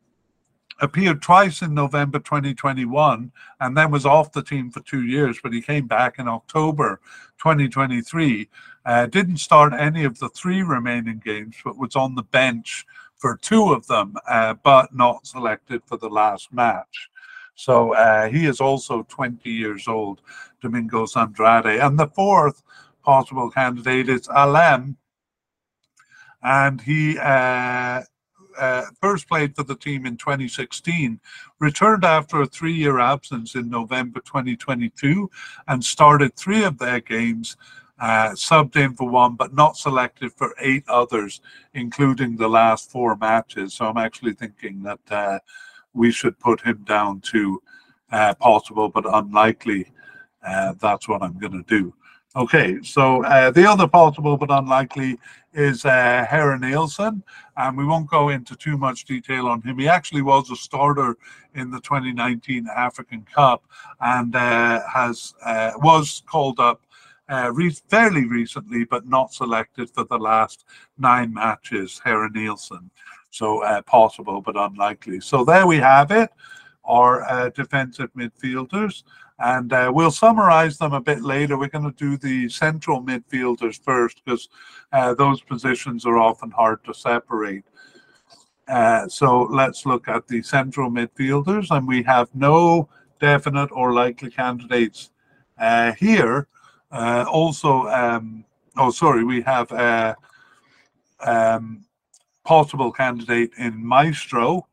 appeared 0.81 1.23
twice 1.23 1.63
in 1.63 1.75
November 1.75 2.19
2021 2.19 3.33
and 3.61 3.77
then 3.77 3.91
was 3.91 4.07
off 4.07 4.33
the 4.33 4.43
team 4.43 4.71
for 4.71 4.81
two 4.81 5.03
years, 5.03 5.39
but 5.43 5.53
he 5.53 5.61
came 5.61 5.87
back 5.87 6.19
in 6.19 6.29
October 6.29 7.01
2023. 7.39 8.49
Uh, 8.85 9.07
didn't 9.07 9.37
start 9.37 9.73
any 9.73 10.05
of 10.05 10.19
the 10.19 10.29
three 10.31 10.63
remaining 10.63 11.21
games, 11.25 11.57
but 11.65 11.77
was 11.77 11.97
on 11.97 12.15
the 12.15 12.23
bench 12.23 12.87
for 13.17 13.37
two 13.37 13.73
of 13.73 13.87
them, 13.87 14.15
uh, 14.29 14.55
but 14.55 14.95
not 14.95 15.27
selected 15.27 15.83
for 15.85 15.99
the 15.99 16.09
last 16.09 16.53
match. 16.53 17.11
So 17.55 17.93
uh, 17.93 18.29
he 18.29 18.47
is 18.47 18.61
also 18.61 19.03
20 19.11 19.51
years 19.51 19.87
old, 19.87 20.23
Domingos 20.63 21.15
Andrade. 21.17 21.79
And 21.79 21.99
the 21.99 22.07
fourth 22.07 22.63
possible 23.05 23.51
candidate 23.51 24.09
is 24.09 24.29
Alem. 24.29 24.97
And 26.43 26.81
he 26.81 27.19
uh, 28.59 28.85
first 29.01 29.29
played 29.29 29.55
for 29.55 29.63
the 29.63 29.77
team 29.77 30.07
in 30.07 30.17
2016, 30.17 31.21
returned 31.59 32.05
after 32.05 32.41
a 32.41 32.47
three 32.47 32.73
year 32.73 32.99
absence 32.99 33.55
in 33.55 33.69
November 33.69 34.21
2022, 34.21 35.31
and 35.69 35.85
started 35.85 36.35
three 36.37 36.65
of 36.65 36.79
their 36.79 37.01
games. 37.01 37.57
Uh, 37.99 38.31
subbed 38.31 38.77
in 38.77 38.95
for 38.95 39.07
one, 39.11 39.35
but 39.35 39.53
not 39.53 39.77
selected 39.77 40.33
for 40.33 40.55
eight 40.59 40.83
others, 40.89 41.43
including 41.75 42.35
the 42.35 42.49
last 42.49 42.91
four 42.91 43.15
matches. 43.17 43.75
So 43.75 43.85
I'm 43.85 43.99
actually 43.99 44.33
thinking 44.33 44.83
that 44.85 45.01
uh, 45.11 45.39
we 45.93 46.11
should 46.11 46.39
put 46.39 46.63
him 46.63 46.83
down 46.85 47.21
to 47.33 47.63
uh, 48.11 48.35
possible 48.37 48.89
but 48.89 49.05
unlikely. 49.07 49.93
Uh, 50.43 50.73
that's 50.81 51.09
what 51.09 51.23
I'm 51.23 51.39
going 51.39 51.53
to 51.53 51.63
do. 51.69 51.93
Okay, 52.37 52.79
so 52.83 53.25
uh, 53.25 53.51
the 53.51 53.69
other 53.69 53.89
possible 53.89 54.37
but 54.37 54.53
unlikely 54.53 55.19
is 55.53 55.85
uh, 55.85 56.25
Herenilson, 56.31 57.23
and 57.57 57.77
we 57.77 57.85
won't 57.85 58.09
go 58.09 58.29
into 58.29 58.55
too 58.55 58.79
much 58.79 59.05
detail 59.05 59.49
on 59.49 59.61
him. 59.63 59.81
He 59.81 59.89
actually 59.89 60.23
was 60.23 60.49
a 60.49 60.55
starter 60.55 61.17
in 61.57 61.73
the 61.73 61.81
2019 61.81 62.69
African 62.69 63.27
Cup 63.35 63.65
and 64.01 64.37
uh, 64.37 64.81
has 64.89 65.35
uh, 65.45 65.73
was 65.79 66.23
called 66.27 66.61
up 66.61 66.81
uh, 67.29 67.51
re- 67.53 67.77
fairly 67.89 68.27
recently, 68.27 68.85
but 68.85 69.09
not 69.09 69.35
selected 69.35 69.91
for 69.91 70.05
the 70.05 70.19
last 70.19 70.65
nine 70.99 71.35
matches. 71.35 72.01
Herenilson, 72.05 72.91
so 73.31 73.65
uh, 73.65 73.83
possible 73.83 74.41
but 74.41 74.57
unlikely. 74.57 75.19
So 75.19 75.45
there 75.45 75.67
we 75.67 75.79
have 75.79 76.13
it 76.13 76.31
our 76.85 77.23
uh, 77.31 77.51
defensive 77.51 78.11
midfielders. 78.15 79.05
And 79.41 79.73
uh, 79.73 79.91
we'll 79.93 80.11
summarize 80.11 80.77
them 80.77 80.93
a 80.93 81.01
bit 81.01 81.23
later. 81.23 81.59
We're 81.59 81.69
going 81.69 81.91
to 81.91 81.97
do 81.97 82.19
the 82.19 82.49
central 82.51 83.03
midfielders 83.03 83.83
first 83.83 84.23
because 84.23 84.49
uh, 84.93 85.15
those 85.15 85.41
positions 85.41 86.05
are 86.05 86.19
often 86.19 86.51
hard 86.51 86.85
to 86.85 86.93
separate. 86.93 87.65
Uh, 88.69 89.09
so 89.09 89.43
let's 89.43 89.87
look 89.87 90.09
at 90.09 90.29
the 90.29 90.43
central 90.43 90.91
midfielders, 90.91 91.75
and 91.75 91.89
we 91.89 92.03
have 92.03 92.29
no 92.35 92.89
definite 93.19 93.71
or 93.73 93.93
likely 93.93 94.31
candidates 94.31 95.11
uh, 95.59 95.93
here. 95.93 96.47
Uh, 96.93 97.25
also, 97.29 97.87
um, 97.87 98.45
oh, 98.77 98.91
sorry, 98.91 99.25
we 99.25 99.41
have 99.43 99.73
a 99.73 100.17
um, 101.21 101.85
possible 102.45 102.93
candidate 102.93 103.51
in 103.59 103.85
Maestro 103.85 104.67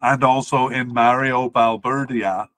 and 0.00 0.24
also 0.24 0.68
in 0.68 0.92
Mario 0.92 1.48
Balbúrdia. 1.48 2.48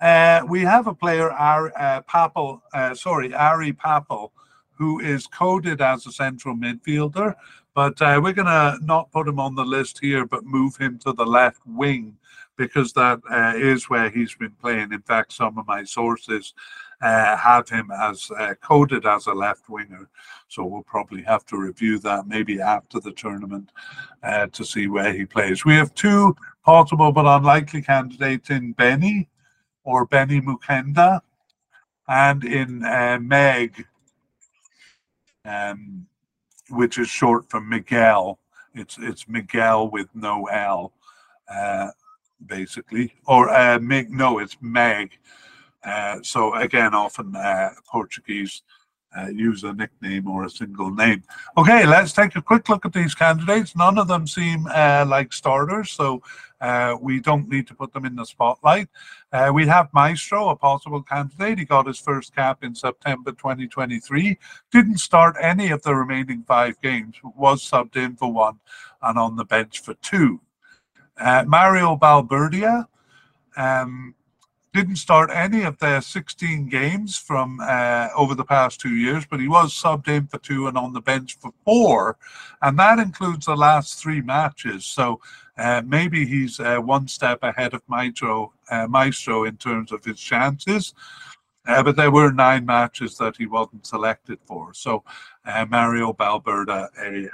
Uh, 0.00 0.42
we 0.48 0.60
have 0.60 0.86
a 0.86 0.94
player, 0.94 1.32
Ary, 1.32 1.72
uh, 1.76 2.02
Papel, 2.02 2.60
uh, 2.74 2.94
sorry, 2.94 3.34
Ary 3.34 3.72
Papel, 3.72 4.30
who 4.72 5.00
is 5.00 5.26
coded 5.26 5.80
as 5.80 6.06
a 6.06 6.12
central 6.12 6.54
midfielder, 6.54 7.34
but 7.74 8.00
uh, 8.02 8.20
we're 8.22 8.32
going 8.32 8.46
to 8.46 8.78
not 8.82 9.10
put 9.10 9.26
him 9.26 9.40
on 9.40 9.54
the 9.54 9.64
list 9.64 9.98
here, 10.00 10.26
but 10.26 10.44
move 10.44 10.76
him 10.76 10.98
to 10.98 11.12
the 11.12 11.24
left 11.24 11.60
wing 11.66 12.16
because 12.56 12.92
that 12.92 13.20
uh, 13.30 13.52
is 13.56 13.88
where 13.88 14.10
he's 14.10 14.34
been 14.34 14.54
playing. 14.60 14.92
In 14.92 15.02
fact, 15.02 15.32
some 15.32 15.58
of 15.58 15.66
my 15.66 15.84
sources 15.84 16.54
uh, 17.02 17.36
have 17.36 17.68
him 17.68 17.90
as 17.90 18.30
coded 18.62 19.04
as 19.04 19.26
a 19.26 19.32
left 19.32 19.68
winger. 19.68 20.08
So 20.48 20.64
we'll 20.64 20.82
probably 20.82 21.22
have 21.22 21.44
to 21.46 21.58
review 21.58 21.98
that 22.00 22.26
maybe 22.26 22.60
after 22.60 22.98
the 22.98 23.12
tournament 23.12 23.72
to 24.52 24.64
see 24.64 24.88
where 24.88 25.12
he 25.12 25.26
plays. 25.26 25.66
We 25.66 25.74
have 25.74 25.94
two 25.94 26.34
possible 26.64 27.12
but 27.12 27.26
unlikely 27.26 27.82
candidates 27.82 28.48
in 28.48 28.72
Beni 28.72 29.28
or 29.86 30.04
Beni 30.04 30.40
Mukendi, 30.40 31.20
and 32.08 32.44
in 32.44 32.84
uh, 32.84 33.18
Meg, 33.22 33.86
um, 35.46 36.06
which 36.68 36.98
is 36.98 37.08
short 37.08 37.48
for 37.48 37.60
Miguel. 37.60 38.38
It's 38.74 38.98
it's 39.00 39.26
Miguel 39.28 39.88
with 39.88 40.08
no 40.14 40.44
L, 40.46 40.92
uh, 41.48 41.90
basically, 42.44 43.14
or 43.26 43.48
uh, 43.48 43.78
Meg. 43.78 44.10
No, 44.10 44.38
it's 44.38 44.56
Meg. 44.60 45.18
Uh, 45.84 46.18
so 46.22 46.52
again, 46.54 46.94
often 46.94 47.34
uh, 47.36 47.70
Portuguese 47.88 48.62
uh, 49.16 49.28
use 49.28 49.62
a 49.62 49.72
nickname 49.72 50.26
or 50.28 50.44
a 50.44 50.50
single 50.50 50.90
name. 50.90 51.22
Okay, 51.56 51.86
let's 51.86 52.12
take 52.12 52.34
a 52.34 52.42
quick 52.42 52.68
look 52.68 52.84
at 52.84 52.92
these 52.92 53.14
candidates. 53.14 53.76
None 53.76 53.96
of 53.96 54.08
them 54.08 54.26
seem 54.26 54.66
uh, 54.66 55.06
like 55.08 55.32
starters, 55.32 55.92
so 55.92 56.20
we 57.00 57.20
don't 57.20 57.48
need 57.48 57.66
to 57.68 57.74
put 57.74 57.92
them 57.92 58.04
in 58.04 58.16
the 58.16 58.24
spotlight. 58.24 58.88
Uh, 59.36 59.52
we 59.52 59.66
have 59.66 59.92
Maestro, 59.92 60.48
a 60.48 60.56
possible 60.56 61.02
candidate. 61.02 61.58
He 61.58 61.66
got 61.66 61.86
his 61.86 61.98
first 61.98 62.34
cap 62.34 62.64
in 62.64 62.74
September 62.74 63.32
2023. 63.32 64.38
Didn't 64.72 64.96
start 64.96 65.36
any 65.38 65.70
of 65.70 65.82
the 65.82 65.94
remaining 65.94 66.42
five 66.42 66.80
games, 66.80 67.16
was 67.22 67.62
subbed 67.62 67.96
in 67.96 68.16
for 68.16 68.32
one 68.32 68.58
and 69.02 69.18
on 69.18 69.36
the 69.36 69.44
bench 69.44 69.80
for 69.80 69.92
two. 69.92 70.40
Uh, 71.20 71.44
Mario 71.46 71.96
Balbúrdia, 71.96 72.86
um, 73.58 74.14
didn't 74.76 74.96
start 74.96 75.30
any 75.32 75.62
of 75.62 75.78
the 75.78 76.02
16 76.02 76.68
games 76.68 77.16
from 77.16 77.58
uh, 77.62 78.08
over 78.14 78.34
the 78.34 78.44
past 78.44 78.78
two 78.78 78.94
years, 78.94 79.24
but 79.24 79.40
he 79.40 79.48
was 79.48 79.72
subbed 79.72 80.06
in 80.06 80.26
for 80.26 80.36
two 80.38 80.66
and 80.66 80.76
on 80.76 80.92
the 80.92 81.00
bench 81.00 81.38
for 81.40 81.50
four, 81.64 82.18
and 82.60 82.78
that 82.78 82.98
includes 82.98 83.46
the 83.46 83.56
last 83.56 83.98
three 83.98 84.20
matches. 84.20 84.84
So 84.84 85.20
uh, 85.56 85.80
maybe 85.86 86.26
he's 86.26 86.60
uh, 86.60 86.76
one 86.76 87.08
step 87.08 87.38
ahead 87.42 87.72
of 87.72 87.82
Maestro, 87.88 88.52
uh, 88.70 88.86
Maestro 88.86 89.44
in 89.44 89.56
terms 89.56 89.92
of 89.92 90.04
his 90.04 90.20
chances. 90.20 90.92
Uh, 91.66 91.82
but 91.82 91.96
there 91.96 92.12
were 92.12 92.30
nine 92.30 92.64
matches 92.66 93.16
that 93.16 93.36
he 93.36 93.46
wasn't 93.46 93.86
selected 93.86 94.38
for. 94.44 94.74
So 94.74 95.02
uh, 95.46 95.64
Mario 95.68 96.12
Balbúrdia, 96.12 96.88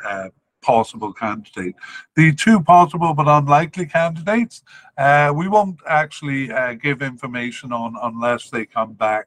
a 0.06 0.30
possible 0.62 1.12
candidate. 1.12 1.74
The 2.16 2.32
two 2.34 2.60
possible 2.60 3.12
but 3.14 3.28
unlikely 3.28 3.86
candidates, 3.86 4.62
uh, 4.96 5.32
we 5.34 5.48
won't 5.48 5.80
actually 5.88 6.50
uh, 6.50 6.74
give 6.74 7.02
information 7.02 7.72
on 7.72 7.96
unless 8.02 8.48
they 8.50 8.64
come 8.64 8.94
back. 8.94 9.26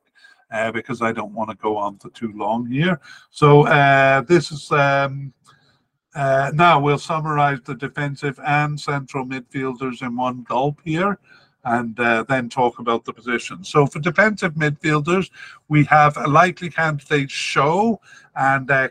Uh, 0.51 0.71
because 0.71 1.01
I 1.01 1.11
don't 1.11 1.33
want 1.33 1.49
to 1.49 1.55
go 1.55 1.75
on 1.75 1.97
for 1.97 2.09
too 2.11 2.31
long 2.35 2.67
here. 2.67 3.01
So 3.31 3.65
uh, 3.65 4.21
this 4.21 4.51
is 4.51 4.71
um, 4.71 5.33
uh, 6.15 6.51
now 6.53 6.79
we'll 6.79 6.97
summarize 6.97 7.59
the 7.65 7.75
defensive 7.75 8.39
and 8.45 8.79
central 8.79 9.25
midfielders 9.25 10.01
in 10.01 10.15
one 10.15 10.43
gulp 10.43 10.79
here 10.85 11.19
and 11.65 11.99
uh, 11.99 12.23
then 12.29 12.47
talk 12.47 12.79
about 12.79 13.03
the 13.03 13.11
positions. 13.11 13.69
So 13.69 13.85
for 13.85 13.99
defensive 13.99 14.53
midfielders, 14.53 15.29
we 15.67 15.83
have 15.85 16.15
a 16.15 16.27
likely 16.27 16.69
candidate 16.69 17.29
Show 17.29 17.99
and 18.35 18.69
uh, 18.69 18.89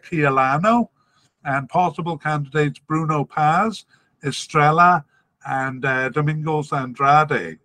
and 1.44 1.68
possible 1.68 2.16
candidates 2.16 2.78
Bruno 2.78 3.24
Paz, 3.24 3.84
Estrela, 4.24 5.04
and 5.46 5.84
uh, 5.84 6.08
Domingos 6.08 6.72
Andrade. 6.72 7.58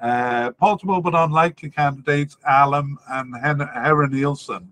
Uh, 0.00 0.50
possible 0.52 1.00
but 1.02 1.14
unlikely 1.14 1.70
candidates 1.70 2.36
Allen 2.46 2.96
and 3.10 3.34
Herenilson. 3.34 4.68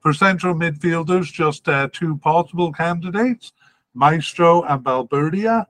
For 0.00 0.12
central 0.12 0.54
midfielders, 0.54 1.30
just 1.30 1.68
uh, 1.68 1.88
two 1.92 2.16
possible 2.16 2.72
candidates, 2.72 3.52
Maestro 3.94 4.62
and 4.62 4.82
Balbúrdia, 4.82 5.66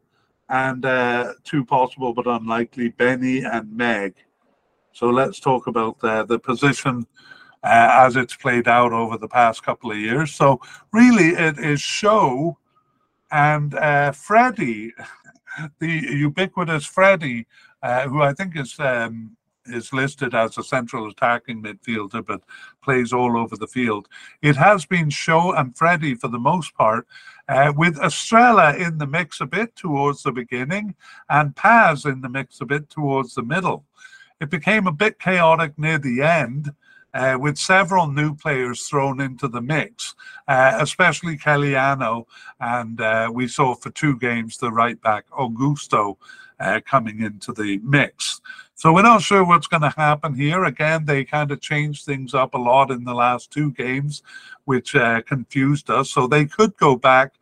and 0.49 0.85
uh, 0.85 1.35
two 1.45 1.65
possible 1.65 2.15
but 2.15 2.27
unlikely, 2.27 2.89
Beni 2.91 3.45
and 3.45 3.77
Meg. 3.77 4.15
So 4.93 5.11
let's 5.11 5.41
talk 5.41 5.67
about 5.67 6.03
uh, 6.03 6.25
the 6.25 6.39
position 6.39 7.07
uh, 7.63 7.89
as 8.07 8.17
it's 8.17 8.35
played 8.35 8.69
out 8.69 8.93
over 8.93 9.19
the 9.19 9.29
past 9.29 9.63
couple 9.63 9.91
of 9.91 9.99
years. 9.99 10.33
So 10.33 10.61
really, 10.93 11.31
it 11.31 11.59
is 11.59 11.81
Show 11.81 12.59
and 13.31 13.75
uh, 13.75 14.13
Freddie, 14.13 14.93
the 15.79 15.89
ubiquitous 15.89 16.87
Freddie, 16.87 17.47
uh, 17.83 18.09
who 18.09 18.23
I 18.23 18.33
think 18.33 18.57
is 18.57 18.79
um, 18.79 19.37
is 19.67 19.93
listed 19.93 20.35
as 20.35 20.59
a 20.59 20.63
central 20.63 21.09
attacking 21.09 21.63
midfielder, 21.63 22.25
but 22.25 22.43
plays 22.83 23.13
all 23.13 23.37
over 23.37 23.57
the 23.57 23.67
field. 23.67 24.09
It 24.43 24.57
has 24.57 24.85
been 24.87 25.11
Show 25.11 25.53
and 25.53 25.77
Freddie 25.77 26.15
for 26.15 26.29
the 26.29 26.39
most 26.39 26.75
part, 26.75 27.07
uh, 27.49 27.73
with 27.77 27.97
Estrela 27.97 28.77
in 28.79 28.99
the 28.99 29.07
mix 29.07 29.41
a 29.41 29.47
bit 29.47 29.77
towards 29.77 30.23
the 30.23 30.33
beginning 30.33 30.95
and 31.29 31.55
Paz 31.57 32.05
in 32.05 32.21
the 32.21 32.29
mix 32.29 32.61
a 32.61 32.67
bit 32.67 32.89
towards 32.91 33.35
the 33.35 33.43
middle. 33.43 33.85
It 34.41 34.51
became 34.51 34.87
a 34.87 34.93
bit 34.93 35.19
chaotic 35.19 35.79
near 35.79 35.99
the 35.99 36.23
end, 36.23 36.73
uh, 37.15 37.37
with 37.41 37.59
several 37.59 38.07
new 38.07 38.35
players 38.35 38.87
thrown 38.87 39.21
into 39.21 39.49
the 39.49 39.61
mix, 39.61 40.15
uh, 40.49 40.77
especially 40.81 41.37
Keliano. 41.37 42.27
And 42.61 43.01
uh, 43.01 43.31
we 43.33 43.49
saw 43.49 43.75
for 43.75 43.91
two 43.91 44.19
games 44.19 44.57
the 44.57 44.71
right 44.71 45.01
back 45.01 45.29
Augusto 45.31 46.17
uh, 46.59 46.81
coming 46.87 47.23
into 47.23 47.53
the 47.53 47.79
mix. 47.79 48.41
So 48.75 48.93
we're 48.93 49.03
not 49.03 49.23
sure 49.23 49.45
what's 49.45 49.67
going 49.67 49.83
to 49.83 49.91
happen 49.91 50.35
here. 50.35 50.65
Again, 50.65 51.05
they 51.05 51.25
kind 51.25 51.51
of 51.51 51.61
changed 51.61 52.05
things 52.05 52.33
up 52.33 52.55
a 52.55 52.59
lot 52.59 52.91
in 52.91 53.05
the 53.05 53.15
last 53.15 53.51
two 53.51 53.73
games, 53.73 54.23
which 54.65 54.97
uh, 54.97 55.21
confused 55.23 55.91
us. 55.91 56.11
So 56.11 56.27
they 56.27 56.47
could 56.47 56.77
go 56.79 56.97
back 56.97 57.35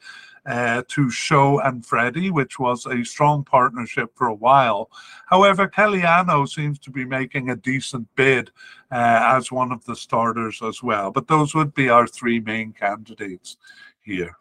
uh, 0.48 0.82
to 0.88 1.10
Show 1.10 1.60
and 1.60 1.84
Freddie, 1.84 2.30
which 2.30 2.58
was 2.58 2.86
a 2.86 3.04
strong 3.04 3.44
partnership 3.44 4.10
for 4.14 4.28
a 4.28 4.34
while. 4.34 4.90
However, 5.26 5.68
Keliano 5.68 6.48
seems 6.48 6.78
to 6.80 6.90
be 6.90 7.04
making 7.04 7.50
a 7.50 7.56
decent 7.56 8.08
bid 8.16 8.50
uh, 8.90 9.34
as 9.36 9.52
one 9.52 9.70
of 9.70 9.84
the 9.84 9.94
starters 9.94 10.62
as 10.62 10.82
well. 10.82 11.10
But 11.10 11.28
those 11.28 11.54
would 11.54 11.74
be 11.74 11.90
our 11.90 12.06
three 12.06 12.40
main 12.40 12.72
candidates 12.72 13.58
here. 14.00 14.36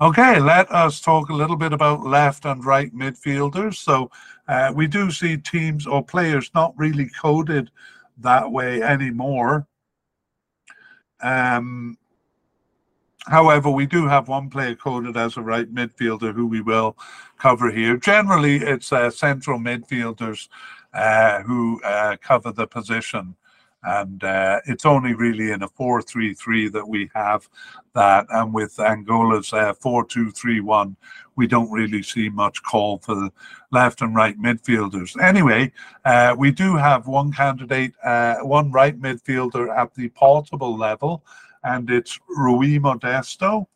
Okay, 0.00 0.40
let 0.40 0.70
us 0.72 1.00
talk 1.00 1.28
a 1.28 1.34
little 1.34 1.56
bit 1.56 1.72
about 1.72 2.04
left 2.04 2.44
and 2.44 2.64
right 2.64 2.92
midfielders. 2.92 3.76
So 3.76 4.10
uh, 4.48 4.72
we 4.74 4.88
do 4.88 5.12
see 5.12 5.36
teams 5.36 5.86
or 5.86 6.04
players 6.04 6.50
not 6.54 6.74
really 6.76 7.08
coded 7.18 7.70
that 8.18 8.50
way 8.50 8.82
anymore. 8.82 9.66
Um, 11.20 11.96
However, 13.26 13.70
we 13.70 13.86
do 13.86 14.06
have 14.06 14.28
one 14.28 14.48
player 14.48 14.76
coded 14.76 15.16
as 15.16 15.36
a 15.36 15.42
right 15.42 15.72
midfielder 15.72 16.32
who 16.32 16.46
we 16.46 16.60
will 16.60 16.96
cover 17.38 17.70
here. 17.70 17.96
Generally, 17.96 18.58
it's 18.58 18.92
uh, 18.92 19.10
central 19.10 19.58
midfielders 19.58 20.48
uh, 20.94 21.42
who 21.42 21.80
uh, 21.82 22.16
cover 22.22 22.52
the 22.52 22.66
position. 22.66 23.34
And 23.82 24.22
uh, 24.24 24.60
it's 24.66 24.86
only 24.86 25.14
really 25.14 25.52
in 25.52 25.62
a 25.62 25.68
4 25.68 26.02
3 26.02 26.34
3 26.34 26.68
that 26.70 26.88
we 26.88 27.10
have 27.14 27.48
that. 27.94 28.26
And 28.30 28.52
with 28.52 28.78
Angola's 28.78 29.52
uh, 29.52 29.74
4 29.74 30.06
2 30.06 30.30
3 30.30 30.60
1, 30.60 30.96
we 31.36 31.46
don't 31.46 31.70
really 31.70 32.02
see 32.02 32.28
much 32.28 32.62
call 32.62 32.98
for 32.98 33.14
the 33.14 33.30
left 33.70 34.02
and 34.02 34.14
right 34.14 34.40
midfielders. 34.40 35.20
Anyway, 35.20 35.72
uh, 36.04 36.34
we 36.36 36.50
do 36.50 36.76
have 36.76 37.06
one 37.06 37.32
candidate, 37.32 37.92
one 38.42 38.72
right 38.72 39.00
midfielder 39.00 39.76
at 39.76 39.94
the 39.94 40.08
portable 40.10 40.76
level 40.76 41.24
and 41.66 41.90
it's 41.90 42.18
Rui 42.28 42.78
Modesto. 42.78 43.66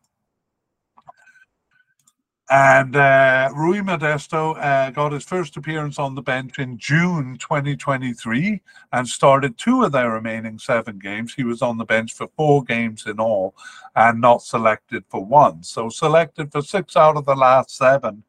And 2.52 2.96
uh, 2.96 3.50
Rui 3.54 3.78
Modesto 3.78 4.56
uh, 4.58 4.90
got 4.90 5.12
his 5.12 5.24
first 5.24 5.56
appearance 5.56 5.98
on 5.98 6.14
the 6.14 6.22
bench 6.22 6.58
in 6.58 6.78
June 6.78 7.36
2023 7.38 8.60
and 8.92 9.06
started 9.06 9.56
two 9.56 9.84
of 9.84 9.92
their 9.92 10.10
remaining 10.10 10.58
seven 10.58 10.98
games. 10.98 11.34
He 11.34 11.44
was 11.44 11.62
on 11.62 11.78
the 11.78 11.84
bench 11.84 12.12
for 12.12 12.28
four 12.36 12.64
games 12.64 13.06
in 13.06 13.20
all 13.20 13.54
and 13.94 14.20
not 14.20 14.42
selected 14.42 15.04
for 15.08 15.24
one. 15.24 15.62
So 15.62 15.88
selected 15.88 16.50
for 16.50 16.62
six 16.62 16.96
out 16.96 17.16
of 17.16 17.24
the 17.24 17.36
last 17.36 17.76
seven. 17.76 18.24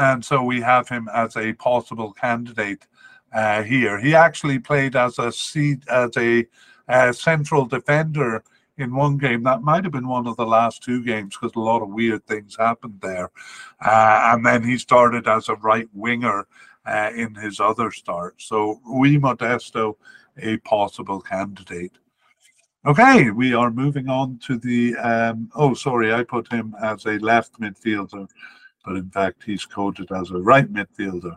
And 0.00 0.24
so 0.24 0.42
we 0.42 0.60
have 0.60 0.88
him 0.88 1.08
as 1.12 1.36
a 1.36 1.52
possible 1.52 2.12
candidate 2.12 2.86
uh, 3.32 3.62
here. 3.62 4.00
He 4.00 4.16
actually 4.16 4.58
played 4.58 4.96
as 4.96 5.18
a 5.20 5.30
seed, 5.30 5.84
as 5.88 6.16
a 6.16 6.46
uh, 6.88 7.12
central 7.12 7.66
defender 7.66 8.42
in 8.78 8.94
one 8.94 9.18
game. 9.18 9.42
That 9.42 9.62
might 9.62 9.84
have 9.84 9.92
been 9.92 10.08
one 10.08 10.26
of 10.26 10.36
the 10.36 10.46
last 10.46 10.82
two 10.82 11.04
games 11.04 11.36
because 11.36 11.54
a 11.56 11.60
lot 11.60 11.82
of 11.82 11.88
weird 11.88 12.26
things 12.26 12.56
happened 12.56 13.00
there. 13.00 13.30
Uh, 13.84 14.32
and 14.32 14.44
then 14.44 14.62
he 14.62 14.78
started 14.78 15.28
as 15.28 15.48
a 15.48 15.56
right 15.56 15.88
winger 15.92 16.46
uh, 16.86 17.10
in 17.14 17.34
his 17.34 17.60
other 17.60 17.90
start. 17.90 18.40
So 18.40 18.80
Rui 18.84 19.16
Modesto, 19.18 19.96
a 20.38 20.56
possible 20.58 21.20
candidate. 21.20 21.92
Okay, 22.84 23.30
we 23.30 23.54
are 23.54 23.70
moving 23.70 24.08
on 24.08 24.38
to 24.46 24.58
the. 24.58 24.96
Um, 24.96 25.50
oh, 25.54 25.72
sorry, 25.74 26.12
I 26.12 26.24
put 26.24 26.50
him 26.52 26.74
as 26.82 27.06
a 27.06 27.18
left 27.18 27.60
midfielder, 27.60 28.26
but 28.84 28.96
in 28.96 29.08
fact, 29.10 29.44
he's 29.44 29.64
coded 29.64 30.10
as 30.10 30.32
a 30.32 30.38
right 30.38 30.70
midfielder. 30.72 31.36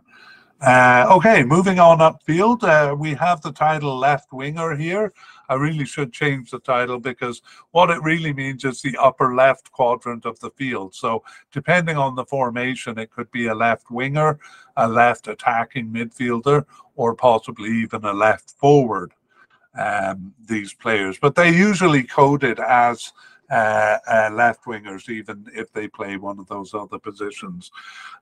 Uh, 0.59 1.05
okay, 1.11 1.43
moving 1.43 1.79
on 1.79 1.99
upfield, 1.99 2.63
uh, 2.63 2.95
we 2.95 3.13
have 3.13 3.41
the 3.41 3.51
title 3.51 3.95
left 3.95 4.33
winger 4.33 4.75
here. 4.75 5.13
I 5.49 5.55
really 5.55 5.85
should 5.85 6.11
change 6.11 6.51
the 6.51 6.59
title 6.59 6.99
because 6.99 7.41
what 7.71 7.89
it 7.89 8.01
really 8.01 8.33
means 8.33 8.63
is 8.65 8.81
the 8.81 8.97
upper 8.97 9.35
left 9.35 9.71
quadrant 9.71 10.25
of 10.25 10.39
the 10.39 10.49
field. 10.51 10.95
So, 10.95 11.23
depending 11.51 11.97
on 11.97 12.15
the 12.15 12.25
formation, 12.25 12.97
it 12.99 13.11
could 13.11 13.31
be 13.31 13.47
a 13.47 13.55
left 13.55 13.91
winger, 13.91 14.39
a 14.77 14.87
left 14.87 15.27
attacking 15.27 15.87
midfielder, 15.87 16.65
or 16.95 17.15
possibly 17.15 17.69
even 17.69 18.05
a 18.05 18.13
left 18.13 18.51
forward. 18.51 19.13
Um, 19.77 20.33
these 20.47 20.73
players, 20.73 21.17
but 21.19 21.35
they 21.35 21.49
usually 21.49 22.03
coded 22.03 22.61
as 22.61 23.11
uh, 23.49 23.97
uh, 24.07 24.29
left 24.33 24.65
wingers, 24.65 25.09
even 25.09 25.45
if 25.53 25.71
they 25.71 25.87
play 25.87 26.17
one 26.17 26.39
of 26.39 26.47
those 26.47 26.73
other 26.73 26.97
positions. 26.97 27.71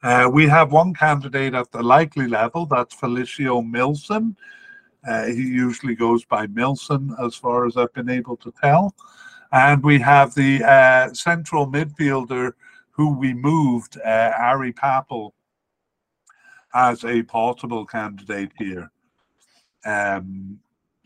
Uh, 0.01 0.29
we 0.31 0.47
have 0.47 0.71
one 0.71 0.93
candidate 0.93 1.53
at 1.53 1.71
the 1.71 1.81
likely 1.81 2.27
level, 2.27 2.65
that's 2.65 2.95
Felicio 2.95 3.63
Milson. 3.63 4.35
Uh, 5.07 5.25
he 5.25 5.43
usually 5.43 5.95
goes 5.95 6.23
by 6.25 6.47
Milson, 6.47 7.13
as 7.23 7.35
far 7.35 7.65
as 7.65 7.77
I've 7.77 7.93
been 7.93 8.09
able 8.09 8.37
to 8.37 8.53
tell. 8.61 8.95
And 9.51 9.83
we 9.83 9.99
have 9.99 10.33
the 10.33 10.63
uh, 10.63 11.13
central 11.13 11.67
midfielder 11.67 12.53
who 12.91 13.17
we 13.17 13.33
moved, 13.33 13.97
uh, 13.97 14.31
Ary 14.37 14.73
Papel, 14.73 15.31
as 16.73 17.03
a 17.03 17.23
possible 17.23 17.85
candidate 17.85 18.51
here. 18.57 18.91
Um, 19.85 20.59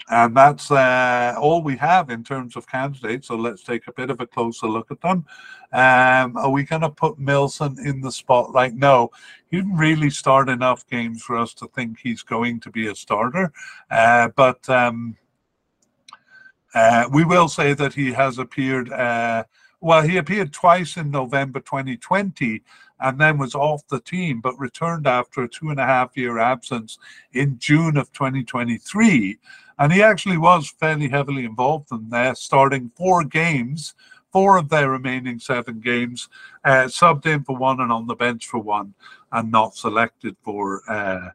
and 0.10 0.36
that's 0.36 0.72
uh, 0.72 1.36
all 1.38 1.62
we 1.62 1.76
have 1.78 2.10
in 2.10 2.24
terms 2.24 2.56
of 2.56 2.68
candidates. 2.68 3.28
So 3.28 3.36
let's 3.36 3.64
take 3.64 3.88
a 3.88 3.94
bit 3.94 4.10
of 4.10 4.22
a 4.22 4.28
closer 4.28 4.68
look 4.68 4.90
at 4.90 5.02
them. 5.02 5.26
Um, 5.74 6.38
are 6.38 6.50
we 6.50 6.64
going 6.64 6.82
to 6.82 6.90
put 6.90 7.20
Milson 7.20 7.78
in 7.86 8.00
the 8.00 8.12
spotlight? 8.12 8.74
No, 8.74 9.12
he 9.52 9.58
didn't 9.58 9.76
really 9.76 10.10
start 10.10 10.48
enough 10.48 10.88
games 10.88 11.22
for 11.22 11.38
us 11.38 11.54
to 11.56 11.68
think 11.68 12.00
he's 12.00 12.24
going 12.24 12.62
to 12.62 12.72
be 12.72 12.88
a 12.88 12.96
starter. 12.96 13.52
Uh, 13.92 14.30
but 14.36 14.68
um, 14.70 15.18
uh, 16.74 17.10
we 17.12 17.26
will 17.26 17.50
say 17.50 17.74
that 17.74 17.94
he 17.94 18.14
has 18.14 18.38
appeared. 18.38 18.92
Uh, 18.92 19.44
well, 19.82 20.02
he 20.02 20.18
appeared 20.18 20.54
twice 20.54 20.98
in 20.98 21.12
November 21.12 21.60
2020 21.60 22.64
and 23.00 23.20
then 23.20 23.38
was 23.38 23.54
off 23.54 23.88
the 23.90 24.00
team, 24.00 24.42
but 24.42 24.58
returned 24.60 25.06
after 25.06 25.44
a 25.44 25.50
two 25.50 25.70
and 25.70 25.80
a 25.80 25.86
half 25.86 26.18
year 26.18 26.40
absence 26.40 26.98
in 27.34 27.60
June 27.60 27.98
of 27.98 28.12
2023. 28.14 29.38
And 29.80 29.94
he 29.94 30.02
actually 30.02 30.38
was 30.38 30.70
fairly 30.80 31.10
heavily 31.10 31.46
involved 31.46 31.92
in 31.92 32.10
there, 32.10 32.36
starting 32.36 32.92
four 32.96 33.24
games, 33.24 33.94
four 34.32 34.58
of 34.58 34.70
their 34.70 34.90
remaining 34.90 35.40
seven 35.40 35.80
games, 35.80 36.30
uh, 36.66 36.86
subbed 36.86 37.26
in 37.26 37.44
for 37.44 37.56
one 37.56 37.80
and 37.80 37.92
on 37.92 38.08
the 38.08 38.16
bench 38.16 38.48
for 38.48 38.60
one, 38.60 38.94
and 39.32 39.52
not 39.52 39.76
selected 39.76 40.36
for 40.44 40.82
uh, 40.90 41.30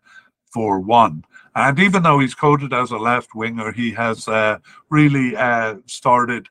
for 0.52 0.80
one. 0.80 1.24
And 1.54 1.78
even 1.78 2.02
though 2.02 2.18
he's 2.18 2.34
coded 2.34 2.72
as 2.72 2.90
a 2.90 2.96
left 2.98 3.34
winger, 3.34 3.72
he 3.72 3.90
has 3.92 4.28
uh, 4.28 4.58
really 4.90 5.36
uh, 5.36 5.76
started 5.86 6.48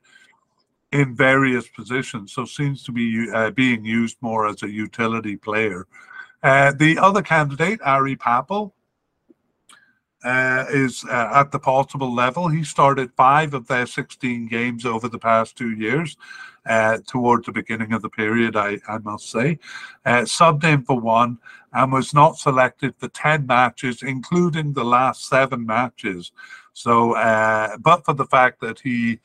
in 0.91 1.15
various 1.15 1.67
positions, 1.67 2.33
so 2.33 2.45
seems 2.45 2.83
to 2.83 2.91
be 2.91 3.29
uh, 3.31 3.51
being 3.51 3.85
used 3.85 4.17
more 4.21 4.47
as 4.47 4.61
a 4.63 4.69
utility 4.69 5.37
player. 5.37 5.87
Uh, 6.43 6.73
the 6.73 6.97
other 6.97 7.21
candidate, 7.21 7.79
Ary 7.85 8.15
Papel, 8.15 8.73
uh, 10.23 10.65
is 10.69 11.03
uh, 11.05 11.31
at 11.33 11.51
the 11.51 11.59
possible 11.59 12.13
level. 12.13 12.47
He 12.47 12.63
started 12.63 13.11
five 13.15 13.53
of 13.53 13.67
their 13.67 13.85
16 13.85 14.47
games 14.47 14.85
over 14.85 15.07
the 15.07 15.19
past 15.19 15.57
two 15.57 15.71
years, 15.71 16.17
uh, 16.65 16.99
towards 17.07 17.45
the 17.45 17.51
beginning 17.51 17.93
of 17.93 18.01
the 18.01 18.09
period, 18.09 18.55
I, 18.55 18.79
I 18.87 18.99
must 18.99 19.31
say. 19.31 19.57
Uh, 20.05 20.21
subbed 20.21 20.63
in 20.63 20.83
for 20.83 20.99
one 20.99 21.39
and 21.73 21.91
was 21.91 22.13
not 22.13 22.37
selected 22.37 22.93
for 22.97 23.07
10 23.07 23.47
matches, 23.47 24.03
including 24.03 24.73
the 24.73 24.85
last 24.85 25.27
seven 25.27 25.65
matches. 25.65 26.31
So, 26.73 27.13
uh, 27.13 27.77
but 27.77 28.05
for 28.05 28.13
the 28.13 28.25
fact 28.25 28.61
that 28.61 28.79
he 28.79 29.19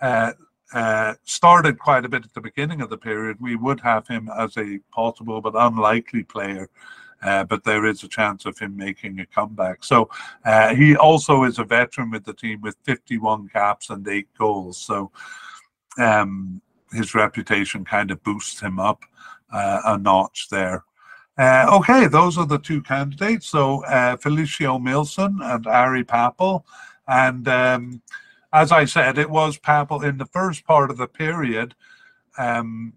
uh, 0.00 1.14
started 1.24 1.78
quite 1.78 2.04
a 2.04 2.08
bit 2.08 2.24
at 2.24 2.34
the 2.34 2.40
beginning 2.40 2.82
of 2.82 2.90
the 2.90 2.98
period, 2.98 3.38
we 3.40 3.56
would 3.56 3.80
have 3.80 4.06
him 4.06 4.28
as 4.36 4.56
a 4.58 4.80
possible 4.92 5.40
but 5.40 5.54
unlikely 5.56 6.24
player 6.24 6.68
uh, 7.22 7.44
but 7.44 7.64
there 7.64 7.86
is 7.86 8.02
a 8.02 8.08
chance 8.08 8.46
of 8.46 8.58
him 8.58 8.76
making 8.76 9.20
a 9.20 9.26
comeback. 9.26 9.84
So 9.84 10.10
uh, 10.44 10.74
he 10.74 10.96
also 10.96 11.44
is 11.44 11.58
a 11.58 11.64
veteran 11.64 12.10
with 12.10 12.24
the 12.24 12.34
team 12.34 12.60
with 12.60 12.76
51 12.84 13.48
caps 13.48 13.90
and 13.90 14.06
eight 14.08 14.28
goals. 14.38 14.78
So 14.78 15.10
um, 15.98 16.60
his 16.92 17.14
reputation 17.14 17.84
kind 17.84 18.10
of 18.10 18.22
boosts 18.22 18.60
him 18.60 18.78
up 18.78 19.04
uh, 19.52 19.80
a 19.84 19.98
notch 19.98 20.48
there. 20.50 20.84
Uh, 21.38 21.66
okay, 21.70 22.06
those 22.06 22.38
are 22.38 22.46
the 22.46 22.58
two 22.58 22.82
candidates. 22.82 23.46
So 23.46 23.84
uh, 23.84 24.16
Felicio 24.16 24.80
Milson 24.80 25.36
and 25.42 25.66
Ary 25.66 26.04
Papel. 26.04 26.64
And 27.08 27.46
um, 27.48 28.02
as 28.52 28.72
I 28.72 28.84
said, 28.84 29.18
it 29.18 29.28
was 29.28 29.58
Papel 29.58 30.04
in 30.04 30.16
the 30.16 30.26
first 30.26 30.64
part 30.64 30.90
of 30.90 30.96
the 30.96 31.06
period. 31.06 31.74
Um, 32.38 32.94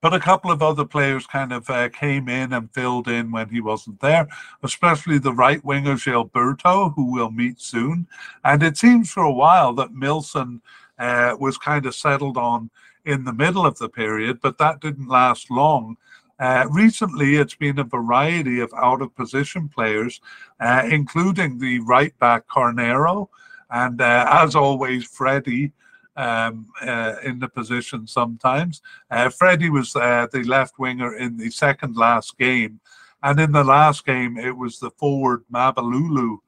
but 0.00 0.14
a 0.14 0.20
couple 0.20 0.50
of 0.50 0.62
other 0.62 0.84
players 0.84 1.26
kind 1.26 1.52
of 1.52 1.68
uh, 1.70 1.88
came 1.88 2.28
in 2.28 2.52
and 2.52 2.72
filled 2.72 3.08
in 3.08 3.30
when 3.30 3.48
he 3.48 3.60
wasn't 3.60 4.00
there, 4.00 4.28
especially 4.62 5.18
the 5.18 5.32
right 5.32 5.64
winger 5.64 5.94
Gilberto, 5.94 6.94
who 6.94 7.12
we'll 7.12 7.30
meet 7.30 7.60
soon. 7.60 8.06
And 8.44 8.62
it 8.62 8.76
seems 8.76 9.10
for 9.10 9.24
a 9.24 9.32
while 9.32 9.72
that 9.74 9.92
Milson 9.92 10.60
uh, 10.98 11.36
was 11.38 11.58
kind 11.58 11.86
of 11.86 11.94
settled 11.94 12.36
on 12.36 12.70
in 13.04 13.24
the 13.24 13.32
middle 13.32 13.66
of 13.66 13.78
the 13.78 13.88
period, 13.88 14.40
but 14.40 14.58
that 14.58 14.80
didn't 14.80 15.08
last 15.08 15.50
long. 15.50 15.96
Uh, 16.38 16.66
recently, 16.70 17.36
it's 17.36 17.54
been 17.54 17.78
a 17.80 17.84
variety 17.84 18.60
of 18.60 18.72
out 18.76 19.02
of 19.02 19.14
position 19.16 19.68
players, 19.68 20.20
uh, 20.60 20.82
including 20.88 21.58
the 21.58 21.80
right 21.80 22.16
back 22.20 22.46
Carneiro, 22.46 23.28
and 23.70 24.00
uh, 24.00 24.26
as 24.30 24.54
always, 24.54 25.04
Freddie 25.04 25.72
um, 26.18 26.66
uh, 26.82 27.14
in 27.24 27.38
the 27.38 27.48
position 27.48 28.06
sometimes. 28.06 28.82
Uh, 29.10 29.30
Freddie 29.30 29.70
was 29.70 29.94
uh, 29.94 30.26
the 30.32 30.42
left 30.42 30.78
winger 30.78 31.16
in 31.16 31.36
the 31.36 31.50
second 31.50 31.96
last 31.96 32.36
game. 32.36 32.80
And 33.22 33.40
in 33.40 33.52
the 33.52 33.64
last 33.64 34.04
game, 34.04 34.36
it 34.36 34.56
was 34.56 34.78
the 34.78 34.90
forward 34.90 35.44
Mabululu 35.52 36.38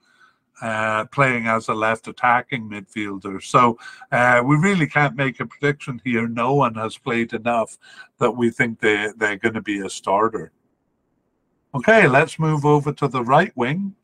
uh, 0.60 1.04
playing 1.06 1.46
as 1.46 1.68
a 1.68 1.74
left 1.74 2.08
attacking 2.08 2.68
midfielder. 2.68 3.42
So 3.42 3.78
uh, 4.12 4.42
we 4.44 4.56
really 4.56 4.86
can't 4.86 5.16
make 5.16 5.40
a 5.40 5.46
prediction 5.46 6.00
here. 6.04 6.28
No 6.28 6.54
one 6.54 6.74
has 6.74 6.98
played 6.98 7.32
enough 7.32 7.78
that 8.18 8.30
we 8.30 8.50
think 8.50 8.80
they, 8.80 9.08
they're 9.16 9.36
going 9.36 9.54
to 9.54 9.62
be 9.62 9.80
a 9.80 9.88
starter. 9.88 10.52
Okay, 11.74 12.08
let's 12.08 12.40
move 12.40 12.64
over 12.64 12.92
to 12.92 13.06
the 13.06 13.22
right 13.22 13.56
wing. 13.56 13.94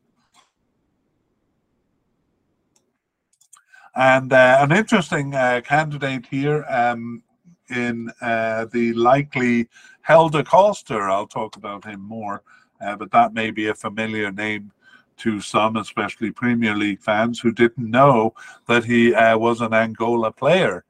And 3.97 4.31
uh, 4.31 4.59
an 4.61 4.71
interesting 4.71 5.33
uh, 5.33 5.61
candidate 5.65 6.27
here 6.27 6.63
um, 6.69 7.23
in 7.71 8.11
uh, 8.21 8.65
the 8.71 8.93
likely 8.93 9.69
Helder 10.01 10.43
Costa. 10.43 10.93
I'll 10.93 11.25
talk 11.25 11.55
about 11.55 11.83
him 11.83 12.01
more, 12.01 12.43
uh, 12.79 12.95
but 12.95 13.09
that 13.09 13.33
may 13.33 13.49
be 13.49 13.69
a 13.69 13.73
familiar 13.73 14.31
name 14.31 14.71
to 15.17 15.41
some, 15.41 15.77
especially 15.77 16.29
Premier 16.29 16.75
League 16.75 17.01
fans 17.01 17.39
who 17.39 17.51
didn't 17.51 17.89
know 17.89 18.35
that 18.67 18.85
he 18.85 19.15
uh, 19.15 19.35
was 19.35 19.61
an 19.61 19.73
Angola 19.73 20.31
player. 20.31 20.83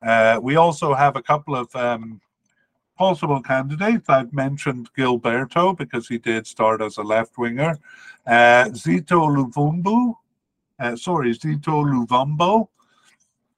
Uh, 0.00 0.40
we 0.42 0.56
also 0.56 0.94
have 0.94 1.16
a 1.16 1.22
couple 1.22 1.54
of 1.54 1.76
um, 1.76 2.18
possible 2.96 3.42
candidates. 3.42 4.08
I've 4.08 4.32
mentioned 4.32 4.88
Gilberto 4.96 5.76
because 5.76 6.08
he 6.08 6.16
did 6.16 6.46
start 6.46 6.80
as 6.80 6.96
a 6.96 7.02
left 7.02 7.36
winger. 7.36 7.78
Zito 8.26 9.28
Luvumbu, 9.28 10.14
uh, 10.78 10.96
sorry, 10.96 11.34
Zito 11.34 11.84
Luvumbo, 11.84 12.68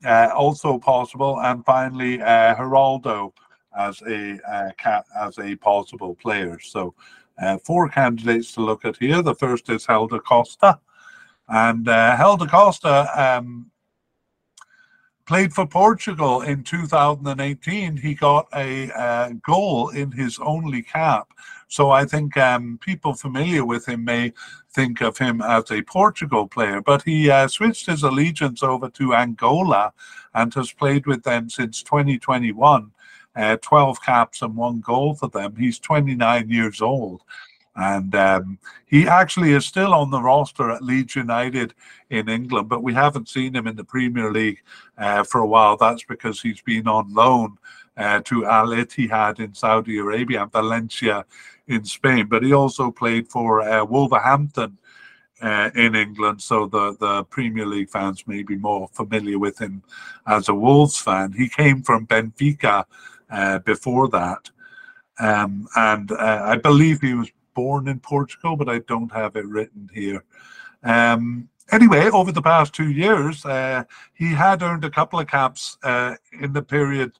uh, 0.04 0.30
also 0.34 0.78
possible. 0.78 1.40
And 1.40 1.64
finally, 1.64 2.20
uh, 2.20 2.54
Geraldo 2.54 3.32
as 3.76 4.02
a 4.02 4.38
uh, 4.50 5.02
as 5.16 5.38
a 5.38 5.56
possible 5.56 6.14
player. 6.14 6.58
So 6.58 6.94
uh, 7.40 7.58
four 7.58 7.88
candidates 7.88 8.52
to 8.52 8.60
look 8.60 8.84
at 8.84 8.96
here. 8.96 9.22
The 9.22 9.34
first 9.34 9.68
is 9.70 9.86
Helder 9.86 10.20
Costa, 10.20 10.78
and 11.48 11.88
uh, 11.88 12.16
Helder 12.16 12.46
Costa 12.46 13.08
um, 13.16 13.70
played 15.26 15.52
for 15.52 15.66
Portugal 15.66 16.42
in 16.42 16.62
2018. 16.64 17.96
He 17.96 18.14
got 18.14 18.48
a 18.54 18.90
uh, 18.92 19.30
goal 19.46 19.90
in 19.90 20.10
his 20.10 20.38
only 20.40 20.82
cap. 20.82 21.28
So 21.70 21.90
I 21.90 22.04
think 22.04 22.36
um, 22.36 22.78
people 22.82 23.14
familiar 23.14 23.64
with 23.64 23.88
him 23.88 24.04
may 24.04 24.32
think 24.72 25.00
of 25.00 25.16
him 25.16 25.40
as 25.40 25.70
a 25.70 25.82
Portugal 25.82 26.46
player, 26.46 26.82
but 26.82 27.02
he 27.02 27.30
uh, 27.30 27.48
switched 27.48 27.86
his 27.86 28.02
allegiance 28.02 28.62
over 28.62 28.90
to 28.90 29.14
Angola 29.14 29.92
and 30.34 30.52
has 30.54 30.72
played 30.72 31.06
with 31.06 31.22
them 31.22 31.48
since 31.48 31.82
2021 31.82 32.90
uh, 33.36 33.56
12 33.62 34.02
caps 34.02 34.42
and 34.42 34.56
one 34.56 34.80
goal 34.80 35.14
for 35.14 35.28
them. 35.28 35.54
He's 35.56 35.78
29 35.78 36.50
years 36.50 36.82
old. 36.82 37.22
And 37.76 38.14
um, 38.16 38.58
he 38.86 39.06
actually 39.06 39.52
is 39.52 39.64
still 39.64 39.94
on 39.94 40.10
the 40.10 40.20
roster 40.20 40.70
at 40.70 40.82
Leeds 40.82 41.14
United 41.14 41.72
in 42.10 42.28
England, 42.28 42.68
but 42.68 42.82
we 42.82 42.92
haven't 42.92 43.28
seen 43.28 43.54
him 43.54 43.68
in 43.68 43.76
the 43.76 43.84
Premier 43.84 44.32
League 44.32 44.60
uh, 44.98 45.22
for 45.22 45.40
a 45.40 45.46
while. 45.46 45.76
That's 45.76 46.02
because 46.02 46.42
he's 46.42 46.60
been 46.60 46.88
on 46.88 47.14
loan 47.14 47.58
uh, 47.96 48.20
to 48.24 48.44
Al 48.44 48.68
Ittihad 48.68 49.38
in 49.38 49.54
Saudi 49.54 49.98
Arabia 49.98 50.42
and 50.42 50.52
Valencia 50.52 51.24
in 51.70 51.84
Spain. 51.84 52.26
But 52.26 52.42
he 52.42 52.52
also 52.52 52.90
played 52.90 53.28
for 53.28 53.62
uh, 53.62 53.84
Wolverhampton 53.84 54.76
uh, 55.40 55.70
in 55.74 55.94
England, 55.94 56.42
so 56.42 56.66
the, 56.66 56.96
the 57.00 57.24
Premier 57.24 57.66
League 57.66 57.88
fans 57.88 58.26
may 58.26 58.42
be 58.42 58.56
more 58.56 58.88
familiar 58.92 59.38
with 59.38 59.58
him 59.58 59.82
as 60.26 60.48
a 60.48 60.54
Wolves 60.54 60.98
fan. 60.98 61.32
He 61.32 61.48
came 61.48 61.82
from 61.82 62.06
Benfica 62.06 62.84
uh, 63.30 63.58
before 63.60 64.08
that. 64.08 64.50
Um, 65.18 65.68
and 65.76 66.12
uh, 66.12 66.42
I 66.44 66.56
believe 66.56 67.00
he 67.00 67.14
was 67.14 67.30
born 67.54 67.88
in 67.88 68.00
Portugal, 68.00 68.56
but 68.56 68.68
I 68.68 68.80
don't 68.80 69.12
have 69.12 69.36
it 69.36 69.46
written 69.46 69.88
here. 69.92 70.24
Um, 70.82 71.48
anyway, 71.72 72.10
over 72.10 72.32
the 72.32 72.42
past 72.42 72.74
two 72.74 72.90
years, 72.90 73.44
uh, 73.44 73.84
he 74.14 74.28
had 74.28 74.62
earned 74.62 74.84
a 74.84 74.90
couple 74.90 75.20
of 75.20 75.26
caps 75.26 75.78
uh, 75.82 76.14
in 76.40 76.52
the 76.52 76.62
period 76.62 77.12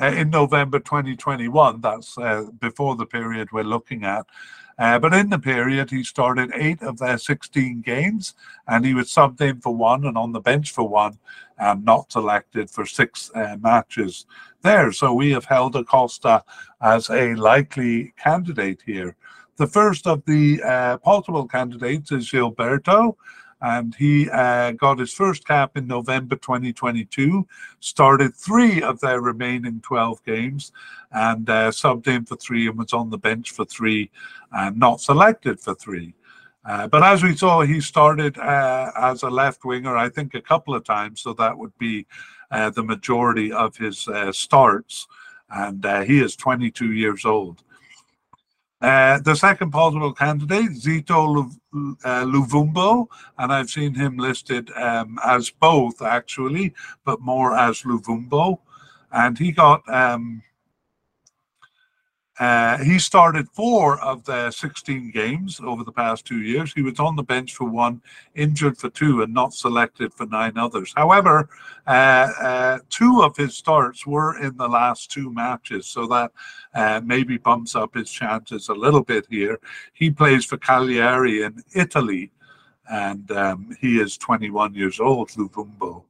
uh, 0.00 0.06
in 0.06 0.30
November 0.30 0.78
2021. 0.78 1.80
That's 1.80 2.16
uh, 2.18 2.46
before 2.60 2.96
the 2.96 3.06
period 3.06 3.52
we're 3.52 3.62
looking 3.62 4.04
at. 4.04 4.26
Uh, 4.78 4.98
but 4.98 5.14
in 5.14 5.30
the 5.30 5.38
period, 5.38 5.90
he 5.90 6.02
started 6.02 6.50
eight 6.54 6.82
of 6.82 6.98
their 6.98 7.18
16 7.18 7.80
games, 7.82 8.34
and 8.66 8.84
he 8.84 8.92
was 8.92 9.08
subbed 9.08 9.40
in 9.40 9.60
for 9.60 9.74
one 9.74 10.04
and 10.04 10.18
on 10.18 10.32
the 10.32 10.40
bench 10.40 10.72
for 10.72 10.88
one, 10.88 11.18
and 11.58 11.84
not 11.84 12.10
selected 12.10 12.68
for 12.68 12.84
six 12.84 13.30
uh, 13.36 13.56
matches 13.60 14.26
there. 14.62 14.90
So 14.90 15.14
we 15.14 15.30
have 15.30 15.44
Helder 15.44 15.84
Costa 15.84 16.42
as 16.80 17.08
a 17.08 17.34
likely 17.36 18.12
candidate 18.18 18.82
here. 18.84 19.14
The 19.56 19.68
first 19.68 20.08
of 20.08 20.24
the 20.24 20.60
uh, 20.64 20.98
possible 20.98 21.46
candidates 21.46 22.10
is 22.10 22.28
Gilberto, 22.28 23.14
and 23.64 23.94
he 23.94 24.28
uh, 24.28 24.72
got 24.72 24.98
his 24.98 25.14
first 25.14 25.46
cap 25.46 25.74
in 25.78 25.86
November 25.86 26.36
2022, 26.36 27.48
started 27.80 28.34
three 28.34 28.82
of 28.82 29.00
their 29.00 29.22
remaining 29.22 29.80
12 29.80 30.22
games, 30.22 30.70
and 31.12 31.48
uh, 31.48 31.70
subbed 31.70 32.06
in 32.06 32.26
for 32.26 32.36
three 32.36 32.68
and 32.68 32.76
was 32.76 32.92
on 32.92 33.08
the 33.08 33.16
bench 33.16 33.52
for 33.52 33.64
three 33.64 34.10
and 34.52 34.76
not 34.76 35.00
selected 35.00 35.58
for 35.58 35.74
three. 35.74 36.12
Uh, 36.66 36.86
but 36.88 37.02
as 37.02 37.22
we 37.22 37.34
saw, 37.34 37.62
he 37.62 37.80
started 37.80 38.36
uh, 38.36 38.92
as 38.96 39.22
a 39.22 39.30
left 39.30 39.64
winger, 39.64 39.96
I 39.96 40.10
think, 40.10 40.34
a 40.34 40.42
couple 40.42 40.74
of 40.74 40.84
times, 40.84 41.22
so 41.22 41.32
that 41.32 41.56
would 41.56 41.76
be 41.78 42.06
uh, 42.50 42.68
the 42.68 42.82
majority 42.82 43.50
of 43.50 43.74
his 43.78 44.06
uh, 44.08 44.30
starts. 44.30 45.08
And 45.48 45.82
he 46.06 46.20
is 46.20 46.36
22 46.36 46.92
years 46.92 47.24
old. 47.24 47.62
Uh, 48.80 49.18
the 49.20 49.34
second 49.34 49.70
possible 49.70 50.12
candidate, 50.12 50.70
Zito 50.72 51.50
uh, 52.04 52.24
Luvumbo, 52.24 53.06
and 53.38 53.52
I've 53.52 53.70
seen 53.70 53.94
him 53.94 54.18
listed 54.18 54.70
um, 54.76 55.18
as 55.24 55.50
both 55.50 56.02
actually, 56.02 56.74
but 57.04 57.20
more 57.20 57.56
as 57.56 57.82
Luvumbo. 57.82 58.58
And 59.12 59.38
he 59.38 59.52
got 59.52 59.88
um, 59.88 60.42
uh, 62.40 62.78
he 62.78 62.98
started 62.98 63.48
four 63.50 64.00
of 64.00 64.24
the 64.24 64.50
16 64.50 65.12
games 65.12 65.60
over 65.62 65.84
the 65.84 65.92
past 65.92 66.24
two 66.24 66.42
years. 66.42 66.72
He 66.72 66.82
was 66.82 66.98
on 66.98 67.14
the 67.14 67.22
bench 67.22 67.54
for 67.54 67.66
one, 67.66 68.02
injured 68.34 68.76
for 68.76 68.90
two, 68.90 69.22
and 69.22 69.32
not 69.32 69.54
selected 69.54 70.12
for 70.12 70.26
nine 70.26 70.58
others. 70.58 70.92
However, 70.96 71.48
uh, 71.86 71.90
uh, 71.90 72.78
two 72.90 73.22
of 73.22 73.36
his 73.36 73.56
starts 73.56 74.04
were 74.04 74.40
in 74.40 74.56
the 74.56 74.68
last 74.68 75.12
two 75.12 75.32
matches, 75.32 75.86
so 75.86 76.06
that 76.08 76.32
uh, 76.74 77.00
maybe 77.04 77.36
bumps 77.36 77.76
up 77.76 77.94
his 77.94 78.10
chances 78.10 78.68
a 78.68 78.74
little 78.74 79.04
bit 79.04 79.26
here. 79.30 79.60
He 79.92 80.10
plays 80.10 80.44
for 80.44 80.56
Cagliari 80.56 81.42
in 81.42 81.62
Italy, 81.72 82.32
and 82.90 83.30
um, 83.30 83.76
he 83.80 84.00
is 84.00 84.18
21 84.18 84.74
years 84.74 84.98
old, 84.98 85.30
Luvumbo. 85.30 86.02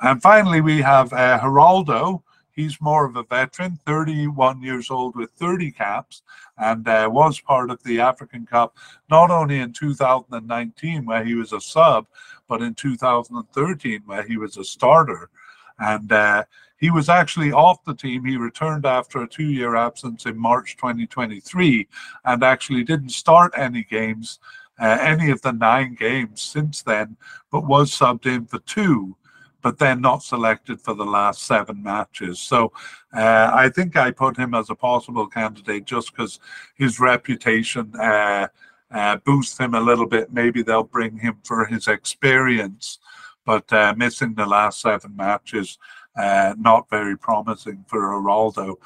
And 0.00 0.22
finally, 0.22 0.60
we 0.60 0.80
have 0.82 1.12
uh, 1.12 1.40
Geraldo. 1.40 2.22
He's 2.58 2.80
more 2.80 3.06
of 3.06 3.14
a 3.14 3.22
veteran, 3.22 3.78
31 3.86 4.62
years 4.62 4.90
old 4.90 5.14
with 5.14 5.30
30 5.30 5.70
caps, 5.70 6.22
and 6.56 6.88
uh, 6.88 7.08
was 7.08 7.38
part 7.38 7.70
of 7.70 7.80
the 7.84 8.00
African 8.00 8.46
Cup 8.46 8.76
not 9.08 9.30
only 9.30 9.60
in 9.60 9.72
2019 9.72 11.06
where 11.06 11.24
he 11.24 11.36
was 11.36 11.52
a 11.52 11.60
sub, 11.60 12.08
but 12.48 12.60
in 12.60 12.74
2013 12.74 14.02
where 14.06 14.24
he 14.24 14.36
was 14.36 14.56
a 14.56 14.64
starter. 14.64 15.30
And 15.78 16.10
uh, 16.10 16.46
he 16.78 16.90
was 16.90 17.08
actually 17.08 17.52
off 17.52 17.84
the 17.84 17.94
team. 17.94 18.24
He 18.24 18.36
returned 18.36 18.86
after 18.86 19.22
a 19.22 19.28
two 19.28 19.52
year 19.52 19.76
absence 19.76 20.26
in 20.26 20.36
March 20.36 20.76
2023 20.78 21.86
and 22.24 22.42
actually 22.42 22.82
didn't 22.82 23.10
start 23.10 23.52
any 23.56 23.84
games, 23.84 24.40
uh, 24.80 24.98
any 25.00 25.30
of 25.30 25.40
the 25.42 25.52
nine 25.52 25.94
games 25.94 26.42
since 26.42 26.82
then, 26.82 27.18
but 27.52 27.68
was 27.68 27.96
subbed 27.96 28.26
in 28.26 28.46
for 28.46 28.58
two 28.58 29.16
but 29.62 29.78
then 29.78 30.00
not 30.00 30.22
selected 30.22 30.80
for 30.80 30.94
the 30.94 31.04
last 31.04 31.42
seven 31.42 31.82
matches. 31.82 32.40
So 32.40 32.72
uh, 33.12 33.50
I 33.52 33.68
think 33.68 33.96
I 33.96 34.10
put 34.10 34.36
him 34.36 34.54
as 34.54 34.70
a 34.70 34.74
possible 34.74 35.26
candidate 35.26 35.84
just 35.84 36.12
because 36.12 36.38
his 36.76 37.00
reputation 37.00 37.92
uh, 37.96 38.48
uh, 38.90 39.16
boosts 39.24 39.58
him 39.58 39.74
a 39.74 39.80
little 39.80 40.06
bit. 40.06 40.32
Maybe 40.32 40.62
they'll 40.62 40.84
bring 40.84 41.18
him 41.18 41.38
for 41.44 41.64
his 41.64 41.88
experience, 41.88 42.98
but 43.44 43.70
uh, 43.72 43.94
missing 43.96 44.34
the 44.34 44.46
last 44.46 44.80
seven 44.80 45.14
matches, 45.16 45.78
uh, 46.16 46.54
not 46.58 46.88
very 46.88 47.16
promising 47.16 47.84
for 47.88 48.00
Geraldo 48.00 48.76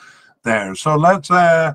there. 0.43 0.75
So 0.75 0.97
let's 0.97 1.31
uh, 1.31 1.75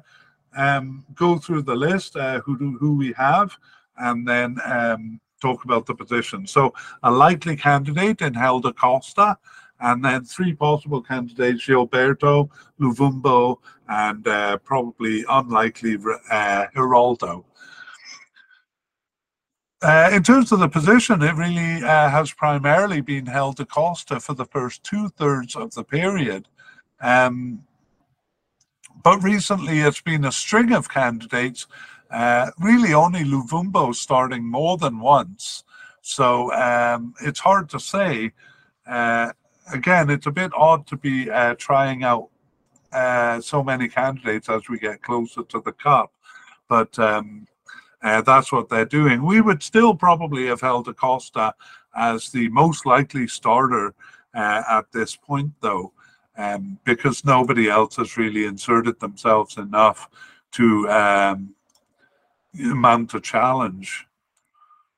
um, 0.56 1.06
go 1.14 1.38
through 1.38 1.64
the 1.64 1.76
list, 1.76 2.16
who, 2.16 2.58
do, 2.58 2.78
who 2.80 2.98
we 2.98 3.14
have, 3.14 3.56
and 3.98 4.28
then 4.28 4.58
um, 4.66 5.20
talk 5.41 5.63
about 5.65 5.85
the 5.85 5.95
position. 5.95 6.47
So 6.47 6.73
a 7.03 7.11
likely 7.11 7.55
candidate 7.55 8.21
in 8.21 8.33
Helder 8.33 8.73
Costa, 8.73 9.38
and 9.79 10.03
then 10.03 10.23
three 10.23 10.53
possible 10.53 11.01
candidates, 11.01 11.65
Gilberto, 11.65 12.49
Luvumbo, 12.79 13.57
and 13.88 14.27
uh, 14.27 14.57
probably 14.57 15.23
unlikely 15.29 15.97
uh, 16.31 16.65
Geraldo. 16.75 17.43
Uh, 19.81 20.09
in 20.11 20.23
terms 20.23 20.51
of 20.51 20.59
the 20.59 20.67
position, 20.67 21.21
it 21.21 21.35
really 21.35 21.83
uh, 21.83 22.09
has 22.09 22.33
primarily 22.33 22.99
been 22.99 23.27
Helder 23.27 23.65
Costa 23.65 24.19
for 24.19 24.33
the 24.33 24.45
first 24.45 24.83
two 24.83 25.09
thirds 25.09 25.55
of 25.55 25.71
the 25.75 25.83
period. 25.83 26.47
Um, 26.99 27.63
but 29.03 29.21
recently 29.21 29.79
it's 29.79 30.01
been 30.01 30.25
a 30.25 30.31
string 30.31 30.73
of 30.73 30.89
candidates 30.89 31.67
uh, 32.12 32.51
really 32.60 32.93
only 32.93 33.24
Luvumbo 33.24 33.93
starting 33.93 34.45
more 34.45 34.78
than 34.78 34.99
once. 34.99 35.64
So 36.01 36.53
um, 36.53 37.14
it's 37.22 37.39
hard 37.39 37.70
to 37.70 37.80
say. 37.80 38.32
Uh, 38.86 39.32
again, 39.74 40.10
it's 40.10 40.28
a 40.28 40.32
bit 40.32 40.51
odd 40.55 40.88
to 40.88 40.97
be 40.97 41.30
uh, 41.30 41.55
trying 41.55 42.03
out 42.03 42.30
uh, 42.93 43.41
so 43.41 43.64
many 43.64 43.89
candidates 43.89 44.49
as 44.49 44.70
we 44.70 44.80
get 44.80 45.01
closer 45.01 45.43
to 45.43 45.62
the 45.62 45.74
cup, 45.74 46.14
but 46.70 46.97
um, 46.97 47.45
uh, 48.01 48.22
that's 48.22 48.51
what 48.51 48.70
they're 48.70 48.86
doing. 48.86 49.22
We 49.24 49.41
would 49.41 49.62
still 49.62 49.93
probably 49.93 50.47
have 50.47 50.62
Helder 50.62 50.93
Costa 50.93 51.53
as 51.95 52.30
the 52.30 52.47
most 52.49 52.86
likely 52.86 53.28
starter 53.28 53.93
at 54.34 54.86
this 54.93 55.16
point, 55.16 55.51
though, 55.62 55.91
um, 56.38 56.80
because 56.86 57.26
nobody 57.26 57.70
else 57.70 57.95
has 57.97 58.18
really 58.18 58.45
inserted 58.45 58.99
themselves 58.99 59.58
enough 59.58 60.08
to 60.51 60.88
um, 60.89 61.55
mount 62.54 63.14
a 63.14 63.20
challenge. 63.20 64.08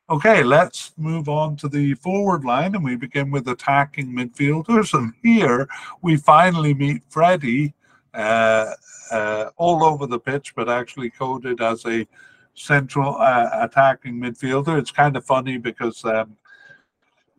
Okay, 0.09 0.43
let's 0.43 0.91
move 0.97 1.29
on 1.29 1.55
to 1.57 1.67
the 1.67 1.93
forward 1.93 2.43
line 2.43 2.73
and 2.73 2.83
we 2.83 2.95
begin 2.95 3.29
with 3.29 3.47
attacking 3.47 4.07
midfielders. 4.07 4.97
And 4.97 5.13
here 5.21 5.69
we 6.01 6.17
finally 6.17 6.73
meet 6.73 7.03
Freddie 7.09 7.75
uh, 8.15 8.73
uh, 9.11 9.49
all 9.57 9.83
over 9.83 10.07
the 10.07 10.19
pitch, 10.19 10.55
but 10.55 10.67
actually 10.67 11.11
coded 11.11 11.61
as 11.61 11.85
a 11.85 12.07
central 12.55 13.17
uh, 13.17 13.49
attacking 13.53 14.15
midfielder. 14.15 14.79
It's 14.79 14.91
kind 14.91 15.15
of 15.15 15.25
funny 15.25 15.59
because 15.59 16.03
um, 16.05 16.35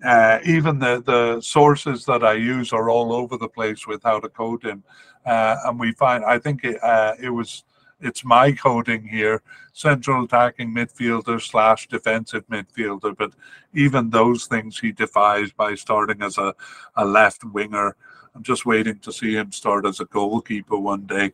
uh, 0.04 0.38
even 0.44 0.78
the, 0.78 1.02
the 1.04 1.40
sources 1.40 2.04
that 2.04 2.22
I 2.22 2.34
use 2.34 2.72
are 2.72 2.88
all 2.88 3.12
over 3.12 3.36
the 3.36 3.48
place 3.48 3.86
with 3.86 4.02
how 4.04 4.20
to 4.20 4.28
code 4.28 4.62
him. 4.62 4.84
uh, 5.26 5.56
and 5.64 5.78
we 5.78 5.92
find 5.92 6.24
I 6.24 6.38
think 6.38 6.64
it, 6.64 6.82
uh, 6.82 7.14
it 7.20 7.30
was 7.30 7.64
it's 8.00 8.24
my 8.24 8.52
coding 8.52 9.06
here 9.06 9.42
central 9.72 10.24
attacking 10.24 10.74
midfielder 10.74 11.40
slash 11.40 11.86
defensive 11.88 12.46
midfielder 12.48 13.16
but 13.16 13.32
even 13.74 14.10
those 14.10 14.46
things 14.46 14.78
he 14.78 14.92
defies 14.92 15.52
by 15.52 15.74
starting 15.74 16.22
as 16.22 16.38
a, 16.38 16.54
a 16.96 17.04
left 17.04 17.44
winger. 17.44 17.96
I'm 18.34 18.42
just 18.42 18.64
waiting 18.64 18.98
to 19.00 19.12
see 19.12 19.34
him 19.34 19.52
start 19.52 19.86
as 19.86 20.00
a 20.00 20.04
goalkeeper 20.04 20.78
one 20.78 21.06
day. 21.06 21.32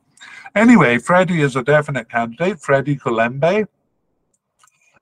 Anyway 0.54 0.98
freddie 0.98 1.42
is 1.42 1.56
a 1.56 1.62
definite 1.62 2.08
candidate 2.08 2.60
freddie 2.60 2.96
Kulembe. 2.96 3.66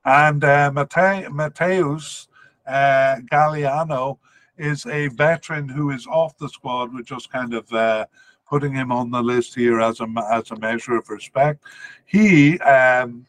and 0.05 0.45
uh, 0.45 0.71
Mate- 0.73 1.31
mateus 1.33 2.29
uh, 2.67 3.17
galiano 3.31 4.19
is 4.57 4.87
a 4.87 5.09
veteran 5.09 5.69
who 5.69 5.91
is 5.91 6.07
off 6.07 6.37
the 6.39 6.49
squad. 6.49 6.95
With 6.95 7.07
just 7.07 7.31
kind 7.31 7.55
of 7.55 7.73
uh, 7.73 8.07
putting 8.49 8.75
him 8.75 8.93
on 8.93 9.11
the 9.11 9.23
list 9.23 9.55
here 9.55 9.81
as 9.81 10.01
a 10.01 10.07
as 10.31 10.51
a 10.51 10.57
measure 10.57 10.97
of 10.97 11.09
respect. 11.09 11.65
He 12.05 12.59
um, 12.61 13.27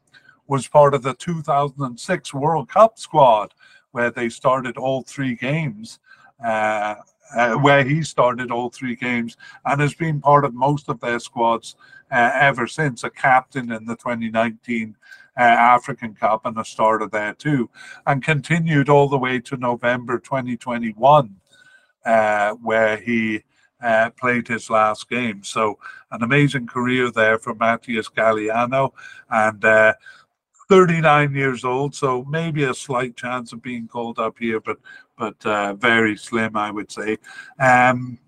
was 0.48 0.68
part 0.68 0.94
of 0.94 1.02
the 1.02 1.14
2006 1.16 2.34
World 2.34 2.70
Cup 2.70 3.00
squad 3.00 3.54
where 3.92 4.12
they 4.12 4.30
started 4.30 4.78
all 4.78 5.04
three 5.04 5.36
games. 5.36 6.00
Uh, 6.44 6.96
uh, 7.36 7.56
where 7.56 7.84
he 7.84 8.04
started 8.04 8.52
all 8.52 8.70
three 8.70 8.96
games 8.96 9.36
and 9.66 9.82
has 9.82 9.96
been 9.96 10.22
part 10.22 10.46
of 10.46 10.54
most 10.54 10.90
of 10.90 11.00
their 11.00 11.20
squads 11.20 11.76
uh, 12.12 12.32
ever 12.36 12.68
since. 12.68 13.04
A 13.04 13.10
captain 13.10 13.72
in 13.72 13.86
the 13.86 13.96
2019 13.96 14.96
uh, 15.38 15.42
African 15.42 16.14
Cup 16.14 16.46
and 16.46 16.58
a 16.58 16.66
starter 16.66 17.08
there 17.08 17.34
too, 17.34 17.70
and 18.06 18.24
continued 18.24 18.90
all 18.90 19.10
the 19.10 19.18
way 19.18 19.40
to 19.40 19.58
November 19.58 20.20
2021, 20.20 21.36
uh, 22.06 22.52
where 22.54 22.98
he 22.98 23.44
uh, 23.82 24.10
played 24.12 24.48
his 24.48 24.70
last 24.70 25.10
game. 25.10 25.44
So 25.44 25.78
an 26.12 26.24
amazing 26.24 26.68
career 26.68 27.12
there 27.12 27.40
for 27.40 27.56
Matthias 27.56 28.10
Galiano 28.10 28.92
and 29.30 29.64
uh, 29.64 29.94
39 30.70 31.36
years 31.36 31.64
old. 31.64 31.96
So 31.96 32.24
maybe 32.26 32.64
a 32.64 32.74
slight 32.74 33.16
chance 33.16 33.54
of 33.54 33.62
being 33.62 33.88
called 33.88 34.20
up 34.20 34.38
here, 34.40 34.60
but 34.60 34.78
but 35.18 35.46
uh, 35.46 35.74
very 35.76 36.18
slim, 36.18 36.58
I 36.58 36.72
would 36.72 36.92
say. 36.92 37.18
Um, 37.60 38.20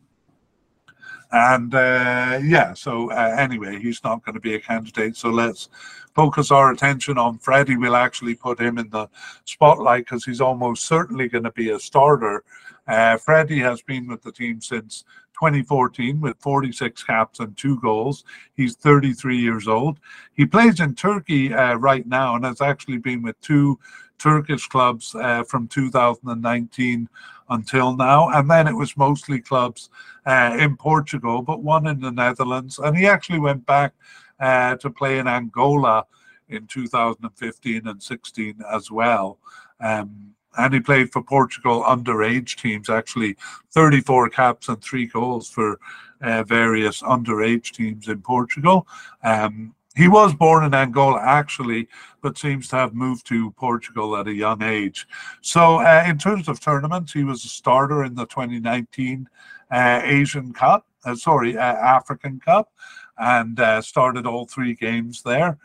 and 1.32 1.76
uh, 1.76 2.40
yeah, 2.42 2.74
so 2.74 3.12
uh, 3.12 3.36
anyway, 3.38 3.80
he's 3.80 4.02
not 4.04 4.24
going 4.24 4.36
to 4.36 4.40
be 4.42 4.56
a 4.56 4.60
candidate. 4.60 5.18
So 5.18 5.30
let's 5.30 5.68
focus 6.16 6.52
our 6.52 6.72
attention 6.72 7.18
on 7.18 7.38
Freddie. 7.38 7.76
We'll 7.76 7.98
actually 7.98 8.36
put 8.36 8.60
him 8.60 8.78
in 8.78 8.90
the 8.90 9.10
spotlight 9.44 10.06
because 10.06 10.24
he's 10.24 10.40
almost 10.40 10.86
certainly 10.86 11.28
going 11.28 11.44
to 11.44 11.52
be 11.52 11.72
a 11.72 11.80
starter. 11.80 12.44
Uh, 12.88 13.18
Freddie 13.18 13.60
has 13.60 13.82
been 13.82 14.08
with 14.08 14.22
the 14.22 14.32
team 14.32 14.62
since 14.62 15.04
2014 15.40 16.20
with 16.20 16.38
46 16.40 17.04
caps 17.04 17.40
and 17.40 17.56
two 17.58 17.80
goals. 17.80 18.24
He's 18.56 18.76
33 18.76 19.38
years 19.38 19.68
old. 19.68 20.00
He 20.34 20.46
plays 20.46 20.80
in 20.80 20.96
Turkey 20.96 21.54
uh, 21.54 21.76
right 21.76 22.08
now 22.08 22.36
and 22.36 22.46
has 22.46 22.62
actually 22.62 22.98
been 22.98 23.22
with 23.22 23.40
two 23.42 23.80
Turkish 24.18 24.68
clubs 24.68 25.14
uh, 25.16 25.44
from 25.44 25.68
2019 25.68 27.08
until 27.50 27.96
now. 27.96 28.30
And 28.30 28.50
then 28.50 28.68
it 28.68 28.76
was 28.76 28.98
mostly 28.98 29.40
clubs 29.40 29.90
uh, 30.26 30.56
in 30.60 30.76
Portugal, 30.76 31.42
but 31.42 31.64
one 31.64 31.88
in 31.88 32.00
the 32.00 32.12
Netherlands. 32.12 32.80
And 32.80 32.98
he 32.98 33.06
actually 33.06 33.40
went 33.40 33.66
back 33.66 33.94
uh, 34.40 34.76
to 34.78 34.90
play 34.90 35.20
in 35.20 35.28
Angola 35.28 36.06
in 36.50 36.66
2015 36.68 37.88
and 37.88 38.02
16 38.02 38.62
as 38.72 38.90
well. 38.90 39.38
Um, 39.80 40.34
and 40.58 40.74
he 40.74 40.80
played 40.80 41.12
for 41.12 41.22
Portugal 41.22 41.84
underage 41.84 42.56
teams, 42.56 42.90
actually 42.90 43.38
34 43.72 44.30
caps 44.30 44.70
and 44.70 44.82
three 44.82 45.06
goals 45.06 45.50
for 45.50 45.80
uh, 46.22 46.44
various 46.44 47.02
underage 47.02 47.72
teams 47.72 48.08
in 48.08 48.22
Portugal. 48.22 48.88
Um, 49.24 49.74
he 49.96 50.08
was 50.08 50.34
born 50.34 50.64
in 50.64 50.76
Angola, 50.76 51.20
actually, 51.22 51.88
but 52.22 52.38
seems 52.38 52.68
to 52.68 52.76
have 52.76 52.94
moved 52.94 53.26
to 53.28 53.50
Portugal 53.52 54.16
at 54.16 54.28
a 54.28 54.34
young 54.34 54.62
age. 54.62 55.08
So, 55.42 55.78
uh, 55.78 56.04
in 56.08 56.20
terms 56.20 56.48
of 56.48 56.60
tournaments, 56.60 57.14
he 57.14 57.24
was 57.24 57.44
a 57.46 57.48
starter 57.48 58.04
in 58.04 58.14
the 58.14 58.28
2019 58.28 59.28
uh, 59.72 60.02
Asian 60.04 60.54
Cup, 60.54 60.86
uh, 61.04 61.16
sorry, 61.16 61.58
uh, 61.58 61.62
African 61.62 62.40
Cup, 62.40 62.72
and 63.18 63.60
uh, 63.60 63.82
started 63.82 64.28
all 64.28 64.46
three 64.46 64.76
games 64.76 65.24
there 65.24 65.58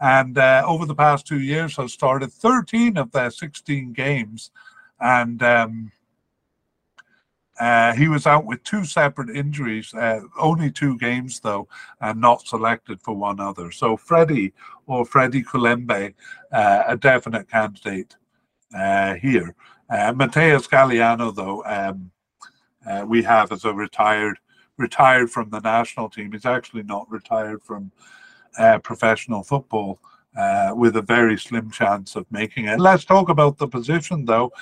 and 0.00 0.38
uh, 0.38 0.62
over 0.66 0.86
the 0.86 0.94
past 0.94 1.26
two 1.26 1.40
years 1.40 1.76
has 1.76 1.92
started 1.92 2.32
13 2.32 2.96
of 2.96 3.10
their 3.12 3.30
16 3.30 3.92
games 3.92 4.50
and 5.00 5.42
um, 5.42 5.92
uh, 7.58 7.92
he 7.94 8.06
was 8.06 8.26
out 8.26 8.44
with 8.44 8.62
two 8.62 8.84
separate 8.84 9.30
injuries, 9.30 9.92
uh, 9.94 10.20
only 10.38 10.70
two 10.70 10.96
games 10.98 11.40
though, 11.40 11.66
and 12.00 12.20
not 12.20 12.46
selected 12.46 13.00
for 13.00 13.14
one 13.14 13.40
other. 13.40 13.70
So 13.72 13.96
Freddie 13.96 14.52
or 14.86 15.04
Freddie 15.04 15.42
Kulembe, 15.42 16.14
uh, 16.52 16.82
a 16.86 16.96
definite 16.96 17.50
candidate 17.50 18.16
uh, 18.76 19.14
here. 19.14 19.54
Uh, 19.90 20.12
Mateus 20.12 20.68
Galiano, 20.68 21.34
though, 21.34 21.64
um, 21.64 22.10
uh, 22.86 23.04
we 23.06 23.22
have 23.22 23.50
as 23.52 23.64
a 23.64 23.72
retired 23.72 24.38
retired 24.76 25.28
from 25.28 25.50
the 25.50 25.58
national 25.58 26.08
team. 26.08 26.30
He's 26.30 26.46
actually 26.46 26.84
not 26.84 27.10
retired 27.10 27.64
from 27.64 27.90
uh, 28.58 28.78
professional 28.78 29.42
football 29.42 29.98
uh, 30.36 30.72
with 30.74 30.96
a 30.96 31.02
very 31.02 31.38
slim 31.38 31.70
chance 31.70 32.16
of 32.16 32.26
making 32.30 32.66
it. 32.66 32.78
Let's 32.78 33.04
talk 33.04 33.28
about 33.28 33.58
the 33.58 33.68
position, 33.68 34.24
though. 34.24 34.52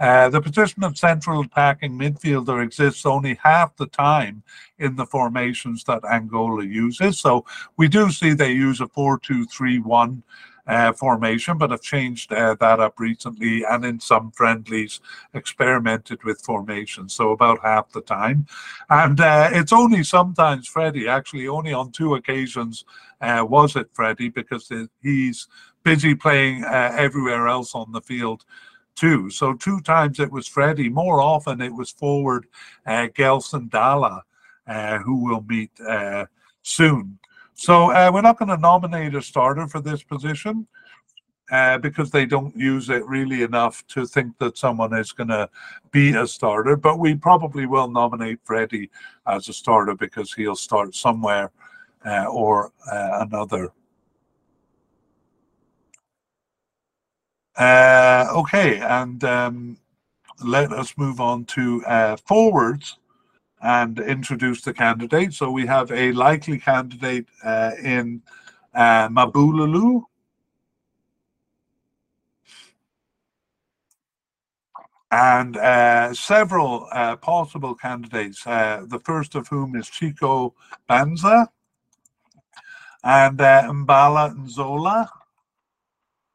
Uh, 0.00 0.28
the 0.28 0.40
position 0.40 0.82
of 0.82 0.98
central 0.98 1.40
attacking 1.42 1.92
midfielder 1.92 2.62
exists 2.62 3.06
only 3.06 3.38
half 3.42 3.76
the 3.76 3.86
time 3.86 4.42
in 4.78 4.96
the 4.96 5.06
formations 5.06 5.84
that 5.84 6.04
Angola 6.04 6.64
uses. 6.64 7.20
So 7.20 7.44
we 7.76 7.86
do 7.88 8.10
see 8.10 8.32
they 8.32 8.52
use 8.52 8.80
a 8.80 8.88
4 8.88 9.18
2 9.20 9.46
3 9.46 9.78
1 9.78 10.22
uh, 10.66 10.92
formation, 10.92 11.58
but 11.58 11.72
I've 11.72 11.82
changed 11.82 12.32
uh, 12.32 12.56
that 12.60 12.80
up 12.80 12.98
recently 12.98 13.64
and 13.64 13.84
in 13.84 14.00
some 14.00 14.30
friendlies 14.30 15.00
experimented 15.34 16.22
with 16.24 16.40
formations. 16.40 17.12
So 17.12 17.32
about 17.32 17.60
half 17.62 17.90
the 17.92 18.00
time. 18.00 18.46
And 18.88 19.20
uh, 19.20 19.50
it's 19.52 19.72
only 19.72 20.02
sometimes 20.04 20.68
Freddie, 20.68 21.08
actually, 21.08 21.48
only 21.48 21.72
on 21.72 21.92
two 21.92 22.14
occasions 22.14 22.84
uh, 23.20 23.44
was 23.48 23.76
it 23.76 23.90
Freddie 23.92 24.30
because 24.30 24.70
he's 25.02 25.48
busy 25.82 26.14
playing 26.14 26.64
uh, 26.64 26.92
everywhere 26.96 27.46
else 27.46 27.74
on 27.74 27.92
the 27.92 28.00
field 28.00 28.44
too. 28.94 29.30
So 29.30 29.54
two 29.54 29.80
times 29.80 30.20
it 30.20 30.30
was 30.30 30.46
Freddie. 30.46 30.88
More 30.88 31.20
often 31.20 31.60
it 31.60 31.74
was 31.74 31.90
forward 31.90 32.46
uh, 32.86 33.08
Gelson 33.14 33.68
Dala, 33.70 34.22
uh, 34.66 34.98
who 34.98 35.24
will 35.24 35.44
meet 35.48 35.70
uh, 35.86 36.26
soon. 36.62 37.18
So 37.54 37.92
uh, 37.92 38.10
we're 38.12 38.20
not 38.20 38.38
going 38.38 38.48
to 38.48 38.56
nominate 38.56 39.14
a 39.14 39.22
starter 39.22 39.66
for 39.68 39.80
this 39.80 40.02
position 40.02 40.66
uh, 41.50 41.78
because 41.78 42.10
they 42.10 42.26
don't 42.26 42.54
use 42.56 42.90
it 42.90 43.06
really 43.06 43.42
enough 43.42 43.86
to 43.88 44.06
think 44.06 44.36
that 44.38 44.58
someone 44.58 44.92
is 44.92 45.12
going 45.12 45.28
to 45.28 45.48
be 45.92 46.14
a 46.14 46.26
starter. 46.26 46.76
But 46.76 46.98
we 46.98 47.14
probably 47.14 47.66
will 47.66 47.88
nominate 47.88 48.40
Freddie 48.42 48.90
as 49.26 49.48
a 49.48 49.52
starter 49.52 49.94
because 49.94 50.32
he'll 50.32 50.56
start 50.56 50.94
somewhere 50.94 51.52
uh, 52.04 52.26
or 52.28 52.72
uh, 52.90 53.26
another. 53.28 53.70
Uh, 57.56 58.26
okay, 58.34 58.80
and 58.80 59.22
um, 59.22 59.76
let 60.44 60.72
us 60.72 60.92
move 60.96 61.20
on 61.20 61.44
to 61.44 61.84
uh, 61.86 62.16
forwards 62.16 62.98
and 63.64 63.98
introduce 63.98 64.60
the 64.60 64.74
candidate. 64.74 65.32
So 65.32 65.50
we 65.50 65.66
have 65.66 65.90
a 65.90 66.12
likely 66.12 66.58
candidate 66.58 67.26
uh, 67.42 67.70
in 67.82 68.20
uh, 68.74 69.08
Mabululu. 69.08 70.02
And 75.10 75.56
uh, 75.56 76.12
several 76.12 76.88
uh, 76.92 77.16
possible 77.16 77.74
candidates, 77.74 78.46
uh, 78.46 78.84
the 78.86 78.98
first 78.98 79.34
of 79.34 79.48
whom 79.48 79.76
is 79.76 79.88
Chico 79.88 80.54
Banza 80.90 81.46
and 83.02 83.40
uh, 83.40 83.62
Mbala 83.70 84.36
Nzola. 84.36 85.08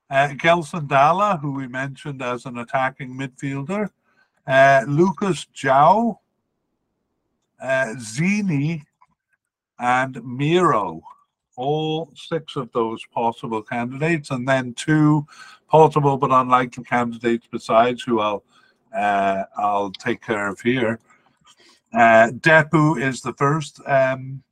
Uh, 0.10 0.30
Gelson 0.30 0.88
Dala, 0.88 1.38
who 1.40 1.52
we 1.52 1.68
mentioned 1.68 2.24
as 2.24 2.48
an 2.48 2.58
attacking 2.58 3.14
midfielder. 3.14 3.92
Lucas 4.88 5.46
João, 5.54 6.18
uh, 7.62 7.94
Zini, 8.00 8.84
and 9.80 10.24
Miro. 10.24 11.02
All 11.56 12.12
six 12.16 12.56
of 12.56 12.72
those 12.72 13.02
possible 13.14 13.62
candidates, 13.62 14.32
and 14.32 14.48
then 14.48 14.74
two 14.74 15.26
possible 15.70 16.18
but 16.18 16.32
unlikely 16.32 16.84
candidates 16.84 17.48
besides, 17.52 18.04
who 18.04 18.20
I'll 18.20 18.44
uh, 18.96 19.44
I'll 19.58 19.92
take 19.92 20.22
care 20.22 20.48
of 20.48 20.60
here. 20.62 21.00
Uh, 21.94 22.30
Depu 22.32 23.02
is 23.02 23.22
the 23.22 23.34
first 23.34 23.82
um, 23.86 24.44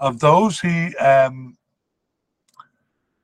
of 0.00 0.20
those. 0.20 0.60
He 0.60 0.96
um, 0.96 1.56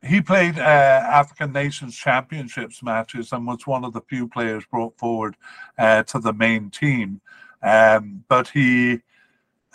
he 0.03 0.21
played 0.21 0.59
uh, 0.59 0.63
African 0.63 1.53
Nations 1.53 1.97
Championships 1.97 2.83
matches 2.83 3.33
and 3.33 3.47
was 3.47 3.67
one 3.67 3.85
of 3.85 3.95
the 3.95 4.03
few 4.03 4.29
players 4.29 4.65
brought 4.71 4.97
forward 4.99 5.37
uh, 5.79 6.03
to 6.05 6.19
the 6.19 6.33
main 6.33 6.71
team. 6.71 7.21
Um, 7.63 8.23
but 8.29 8.49
he 8.49 9.01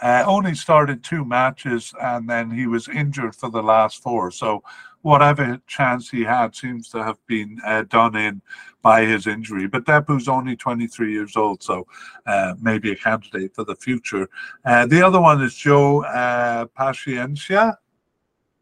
uh, 0.02 0.24
only 0.26 0.56
started 0.56 1.04
two 1.04 1.26
matches 1.26 1.94
and 2.02 2.30
then 2.30 2.50
he 2.50 2.68
was 2.68 2.88
injured 2.88 3.36
for 3.36 3.50
the 3.50 3.62
last 3.62 4.02
four. 4.02 4.32
So 4.32 4.64
whatever 5.02 5.60
chance 5.68 6.10
he 6.10 6.24
had 6.24 6.56
seems 6.56 6.90
to 6.90 7.04
have 7.04 7.18
been 7.28 7.60
uh, 7.66 7.84
done 7.84 8.16
in 8.16 8.42
by 8.82 9.06
his 9.06 9.28
injury. 9.28 9.68
But 9.68 9.86
Depu's 9.86 10.28
only 10.28 10.56
23 10.56 11.12
years 11.12 11.36
old, 11.36 11.62
so 11.62 11.86
uh, 12.26 12.56
maybe 12.62 12.92
a 12.92 12.96
candidate 12.96 13.54
for 13.54 13.66
the 13.66 13.76
future. 13.76 14.30
Uh, 14.64 14.86
the 14.86 15.02
other 15.02 15.20
one 15.20 15.42
is 15.42 15.56
Joe 15.56 16.04
uh, 16.04 16.66
Paciencia. 16.66 17.76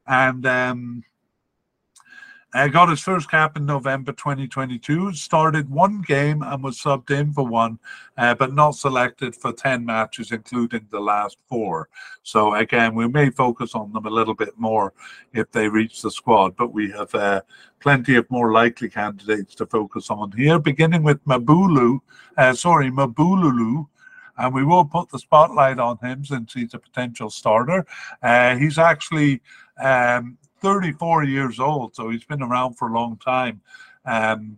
And 0.07 0.45
um, 0.45 1.03
uh, 2.57 2.67
got 2.67 2.89
his 2.89 3.01
first 3.01 3.29
cap 3.29 3.55
in 3.55 3.67
November 3.67 4.11
2022. 4.11 5.13
Started 5.13 5.69
one 5.69 6.01
game 6.01 6.41
and 6.41 6.63
was 6.63 6.79
subbed 6.79 7.11
in 7.11 7.31
for 7.31 7.45
one, 7.45 7.77
uh, 8.17 8.33
but 8.33 8.51
not 8.51 8.71
selected 8.71 9.35
for 9.35 9.53
10 9.53 9.85
matches, 9.85 10.31
including 10.31 10.87
the 10.89 10.99
last 10.99 11.37
four. 11.47 11.87
So, 12.23 12.55
again, 12.55 12.95
we 12.95 13.07
may 13.07 13.29
focus 13.29 13.75
on 13.75 13.93
them 13.93 14.07
a 14.07 14.09
little 14.09 14.33
bit 14.33 14.57
more 14.57 14.93
if 15.33 15.51
they 15.51 15.69
reach 15.69 16.01
the 16.01 16.09
squad, 16.09 16.55
but 16.57 16.73
we 16.73 16.89
have 16.91 17.13
uh, 17.13 17.41
plenty 17.79 18.15
of 18.15 18.29
more 18.31 18.51
likely 18.51 18.89
candidates 18.89 19.53
to 19.55 19.67
focus 19.67 20.09
on 20.09 20.31
here, 20.31 20.57
beginning 20.57 21.03
with 21.03 21.23
Mabulu, 21.25 21.99
uh, 22.37 22.53
sorry, 22.53 22.89
Mabululu 22.89 23.87
and 24.39 24.53
we 24.53 24.63
will 24.63 24.85
put 24.85 25.09
the 25.09 25.17
spotlight 25.17 25.79
on 25.79 25.97
him 25.97 26.23
since 26.23 26.53
he's 26.53 26.75
a 26.75 26.79
potential 26.79 27.27
starter. 27.27 27.83
Uh, 28.21 28.55
he's 28.55 28.77
actually 28.77 29.41
um, 29.79 30.37
34 30.61 31.23
years 31.25 31.59
old, 31.59 31.95
so 31.95 32.09
he's 32.09 32.25
been 32.25 32.41
around 32.41 32.75
for 32.75 32.89
a 32.89 32.93
long 32.93 33.17
time. 33.17 33.61
Um, 34.05 34.57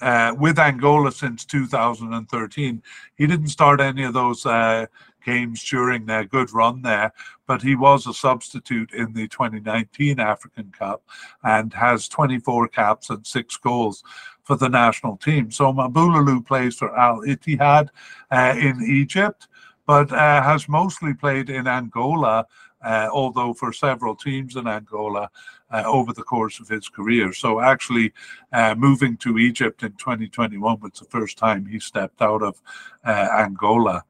uh, 0.00 0.34
with 0.38 0.58
Angola 0.58 1.10
since 1.10 1.44
2013. 1.44 2.82
He 3.16 3.26
didn't 3.26 3.48
start 3.48 3.80
any 3.80 4.04
of 4.04 4.14
those 4.14 4.46
uh, 4.46 4.86
games 5.24 5.62
during 5.68 6.06
their 6.06 6.24
good 6.24 6.52
run 6.52 6.82
there, 6.82 7.12
but 7.46 7.62
he 7.62 7.74
was 7.74 8.06
a 8.06 8.14
substitute 8.14 8.92
in 8.92 9.12
the 9.12 9.28
2019 9.28 10.20
African 10.20 10.70
Cup 10.70 11.02
and 11.42 11.72
has 11.74 12.08
24 12.08 12.68
caps 12.68 13.10
and 13.10 13.26
six 13.26 13.56
goals 13.56 14.04
for 14.44 14.56
the 14.56 14.68
national 14.68 15.16
team. 15.16 15.50
So 15.50 15.72
Mabululu 15.72 16.46
plays 16.46 16.76
for 16.76 16.96
Al 16.96 17.20
Ittihad 17.22 17.88
uh, 18.30 18.54
in 18.58 18.82
Egypt, 18.82 19.48
but 19.86 20.12
uh, 20.12 20.42
has 20.42 20.68
mostly 20.68 21.12
played 21.12 21.50
in 21.50 21.66
Angola 21.66 22.46
uh, 22.82 23.08
although 23.12 23.52
for 23.54 23.72
several 23.72 24.14
teams 24.14 24.56
in 24.56 24.66
Angola 24.66 25.30
uh, 25.70 25.82
over 25.86 26.12
the 26.12 26.22
course 26.22 26.60
of 26.60 26.68
his 26.68 26.88
career. 26.88 27.32
So 27.32 27.60
actually 27.60 28.12
uh, 28.52 28.74
moving 28.74 29.16
to 29.18 29.38
Egypt 29.38 29.82
in 29.82 29.92
2021 29.92 30.80
was 30.80 30.92
the 30.92 31.04
first 31.06 31.38
time 31.38 31.66
he 31.66 31.80
stepped 31.80 32.22
out 32.22 32.42
of 32.42 32.60
uh, 33.04 33.28
Angola. 33.38 34.04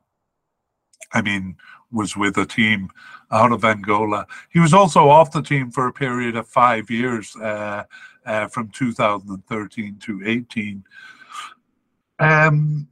I 1.13 1.23
mean, 1.23 1.57
was 1.91 2.17
with 2.17 2.37
a 2.37 2.47
team 2.47 2.91
out 3.31 3.53
of 3.53 3.65
Angola. 3.65 4.27
He 4.51 4.59
was 4.59 4.75
also 4.75 5.09
off 5.09 5.33
the 5.33 5.43
team 5.43 5.71
for 5.71 5.87
a 5.87 5.93
period 5.93 6.37
of 6.37 6.47
five 6.47 6.91
years 6.91 7.35
uh, 7.37 7.85
uh, 8.27 8.49
from 8.49 8.69
2013 8.69 9.99
to 10.01 10.23
18. 10.25 10.85
Um, 12.19 12.89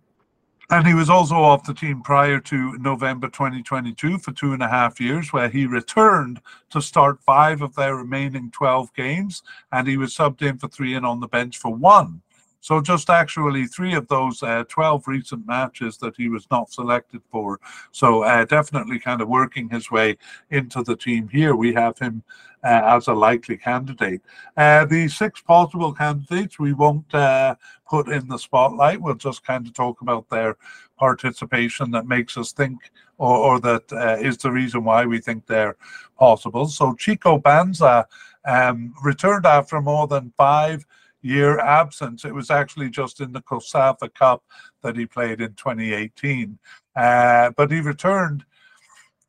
and 0.70 0.86
he 0.86 0.94
was 0.94 1.08
also 1.08 1.36
off 1.36 1.64
the 1.64 1.74
team 1.74 2.02
prior 2.02 2.40
to 2.40 2.76
November 2.78 3.28
2022 3.28 4.18
for 4.18 4.32
two 4.32 4.52
and 4.52 4.62
a 4.62 4.68
half 4.68 5.00
years, 5.00 5.32
where 5.32 5.48
he 5.48 5.66
returned 5.66 6.40
to 6.70 6.82
start 6.82 7.20
five 7.20 7.62
of 7.62 7.74
their 7.76 7.94
remaining 7.94 8.50
12 8.50 8.92
games, 8.94 9.42
and 9.70 9.86
he 9.86 9.96
was 9.96 10.14
subbed 10.14 10.42
in 10.42 10.58
for 10.58 10.68
three 10.68 10.94
and 10.94 11.06
on 11.06 11.20
the 11.20 11.28
bench 11.28 11.56
for 11.58 11.72
one. 11.72 12.22
So 12.66 12.80
just 12.80 13.10
actually 13.10 13.68
three 13.68 13.94
of 13.94 14.08
those 14.08 14.42
uh, 14.42 14.64
12 14.68 15.06
recent 15.06 15.46
matches 15.46 15.98
that 15.98 16.16
he 16.16 16.28
was 16.28 16.48
not 16.50 16.72
selected 16.72 17.22
for. 17.30 17.60
So 17.92 18.24
uh, 18.24 18.44
definitely 18.44 18.98
kind 18.98 19.20
of 19.20 19.28
working 19.28 19.68
his 19.68 19.88
way 19.88 20.16
into 20.50 20.82
the 20.82 20.96
team 20.96 21.28
here. 21.28 21.54
We 21.54 21.72
have 21.74 21.96
him 21.96 22.24
uh, 22.64 22.82
as 22.84 23.06
a 23.06 23.12
likely 23.12 23.56
candidate. 23.56 24.20
Uh, 24.56 24.84
the 24.84 25.06
six 25.06 25.40
possible 25.40 25.92
candidates 25.92 26.58
we 26.58 26.72
won't 26.72 27.14
uh, 27.14 27.54
put 27.88 28.08
in 28.08 28.26
the 28.26 28.36
spotlight. 28.36 29.00
We'll 29.00 29.14
just 29.14 29.46
kind 29.46 29.64
of 29.64 29.72
talk 29.72 30.00
about 30.00 30.28
their 30.28 30.56
participation 30.98 31.92
that 31.92 32.08
makes 32.08 32.36
us 32.36 32.50
think 32.50 32.90
or, 33.18 33.36
or 33.36 33.60
that 33.60 33.92
uh, 33.92 34.16
is 34.18 34.38
the 34.38 34.50
reason 34.50 34.82
why 34.82 35.06
we 35.06 35.20
think 35.20 35.46
they're 35.46 35.76
possible. 36.18 36.66
So 36.66 36.94
Chico 36.94 37.38
Banza 37.38 38.06
um, 38.44 38.92
returned 39.04 39.46
after 39.46 39.80
more 39.80 40.08
than 40.08 40.32
five 40.36 40.84
year 41.26 41.58
absence. 41.58 42.24
It 42.24 42.34
was 42.34 42.50
actually 42.50 42.90
just 42.90 43.20
in 43.20 43.32
the 43.32 43.42
COSAFA 43.42 44.14
Cup 44.14 44.44
that 44.82 44.96
he 44.96 45.06
played 45.06 45.40
in 45.40 45.54
2018. 45.54 46.58
Uh, 46.94 47.50
but 47.56 47.70
he 47.70 47.80
returned 47.80 48.44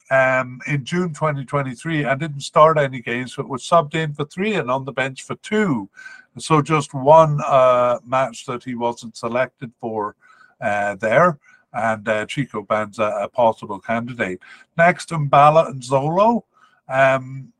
um, 0.10 0.62
in 0.68 0.86
June 0.86 1.10
2023 1.10 2.06
and 2.06 2.20
didn't 2.20 2.42
start 2.42 2.78
any 2.78 3.02
games, 3.02 3.36
but 3.36 3.50
was 3.50 3.64
subbed 3.64 3.96
in 3.96 4.14
for 4.14 4.26
three 4.26 4.56
and 4.56 4.72
on 4.72 4.86
the 4.86 4.92
bench 4.92 5.24
for 5.24 5.36
two. 5.38 5.90
So 6.38 6.62
just 6.62 6.94
one 6.94 7.42
uh, 7.46 8.00
match 8.06 8.46
that 8.46 8.64
he 8.64 8.76
wasn't 8.76 9.18
selected 9.18 9.72
for 9.80 10.16
uh, 10.62 10.96
there. 10.96 11.40
And 11.74 12.08
uh, 12.08 12.26
Chico 12.26 12.64
Banza, 12.64 13.24
a 13.24 13.28
possible 13.28 13.80
candidate. 13.80 14.40
Next, 14.78 15.10
Mbala 15.10 15.74
Nzola. 15.74 16.42
Um, 16.88 17.52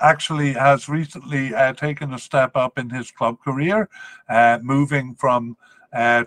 actually 0.00 0.52
has 0.52 0.88
recently 0.88 1.54
uh, 1.54 1.72
taken 1.72 2.14
a 2.14 2.18
step 2.18 2.52
up 2.54 2.78
in 2.78 2.90
his 2.90 3.10
club 3.10 3.38
career, 3.40 3.88
uh, 4.28 4.58
moving 4.62 5.14
from 5.14 5.56
uh, 5.92 6.24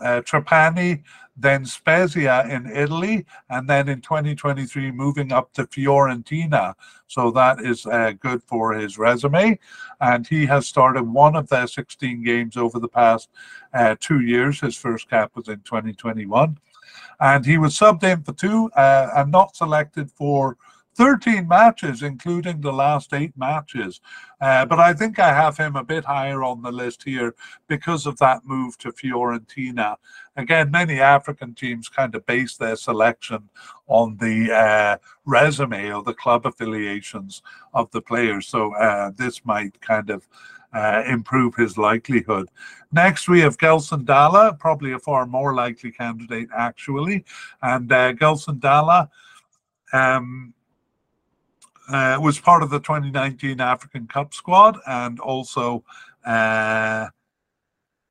uh, 0.00 0.20
Trapani, 0.22 1.02
then 1.36 1.64
Spezia 1.64 2.44
in 2.48 2.66
Italy, 2.66 3.24
and 3.48 3.68
then 3.68 3.88
in 3.88 4.00
2023 4.00 4.90
moving 4.90 5.32
up 5.32 5.52
to 5.52 5.64
Fiorentina. 5.64 6.74
So 7.06 7.30
that 7.30 7.60
is 7.60 7.86
uh, 7.86 8.12
good 8.20 8.42
for 8.42 8.74
his 8.74 8.98
resume. 8.98 9.58
And 10.00 10.26
he 10.26 10.46
has 10.46 10.66
started 10.66 11.02
one 11.02 11.36
of 11.36 11.48
their 11.48 11.68
16 11.68 12.22
games 12.22 12.56
over 12.56 12.80
the 12.80 12.88
past 12.88 13.30
uh, 13.72 13.94
two 14.00 14.20
years. 14.20 14.60
His 14.60 14.76
first 14.76 15.08
cap 15.08 15.30
was 15.34 15.48
in 15.48 15.60
2021. 15.60 16.58
And 17.20 17.44
he 17.44 17.58
was 17.58 17.78
subbed 17.78 18.04
in 18.04 18.22
for 18.22 18.32
two 18.32 18.70
uh, 18.76 19.10
and 19.16 19.30
not 19.30 19.56
selected 19.56 20.10
for 20.10 20.56
13 20.98 21.46
matches, 21.46 22.02
including 22.02 22.60
the 22.60 22.72
last 22.72 23.14
eight 23.14 23.32
matches. 23.36 24.00
Uh, 24.40 24.66
but 24.66 24.80
I 24.80 24.92
think 24.92 25.20
I 25.20 25.32
have 25.32 25.56
him 25.56 25.76
a 25.76 25.84
bit 25.84 26.04
higher 26.04 26.42
on 26.42 26.60
the 26.60 26.72
list 26.72 27.04
here 27.04 27.36
because 27.68 28.04
of 28.04 28.18
that 28.18 28.44
move 28.44 28.76
to 28.78 28.90
Fiorentina. 28.90 29.94
Again, 30.36 30.72
many 30.72 30.98
African 30.98 31.54
teams 31.54 31.88
kind 31.88 32.16
of 32.16 32.26
base 32.26 32.56
their 32.56 32.74
selection 32.74 33.48
on 33.86 34.16
the 34.16 34.52
uh, 34.52 34.96
resume 35.24 35.92
or 35.92 36.02
the 36.02 36.14
club 36.14 36.46
affiliations 36.46 37.42
of 37.74 37.88
the 37.92 38.02
players. 38.02 38.48
So 38.48 38.74
uh, 38.74 39.12
this 39.16 39.44
might 39.44 39.80
kind 39.80 40.10
of 40.10 40.26
uh, 40.72 41.04
improve 41.06 41.54
his 41.54 41.78
likelihood. 41.78 42.48
Next, 42.90 43.28
we 43.28 43.38
have 43.40 43.56
Gelson 43.56 44.04
Dala, 44.04 44.56
probably 44.58 44.92
a 44.92 44.98
far 44.98 45.26
more 45.26 45.54
likely 45.54 45.92
candidate, 45.92 46.48
actually. 46.52 47.24
And 47.62 47.90
uh, 47.92 48.14
Gelson 48.14 48.58
Dala, 48.58 49.08
um, 49.92 50.54
uh, 51.88 52.18
was 52.20 52.38
part 52.38 52.62
of 52.62 52.70
the 52.70 52.80
2019 52.80 53.60
African 53.60 54.06
Cup 54.06 54.34
squad 54.34 54.78
and 54.86 55.18
also 55.20 55.84
uh, 56.26 57.08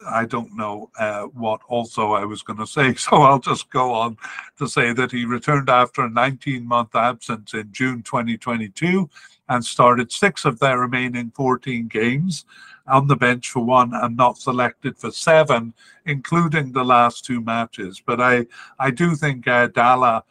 I 0.06 0.26
don't 0.26 0.56
know 0.56 0.92
uh, 1.00 1.24
what 1.24 1.62
also 1.68 2.12
I 2.14 2.24
was 2.24 2.44
going 2.44 2.60
to 2.60 2.68
say, 2.68 2.94
so 2.96 3.22
I'll 3.22 3.40
just 3.40 3.70
go 3.70 3.94
on 3.94 4.18
to 4.58 4.68
say 4.68 4.94
that 4.94 5.12
he 5.12 5.26
returned 5.26 5.70
after 5.70 6.04
a 6.04 6.10
19 6.10 6.66
month 6.66 6.96
absence 6.96 7.54
in 7.54 7.72
June 7.72 8.04
2022 8.04 9.10
and 9.50 9.64
started 9.64 10.12
six 10.12 10.46
of 10.46 10.60
their 10.60 10.80
remaining 10.80 11.32
14 11.32 11.88
games 11.88 12.46
on 12.88 13.08
the 13.08 13.16
bench 13.16 13.50
for 13.50 13.64
one 13.64 13.94
and 13.94 14.16
not 14.16 14.38
selected 14.38 14.98
for 14.98 15.12
seven, 15.12 15.74
including 16.06 16.72
the 16.72 16.86
last 16.86 17.26
two 17.26 17.42
matches. 17.42 18.02
But 18.06 18.22
I, 18.22 18.46
I 18.80 18.92
do 18.92 19.16
think 19.16 19.48
uh, 19.48 19.68
Dala 19.68 20.24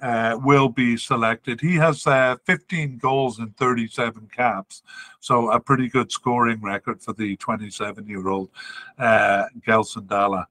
uh, 0.00 0.38
will 0.42 0.68
be 0.68 0.96
selected. 0.96 1.60
He 1.60 1.74
has 1.76 2.06
uh, 2.06 2.36
15 2.44 2.98
goals 2.98 3.38
and 3.38 3.56
37 3.56 4.28
caps, 4.34 4.82
so 5.20 5.50
a 5.50 5.60
pretty 5.60 5.88
good 5.88 6.12
scoring 6.12 6.60
record 6.60 7.02
for 7.02 7.12
the 7.12 7.36
27 7.36 8.06
year 8.06 8.28
old 8.28 8.50
uh, 8.98 9.44
Gelson 9.66 10.06
Dala. 10.06 10.46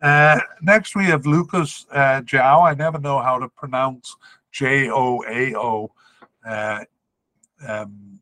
Uh, 0.00 0.40
next, 0.62 0.94
we 0.94 1.04
have 1.06 1.26
Lucas 1.26 1.86
uh. 1.92 2.22
I 2.32 2.74
never 2.74 2.98
know 2.98 3.20
how 3.20 3.38
to 3.38 3.48
pronounce 3.48 4.16
J 4.52 4.90
O 4.90 5.22
A 5.28 5.54
O. 5.56 5.90
Uh, 6.46 6.84
um, 7.66 8.20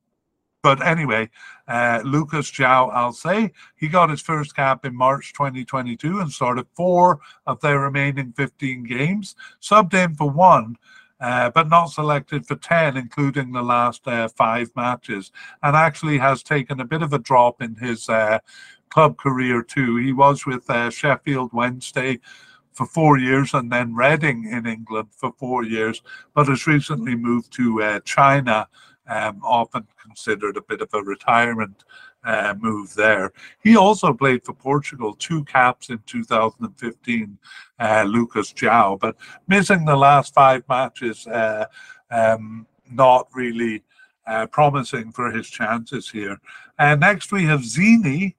but 0.67 0.85
anyway, 0.85 1.31
uh, 1.69 2.01
Lucas 2.05 2.51
João 2.51 2.93
Alce, 2.93 3.53
he 3.77 3.87
got 3.87 4.11
his 4.11 4.21
first 4.21 4.57
cap 4.57 4.85
in 4.85 4.97
March 4.97 5.33
2022 5.33 6.19
and 6.19 6.29
started 6.29 6.67
four 6.75 7.21
of 7.47 7.61
their 7.61 7.79
remaining 7.79 8.33
15 8.33 8.83
games, 8.83 9.37
subbed 9.63 9.95
in 9.95 10.17
for 10.17 10.29
one. 10.29 10.75
Uh, 11.21 11.51
but 11.51 11.69
not 11.69 11.87
selected 11.87 12.45
for 12.45 12.57
10, 12.57 12.97
including 12.97 13.53
the 13.53 13.63
last 13.63 14.07
uh, 14.09 14.29
five 14.29 14.69
matches, 14.77 15.31
and 15.63 15.75
actually 15.77 16.19
has 16.19 16.43
taken 16.43 16.81
a 16.81 16.85
bit 16.85 17.01
of 17.01 17.13
a 17.13 17.19
drop 17.19 17.63
in 17.63 17.75
his 17.77 18.09
uh, 18.09 18.39
club 18.91 19.17
career 19.17 19.63
too. 19.63 19.97
He 19.97 20.13
was 20.13 20.47
with 20.47 20.69
uh, 20.69 20.91
Sheffield 20.91 21.53
Wednesday 21.55 22.19
for 22.73 22.87
four 22.87 23.19
years 23.19 23.55
and 23.55 23.73
then 23.73 23.95
Reading 23.95 24.51
in 24.51 24.67
England 24.67 25.09
for 25.13 25.33
four 25.39 25.65
years, 25.65 26.03
but 26.35 26.49
has 26.49 26.67
recently 26.67 27.15
moved 27.15 27.51
to 27.55 27.83
uh, 27.83 28.01
China, 28.01 28.69
um, 29.09 29.41
often 29.43 29.87
considered 30.03 30.57
a 30.57 30.63
bit 30.63 30.81
of 30.81 30.89
a 30.95 31.03
retirement 31.03 31.85
uh, 32.25 32.55
move 32.61 32.95
there. 32.95 33.33
He 33.63 33.77
also 33.77 34.13
played 34.13 34.45
for 34.45 34.53
Portugal, 34.53 35.15
two 35.15 35.45
caps 35.45 35.91
in 35.91 36.01
2015, 36.07 37.39
uh, 37.79 38.05
Lucas 38.07 38.53
João, 38.53 38.99
but 38.99 39.17
missing 39.47 39.85
the 39.85 39.97
last 39.97 40.35
five 40.35 40.65
matches, 40.69 41.27
uh, 41.27 41.67
um, 42.11 42.67
not 42.91 43.29
really 43.33 43.83
uh, 44.27 44.47
promising 44.47 45.13
for 45.13 45.31
his 45.31 45.49
chances 45.49 46.11
here. 46.11 46.39
And 46.79 47.01
next 47.01 47.33
we 47.33 47.45
have 47.45 47.65
Zini. 47.65 48.37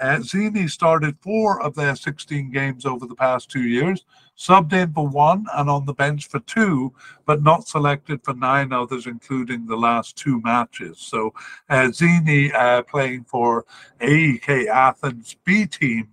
Uh, 0.00 0.20
Zini 0.20 0.68
started 0.68 1.16
four 1.20 1.60
of 1.62 1.74
their 1.74 1.96
16 1.96 2.50
games 2.50 2.86
over 2.86 3.06
the 3.06 3.14
past 3.14 3.50
two 3.50 3.62
years, 3.62 4.04
subbed 4.36 4.72
in 4.72 4.92
for 4.92 5.08
one 5.08 5.46
and 5.54 5.68
on 5.68 5.84
the 5.84 5.92
bench 5.92 6.28
for 6.28 6.38
two, 6.40 6.92
but 7.26 7.42
not 7.42 7.66
selected 7.66 8.22
for 8.22 8.34
nine 8.34 8.72
others, 8.72 9.06
including 9.06 9.66
the 9.66 9.76
last 9.76 10.16
two 10.16 10.40
matches. 10.42 10.98
So 10.98 11.34
uh, 11.68 11.90
Zini 11.90 12.52
uh, 12.52 12.82
playing 12.82 13.24
for 13.24 13.64
AEK 14.00 14.68
Athens 14.68 15.36
B 15.44 15.66
team 15.66 16.08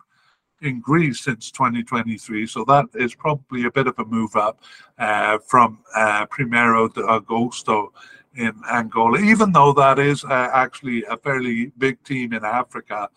in 0.61 0.79
Greece 0.79 1.21
since 1.21 1.51
2023. 1.51 2.47
So 2.47 2.65
that 2.65 2.85
is 2.95 3.13
probably 3.13 3.65
a 3.65 3.71
bit 3.71 3.87
of 3.87 3.99
a 3.99 4.05
move 4.05 4.35
up 4.35 4.61
uh, 4.97 5.37
from 5.39 5.79
uh, 5.95 6.25
Primeiro 6.25 6.87
de 6.87 7.01
Agosto 7.01 7.89
in 8.35 8.53
Angola, 8.69 9.19
even 9.19 9.51
though 9.51 9.71
that 9.73 9.99
is 9.99 10.23
uh, 10.25 10.49
actually 10.53 11.03
a 11.05 11.17
fairly 11.17 11.71
big 11.77 12.01
team 12.03 12.33
in 12.33 12.43
Africa. 12.43 13.09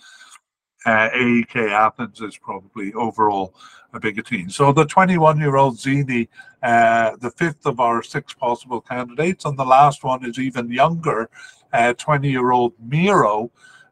Uh, 0.86 1.08
AEK 1.12 1.56
Athens 1.56 2.20
is 2.20 2.36
probably 2.36 2.92
overall 2.94 3.54
a 3.92 4.00
bigger 4.00 4.22
team. 4.22 4.48
So 4.50 4.72
the 4.72 4.84
21 4.84 5.38
year 5.38 5.56
old 5.56 5.78
Zini, 5.78 6.28
uh, 6.62 7.16
the 7.20 7.30
fifth 7.30 7.66
of 7.66 7.80
our 7.80 8.02
six 8.02 8.34
possible 8.34 8.80
candidates, 8.80 9.44
and 9.44 9.58
the 9.58 9.64
last 9.64 10.04
one 10.04 10.24
is 10.24 10.38
even 10.38 10.70
younger, 10.70 11.30
20 11.72 12.28
uh, 12.28 12.30
year 12.30 12.50
old 12.50 12.74
Miro. 12.80 13.50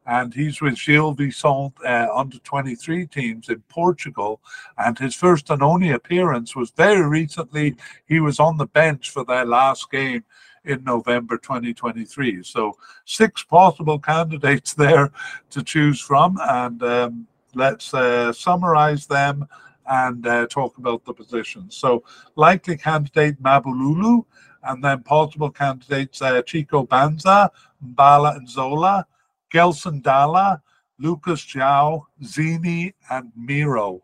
And 0.08 0.32
he's 0.32 0.60
with 0.60 0.78
Gil 0.80 1.14
Vicente 1.14 1.74
uh, 1.84 2.06
under 2.14 2.38
23 2.38 3.08
teams 3.08 3.48
in 3.48 3.60
Portugal. 3.68 4.40
And 4.78 4.96
his 4.96 5.16
first 5.16 5.50
and 5.50 5.62
only 5.64 5.90
appearance 5.90 6.54
was 6.54 6.70
very 6.70 7.04
recently. 7.04 7.74
He 8.06 8.20
was 8.20 8.38
on 8.38 8.56
the 8.56 8.66
bench 8.66 9.10
for 9.10 9.24
their 9.24 9.44
last 9.44 9.90
game 9.90 10.22
in 10.66 10.84
November 10.84 11.38
2023. 11.38 12.42
So 12.42 12.76
six 13.04 13.42
possible 13.42 13.98
candidates 13.98 14.74
there 14.84 15.10
to 15.50 15.62
choose 15.62 16.00
from, 16.00 16.38
and 16.42 16.82
um, 16.82 17.26
let's 17.54 17.94
uh, 17.94 18.32
summarize 18.32 19.06
them 19.06 19.46
and 19.88 20.26
uh, 20.26 20.46
talk 20.48 20.78
about 20.78 21.04
the 21.04 21.14
positions. 21.14 21.76
So 21.76 22.02
likely 22.34 22.76
candidate 22.76 23.42
Mabululu, 23.42 24.24
and 24.64 24.82
then 24.82 25.02
possible 25.02 25.50
candidates 25.50 26.20
uh, 26.20 26.42
Chico 26.42 26.84
Banza, 26.84 27.50
Mbala 27.84 28.40
Nzola, 28.40 29.04
Gelson 29.52 30.02
Dala, 30.02 30.60
Lucas 30.98 31.40
João, 31.40 32.02
Zini, 32.24 32.94
and 33.10 33.30
Miro. 33.36 34.02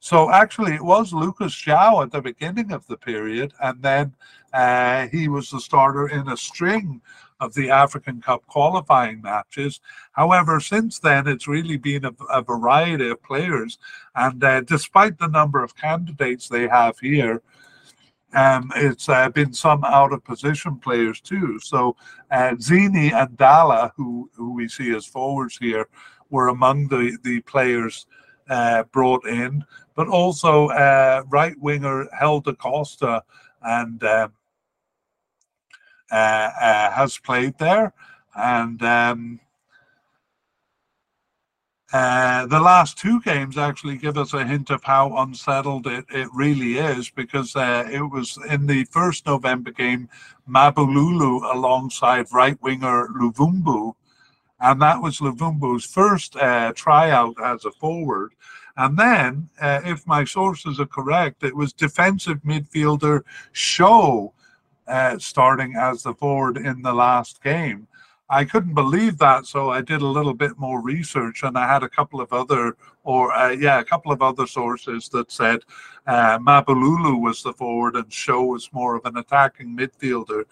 So 0.00 0.30
actually, 0.30 0.74
it 0.74 0.82
was 0.82 1.12
Lucas 1.12 1.54
João 1.54 2.02
at 2.02 2.10
the 2.10 2.22
beginning 2.22 2.72
of 2.72 2.86
the 2.86 2.96
period, 2.96 3.52
and 3.62 3.82
then 3.82 4.14
uh, 4.54 5.08
he 5.08 5.28
was 5.28 5.50
the 5.50 5.60
starter 5.60 6.08
in 6.08 6.26
a 6.28 6.38
string 6.38 7.02
of 7.38 7.52
the 7.52 7.70
African 7.70 8.20
Cup 8.20 8.46
qualifying 8.46 9.20
matches. 9.20 9.80
However, 10.12 10.58
since 10.58 10.98
then, 10.98 11.28
it's 11.28 11.46
really 11.46 11.76
been 11.76 12.06
a, 12.06 12.12
a 12.30 12.40
variety 12.40 13.10
of 13.10 13.22
players, 13.22 13.78
and 14.14 14.42
uh, 14.42 14.62
despite 14.62 15.18
the 15.18 15.28
number 15.28 15.62
of 15.62 15.76
candidates 15.76 16.48
they 16.48 16.66
have 16.66 16.98
here, 16.98 17.42
um, 18.32 18.72
it's 18.76 19.08
uh, 19.08 19.28
been 19.28 19.52
some 19.52 19.84
out 19.84 20.14
of 20.14 20.24
position 20.24 20.76
players 20.76 21.20
too. 21.20 21.58
So 21.60 21.94
uh, 22.30 22.54
Zini 22.58 23.12
and 23.12 23.36
Dala, 23.36 23.92
who 23.96 24.30
who 24.34 24.54
we 24.54 24.66
see 24.66 24.94
as 24.94 25.04
forwards 25.04 25.58
here, 25.58 25.88
were 26.30 26.48
among 26.48 26.88
the 26.88 27.18
the 27.22 27.40
players 27.40 28.06
uh, 28.50 28.82
brought 28.92 29.26
in 29.26 29.64
but 29.94 30.08
also 30.08 30.68
uh, 30.68 31.22
right 31.28 31.58
winger 31.60 32.08
Helder 32.18 32.54
Costa 32.54 33.22
and 33.62 34.02
um, 34.02 34.32
uh, 36.10 36.14
uh, 36.14 36.90
has 36.90 37.18
played 37.18 37.58
there. 37.58 37.92
And 38.34 38.82
um, 38.82 39.40
uh, 41.92 42.46
the 42.46 42.60
last 42.60 42.96
two 42.96 43.20
games 43.20 43.58
actually 43.58 43.96
give 43.96 44.16
us 44.16 44.32
a 44.32 44.46
hint 44.46 44.70
of 44.70 44.82
how 44.84 45.16
unsettled 45.18 45.86
it, 45.86 46.04
it 46.10 46.28
really 46.32 46.78
is 46.78 47.10
because 47.10 47.54
uh, 47.54 47.86
it 47.92 48.00
was 48.00 48.38
in 48.48 48.66
the 48.66 48.84
first 48.84 49.26
November 49.26 49.70
game, 49.70 50.08
Mabululu 50.48 51.52
alongside 51.52 52.26
right 52.32 52.60
winger 52.62 53.08
Luvumbu. 53.08 53.94
And 54.60 54.80
that 54.82 55.00
was 55.00 55.18
Luvumbu's 55.18 55.84
first 55.84 56.36
uh, 56.36 56.72
tryout 56.74 57.34
as 57.42 57.64
a 57.64 57.70
forward. 57.70 58.32
And 58.76 58.96
then, 58.96 59.48
uh, 59.60 59.80
if 59.84 60.06
my 60.06 60.24
sources 60.24 60.80
are 60.80 60.86
correct, 60.86 61.42
it 61.42 61.54
was 61.54 61.72
defensive 61.72 62.38
midfielder 62.42 63.22
Show 63.52 64.32
uh, 64.86 65.18
starting 65.18 65.74
as 65.76 66.02
the 66.02 66.14
forward 66.14 66.56
in 66.56 66.82
the 66.82 66.92
last 66.92 67.42
game. 67.42 67.86
I 68.32 68.44
couldn't 68.44 68.74
believe 68.74 69.18
that, 69.18 69.46
so 69.46 69.70
I 69.70 69.80
did 69.80 70.02
a 70.02 70.06
little 70.06 70.34
bit 70.34 70.56
more 70.56 70.80
research, 70.80 71.42
and 71.42 71.58
I 71.58 71.66
had 71.66 71.82
a 71.82 71.88
couple 71.88 72.20
of 72.20 72.32
other, 72.32 72.76
or 73.02 73.32
uh, 73.32 73.50
yeah, 73.50 73.80
a 73.80 73.84
couple 73.84 74.12
of 74.12 74.22
other 74.22 74.46
sources 74.46 75.08
that 75.08 75.32
said 75.32 75.60
uh, 76.06 76.38
Mabululu 76.38 77.20
was 77.20 77.42
the 77.42 77.52
forward 77.52 77.96
and 77.96 78.12
Show 78.12 78.44
was 78.44 78.72
more 78.72 78.94
of 78.94 79.04
an 79.04 79.16
attacking 79.16 79.76
midfielder. 79.76 80.44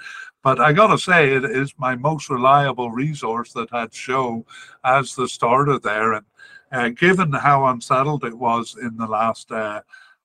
But 0.43 0.61
I 0.61 0.73
got 0.73 0.89
to 0.89 0.99
say, 0.99 1.35
it 1.35 1.45
is 1.45 1.75
my 1.79 1.97
most 1.97 2.31
reliable 2.31 2.91
resource 2.91 3.53
that 3.55 3.71
had 3.71 3.93
Show 3.93 4.47
as 4.85 5.15
the 5.15 5.29
starter 5.29 5.79
there, 5.79 6.13
and 6.13 6.25
uh, 6.71 6.89
given 6.91 7.33
how 7.33 7.67
unsettled 7.67 8.25
it 8.25 8.37
was 8.37 8.77
in 8.81 8.97
the 8.97 9.07
last 9.07 9.51
uh, 9.51 9.81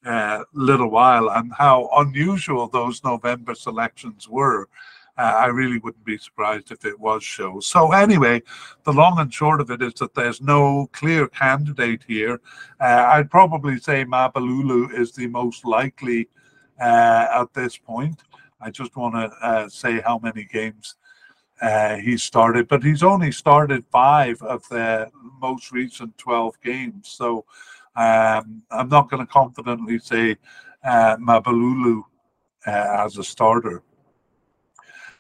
uh, 0.06 0.44
little 0.54 0.90
while 0.90 1.30
and 1.30 1.52
how 1.58 1.90
unusual 1.98 2.68
those 2.68 3.04
November 3.04 3.56
selections 3.56 4.28
were, 4.28 4.68
uh, 5.18 5.22
I 5.22 5.46
really 5.48 5.78
wouldn't 5.78 6.06
be 6.06 6.18
surprised 6.18 6.72
if 6.72 6.86
it 6.86 7.00
was 7.00 7.24
show. 7.24 7.60
So 7.60 7.92
anyway, 7.92 8.42
the 8.84 8.94
long 8.94 9.20
and 9.20 9.34
short 9.34 9.62
of 9.62 9.70
it 9.70 9.82
is 9.82 9.94
that 9.96 10.16
there's 10.16 10.42
no 10.42 10.90
clear 10.92 11.28
candidate 11.28 12.04
here. 12.08 12.42
Uh, 12.80 13.06
I'd 13.10 13.30
probably 13.30 13.80
say 13.80 14.06
Mabululu 14.06 14.94
is 14.98 15.12
the 15.12 15.28
most 15.28 15.66
likely 15.66 16.30
uh, 16.82 17.28
at 17.32 17.54
this 17.54 17.78
point. 17.78 18.24
I 18.64 18.70
just 18.70 18.96
want 18.96 19.16
to 19.16 19.70
say 19.70 20.00
how 20.00 20.20
many 20.20 20.46
games 20.46 20.96
uh, 21.62 21.98
he 21.98 22.18
started, 22.18 22.68
but 22.68 22.84
he's 22.84 23.04
only 23.04 23.32
started 23.32 23.86
five 23.92 24.42
of 24.42 24.68
the 24.70 25.10
most 25.42 25.72
recent 25.72 26.18
12 26.18 26.62
games. 26.62 27.10
So 27.10 27.46
um, 27.96 28.64
I'm 28.72 28.90
not 28.90 29.10
going 29.10 29.26
to 29.26 29.32
confidently 29.32 30.00
say 30.00 30.38
uh, 30.84 31.18
Mabululu 31.18 32.04
uh, 32.66 33.06
as 33.06 33.18
a 33.18 33.24
starter. 33.24 33.84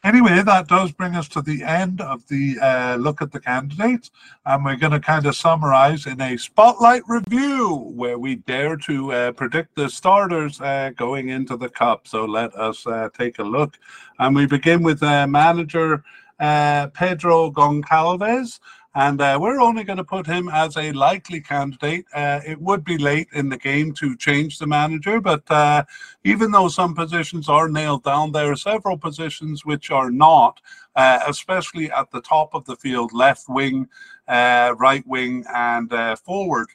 Anyway, 0.03 0.41
that 0.41 0.67
does 0.67 0.91
bring 0.91 1.15
us 1.15 1.29
to 1.29 1.41
the 1.41 1.63
end 1.63 2.01
of 2.01 2.27
the 2.27 2.59
uh, 2.59 2.97
look 2.97 3.21
at 3.21 3.31
the 3.31 3.39
candidates, 3.39 4.11
and 4.45 4.65
we're 4.65 4.75
going 4.75 4.91
to 4.91 4.99
kind 4.99 5.25
of 5.25 5.33
summarize 5.33 6.07
in 6.07 6.19
a 6.19 6.35
spotlight 6.35 7.01
review 7.07 7.89
where 7.95 8.19
we 8.19 8.35
dare 8.35 8.75
to 8.75 9.13
uh, 9.13 9.31
predict 9.31 9.73
the 9.75 9.87
starters 9.89 10.59
uh, 10.59 10.91
going 10.97 11.29
into 11.29 11.55
the 11.55 11.69
cup. 11.69 12.05
So 12.05 12.25
let 12.25 12.53
us 12.53 12.85
uh, 12.85 13.07
take 13.17 13.39
a 13.39 13.43
look, 13.43 13.79
and 14.19 14.35
we 14.35 14.45
begin 14.45 14.83
with 14.83 15.01
uh, 15.01 15.25
manager 15.25 16.03
uh, 16.37 16.87
Pedro 16.87 17.49
Goncalves. 17.49 18.59
And 18.95 19.19
uh, 19.21 19.39
we're 19.41 19.59
only 19.59 19.83
going 19.83 19.97
to 19.97 20.03
put 20.03 20.27
him 20.27 20.49
as 20.49 20.77
a 20.77 20.91
likely 20.91 21.41
candidate. 21.41 22.05
Uh, 22.13 22.41
it 22.45 22.61
would 22.61 22.83
be 22.83 22.97
late 22.97 23.27
in 23.33 23.49
the 23.49 23.57
game 23.57 23.91
to 23.93 24.15
change 24.15 24.59
the 24.59 24.67
manager, 24.67 25.19
but 25.19 25.49
uh, 25.49 25.83
even 26.23 26.51
though 26.51 26.67
some 26.67 26.93
positions 26.93 27.49
are 27.49 27.67
nailed 27.67 28.03
down, 28.03 28.31
there 28.31 28.51
are 28.51 28.55
several 28.55 28.97
positions 28.97 29.65
which 29.65 29.89
are 29.89 30.11
not, 30.11 30.61
uh, 30.95 31.19
especially 31.27 31.89
at 31.91 32.11
the 32.11 32.21
top 32.21 32.53
of 32.53 32.65
the 32.65 32.75
field 32.75 33.11
left 33.13 33.49
wing, 33.49 33.87
uh, 34.27 34.75
right 34.77 35.05
wing, 35.07 35.43
and 35.53 35.91
uh, 35.91 36.15
forward 36.15 36.67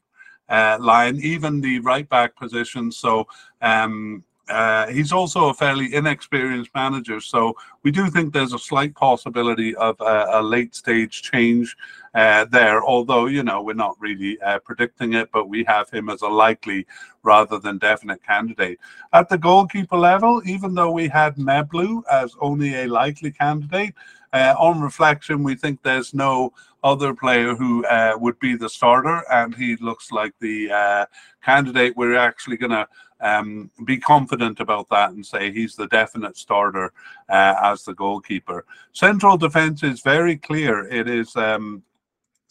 line, 0.51 1.17
even 1.23 1.61
the 1.61 1.79
right 1.81 2.09
back 2.09 2.35
position. 2.35 2.91
So, 2.91 3.29
um, 3.63 4.25
uh, 4.49 4.87
he's 4.89 5.13
also 5.13 5.49
a 5.49 5.55
fairly 5.55 5.95
inexperienced 5.95 6.71
manager, 6.75 7.21
so 7.21 7.55
we 7.83 7.91
do 7.91 8.09
think 8.09 8.33
there's 8.33 8.53
a 8.53 8.59
slight 8.59 8.95
possibility 8.95 9.75
of 9.77 10.01
a, 10.01 10.27
a 10.33 10.43
late 10.43 10.75
stage 10.75 11.23
change 11.23 11.77
uh, 12.15 12.45
there, 12.47 12.83
although, 12.83 13.27
you 13.27 13.43
know, 13.43 13.63
we're 13.63 13.75
not 13.75 13.97
really 14.01 14.41
uh, 14.41 14.59
predicting 14.61 15.13
it, 15.13 15.31
but 15.33 15.49
we 15.49 15.65
have 15.65 15.91
him 15.91 16.09
as 16.09 16.23
a 16.23 16.29
likely 16.29 16.87
rather 17.23 17.59
than 17.59 17.79
definite 17.79 18.23
candidate. 18.25 18.79
At 19.13 19.29
the 19.29 19.39
goalkeeper 19.39 19.97
level, 19.97 20.41
even 20.45 20.75
though 20.75 20.91
we 20.91 21.09
had 21.09 21.37
Neblú 21.37 22.03
as 22.11 22.35
only 22.41 22.75
a 22.75 22.87
likely 22.87 23.31
candidate, 23.31 23.95
uh, 24.33 24.55
on 24.59 24.81
reflection, 24.81 25.43
we 25.43 25.55
think 25.55 25.83
there's 25.83 26.15
no 26.15 26.53
other 26.85 27.15
player 27.15 27.55
who 27.55 27.85
uh, 27.87 28.13
would 28.19 28.39
be 28.39 28.57
the 28.57 28.69
starter, 28.69 29.23
and 29.31 29.55
he 29.55 29.77
looks 29.77 30.13
like 30.13 30.33
the 30.41 30.71
uh, 30.71 31.07
candidate 31.43 31.97
we're 31.97 32.17
actually 32.17 32.57
going 32.57 32.71
to 32.71 32.87
um, 33.21 33.71
be 33.85 33.97
confident 33.97 34.61
about 34.61 34.89
that 34.91 35.11
and 35.11 35.27
say 35.27 35.51
he's 35.51 35.75
the 35.75 35.89
definite 35.89 36.37
starter 36.37 36.93
uh, 37.29 37.55
as 37.63 37.85
the 37.85 37.95
goalkeeper. 37.95 38.65
Central 38.93 39.37
defense 39.37 39.83
is 39.83 40.01
very 40.03 40.37
clear. 40.37 40.87
It 40.89 41.09
is 41.09 41.35
um, 41.35 41.83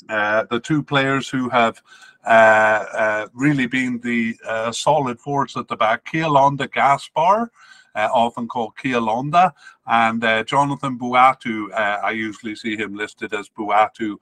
uh, 0.09 0.43
the 0.49 0.59
two 0.59 0.83
players 0.83 1.29
who 1.29 1.47
have 1.49 1.81
uh, 2.25 3.27
really 3.33 3.67
been 3.67 3.99
the 4.01 4.35
solid 4.73 5.19
force 5.19 5.55
at 5.55 5.67
the 5.69 5.77
back, 5.77 6.05
Kialonda 6.05 6.71
Gaspar. 6.71 7.49
Uh, 7.95 8.09
often 8.13 8.47
called 8.47 8.75
Kialonda, 8.75 9.51
and 9.87 10.23
uh, 10.23 10.43
Jonathan 10.43 10.97
Buatu. 10.97 11.71
Uh, 11.71 11.99
I 12.03 12.11
usually 12.11 12.55
see 12.55 12.75
him 12.75 12.95
listed 12.95 13.33
as 13.33 13.49
Buatu. 13.49 14.17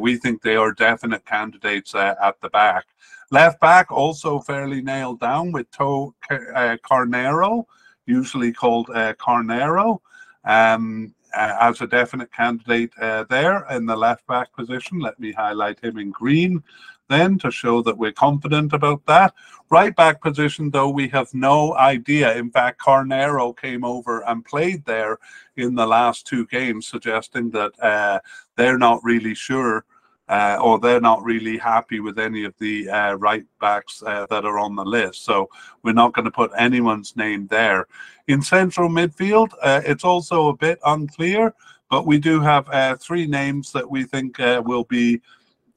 we 0.00 0.16
think 0.16 0.42
they 0.42 0.56
are 0.56 0.72
definite 0.72 1.24
candidates 1.26 1.94
at 1.94 2.40
the 2.40 2.48
back. 2.50 2.86
Left 3.32 3.58
back 3.60 3.90
also 3.90 4.40
fairly 4.40 4.82
nailed 4.82 5.20
down 5.20 5.52
with 5.52 5.70
To 5.78 6.14
uh, 6.30 6.76
Carneiro, 6.84 7.64
usually 8.04 8.52
called 8.52 8.90
uh, 8.90 9.14
Carneiro, 9.14 10.00
um, 10.44 11.14
uh, 11.34 11.56
as 11.60 11.80
a 11.80 11.86
definite 11.86 12.30
candidate 12.30 12.92
uh, 13.00 13.24
there 13.30 13.66
in 13.70 13.86
the 13.86 13.96
left 13.96 14.26
back 14.26 14.52
position. 14.52 14.98
Let 14.98 15.18
me 15.18 15.32
highlight 15.32 15.82
him 15.82 15.96
in 15.96 16.10
green 16.10 16.62
then 17.08 17.38
to 17.38 17.50
show 17.50 17.82
that 17.82 17.96
we're 17.98 18.12
confident 18.12 18.72
about 18.72 19.04
that. 19.06 19.34
Right 19.70 19.94
back 19.94 20.20
position, 20.20 20.70
though, 20.70 20.90
we 20.90 21.08
have 21.08 21.32
no 21.34 21.74
idea. 21.76 22.36
In 22.36 22.50
fact, 22.50 22.80
Carneiro 22.80 23.56
came 23.56 23.84
over 23.84 24.20
and 24.26 24.44
played 24.44 24.84
there 24.84 25.18
in 25.56 25.74
the 25.74 25.86
last 25.86 26.26
two 26.26 26.46
games, 26.46 26.86
suggesting 26.86 27.50
that 27.50 27.72
uh, 27.82 28.20
they're 28.56 28.78
not 28.78 29.02
really 29.02 29.34
sure 29.34 29.84
uh, 30.28 30.58
or 30.62 30.78
they're 30.78 31.00
not 31.00 31.22
really 31.22 31.58
happy 31.58 32.00
with 32.00 32.18
any 32.18 32.44
of 32.44 32.54
the 32.58 32.88
uh, 32.88 33.14
right 33.14 33.44
backs 33.60 34.02
uh, 34.06 34.26
that 34.30 34.44
are 34.44 34.58
on 34.58 34.74
the 34.74 34.84
list. 34.84 35.24
So 35.24 35.48
we're 35.82 35.92
not 35.92 36.14
going 36.14 36.24
to 36.24 36.30
put 36.30 36.50
anyone's 36.56 37.16
name 37.16 37.46
there. 37.48 37.86
In 38.28 38.40
central 38.40 38.88
midfield, 38.88 39.50
uh, 39.62 39.82
it's 39.84 40.04
also 40.04 40.48
a 40.48 40.56
bit 40.56 40.78
unclear, 40.86 41.52
but 41.90 42.06
we 42.06 42.18
do 42.18 42.40
have 42.40 42.68
uh, 42.70 42.96
three 42.96 43.26
names 43.26 43.72
that 43.72 43.88
we 43.88 44.04
think 44.04 44.40
uh, 44.40 44.62
will 44.64 44.84
be 44.84 45.20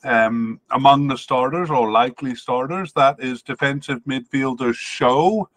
um, 0.05 0.61
among 0.71 1.07
the 1.07 1.17
starters 1.17 1.69
or 1.69 1.91
likely 1.91 2.35
starters. 2.35 2.93
That 2.93 3.19
is 3.19 3.41
defensive 3.41 4.01
midfielder 4.07 4.73
Show 4.73 5.49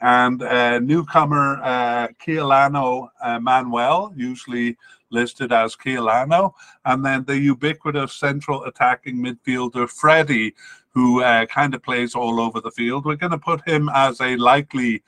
and 0.00 0.38
newcomer 0.86 1.60
uh, 1.62 2.08
Keliano 2.24 3.08
Manuel, 3.40 4.12
usually 4.16 4.76
listed 5.10 5.52
as 5.52 5.76
Keliano, 5.76 6.52
and 6.84 7.04
then 7.04 7.24
the 7.24 7.38
ubiquitous 7.38 8.12
central 8.14 8.64
attacking 8.64 9.16
midfielder 9.16 9.90
Fredy, 9.90 10.54
who 10.92 11.22
uh, 11.22 11.46
kind 11.46 11.74
of 11.74 11.82
plays 11.82 12.14
all 12.14 12.40
over 12.40 12.60
the 12.60 12.70
field. 12.70 13.04
We're 13.04 13.16
going 13.16 13.32
to 13.32 13.38
put 13.38 13.66
him 13.68 13.90
as 13.92 14.20
a 14.20 14.36
likely 14.36 15.02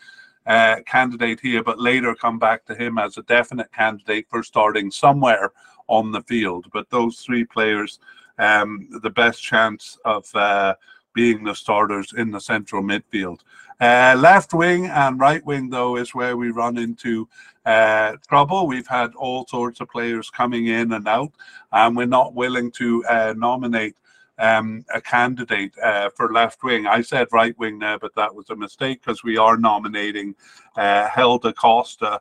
uh, 0.47 0.77
candidate 0.87 1.41
here, 1.41 1.63
but 1.63 1.81
later 1.81 2.15
come 2.15 2.39
back 2.39 2.65
to 2.67 2.75
him 2.75 2.99
as 2.99 3.17
a 3.17 3.23
definite 3.23 3.73
candidate 3.73 4.27
for 4.29 4.43
starting 4.43 4.91
somewhere 4.91 5.53
on 5.89 6.13
the 6.13 6.23
field. 6.23 6.67
But 6.73 6.91
those 6.91 7.21
three 7.21 7.45
players, 7.45 7.99
um, 8.39 8.89
the 9.03 9.11
best 9.11 9.43
chance 9.43 9.99
of 10.05 10.27
uh, 10.35 10.75
being 11.15 11.45
the 11.45 11.55
starters 11.55 12.13
in 12.17 12.31
the 12.31 12.41
central 12.41 12.83
midfield. 12.83 13.41
Uh, 13.81 14.15
left 14.19 14.55
wing 14.55 14.87
and 14.87 15.19
right 15.19 15.45
wing, 15.45 15.69
though, 15.69 15.97
is 15.97 16.15
where 16.15 16.37
we 16.37 16.51
run 16.51 16.79
into 16.79 17.29
uh, 17.67 18.13
trouble. 18.29 18.67
We've 18.67 18.87
had 18.87 19.15
all 19.15 19.47
sorts 19.47 19.81
of 19.81 19.89
players 19.89 20.31
coming 20.31 20.69
in 20.69 20.93
and 20.93 21.09
out, 21.09 21.33
and 21.73 21.97
we're 21.97 22.07
not 22.07 22.35
willing 22.35 22.71
to 22.73 23.05
uh, 23.07 23.35
nominate 23.37 23.97
um, 24.39 24.85
a 24.93 25.01
candidate 25.01 25.77
uh, 25.79 26.11
for 26.11 26.33
left 26.33 26.63
wing. 26.63 26.87
I 26.87 27.03
said 27.03 27.29
right 27.33 27.57
wing 27.59 27.79
there, 27.79 27.99
but 27.99 28.15
that 28.15 28.35
was 28.35 28.51
a 28.51 28.57
mistake 28.57 29.01
because 29.01 29.23
we 29.23 29.37
are 29.37 29.57
nominating 29.57 30.35
uh, 30.77 31.09
Helder 31.09 31.53
Costa. 31.53 32.21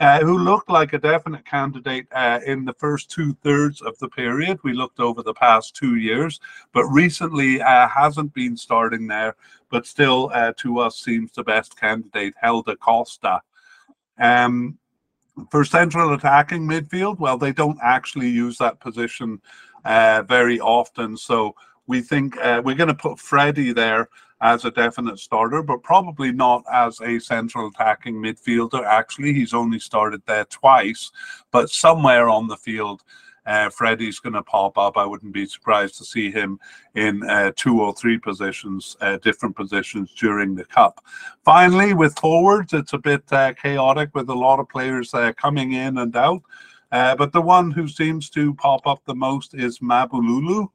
Uh, 0.00 0.18
who 0.20 0.38
looked 0.38 0.70
like 0.70 0.94
a 0.94 0.98
definite 0.98 1.44
candidate 1.44 2.06
uh, 2.12 2.40
in 2.46 2.64
the 2.64 2.72
first 2.72 3.10
two 3.10 3.34
thirds 3.42 3.82
of 3.82 3.98
the 3.98 4.08
period. 4.08 4.58
We 4.64 4.72
looked 4.72 4.98
over 4.98 5.22
the 5.22 5.34
past 5.34 5.76
two 5.76 5.96
years, 5.96 6.40
but 6.72 6.86
recently 6.86 7.60
uh, 7.60 7.86
hasn't 7.86 8.32
been 8.32 8.56
starting 8.56 9.06
there, 9.06 9.36
but 9.68 9.86
still 9.86 10.30
uh, 10.32 10.54
to 10.56 10.78
us 10.78 10.96
seems 10.96 11.32
the 11.32 11.44
best 11.44 11.78
candidate, 11.78 12.32
Helder 12.40 12.76
Costa. 12.76 13.42
Um, 14.18 14.78
for 15.50 15.66
central 15.66 16.14
attacking 16.14 16.66
midfield, 16.66 17.18
well, 17.18 17.36
they 17.36 17.52
don't 17.52 17.78
actually 17.82 18.30
use 18.30 18.56
that 18.56 18.80
position 18.80 19.38
uh, 19.84 20.22
very 20.26 20.60
often. 20.60 21.14
So 21.14 21.54
we 21.86 22.00
think 22.00 22.36
uh, 22.38 22.62
we're 22.64 22.74
going 22.74 22.88
to 22.88 22.94
put 22.94 23.18
Fredy 23.18 23.74
there 23.74 24.08
as 24.42 24.64
a 24.64 24.70
definite 24.70 25.18
starter, 25.18 25.62
but 25.62 25.82
probably 25.82 26.32
not 26.32 26.64
as 26.72 27.00
a 27.00 27.18
central 27.18 27.68
attacking 27.68 28.14
midfielder. 28.14 28.84
Actually, 28.84 29.34
he's 29.34 29.52
only 29.52 29.78
started 29.78 30.22
there 30.26 30.46
twice, 30.46 31.10
but 31.50 31.68
somewhere 31.68 32.28
on 32.28 32.46
the 32.46 32.56
field 32.56 33.02
uh, 33.46 33.68
Fredy's 33.68 34.20
going 34.20 34.34
to 34.34 34.42
pop 34.42 34.78
up. 34.78 34.96
I 34.96 35.04
wouldn't 35.04 35.32
be 35.32 35.46
surprised 35.46 35.96
to 35.98 36.04
see 36.04 36.30
him 36.30 36.60
in 36.94 37.28
uh, 37.28 37.52
two 37.56 37.80
or 37.80 37.94
three 37.94 38.18
positions, 38.18 38.96
uh, 39.00 39.16
different 39.18 39.56
positions 39.56 40.14
during 40.14 40.54
the 40.54 40.64
cup. 40.64 41.04
Finally, 41.44 41.94
with 41.94 42.18
forwards, 42.18 42.72
it's 42.72 42.92
a 42.92 42.98
bit 42.98 43.24
uh, 43.32 43.52
chaotic 43.54 44.14
with 44.14 44.28
a 44.28 44.34
lot 44.34 44.60
of 44.60 44.68
players 44.68 45.12
uh, 45.14 45.32
coming 45.32 45.72
in 45.72 45.98
and 45.98 46.14
out. 46.16 46.42
Uh, 46.92 47.14
but 47.14 47.32
the 47.32 47.40
one 47.40 47.70
who 47.70 47.86
seems 47.86 48.28
to 48.30 48.54
pop 48.54 48.86
up 48.86 49.00
the 49.04 49.14
most 49.14 49.54
is 49.54 49.78
Mabululu. 49.78 50.68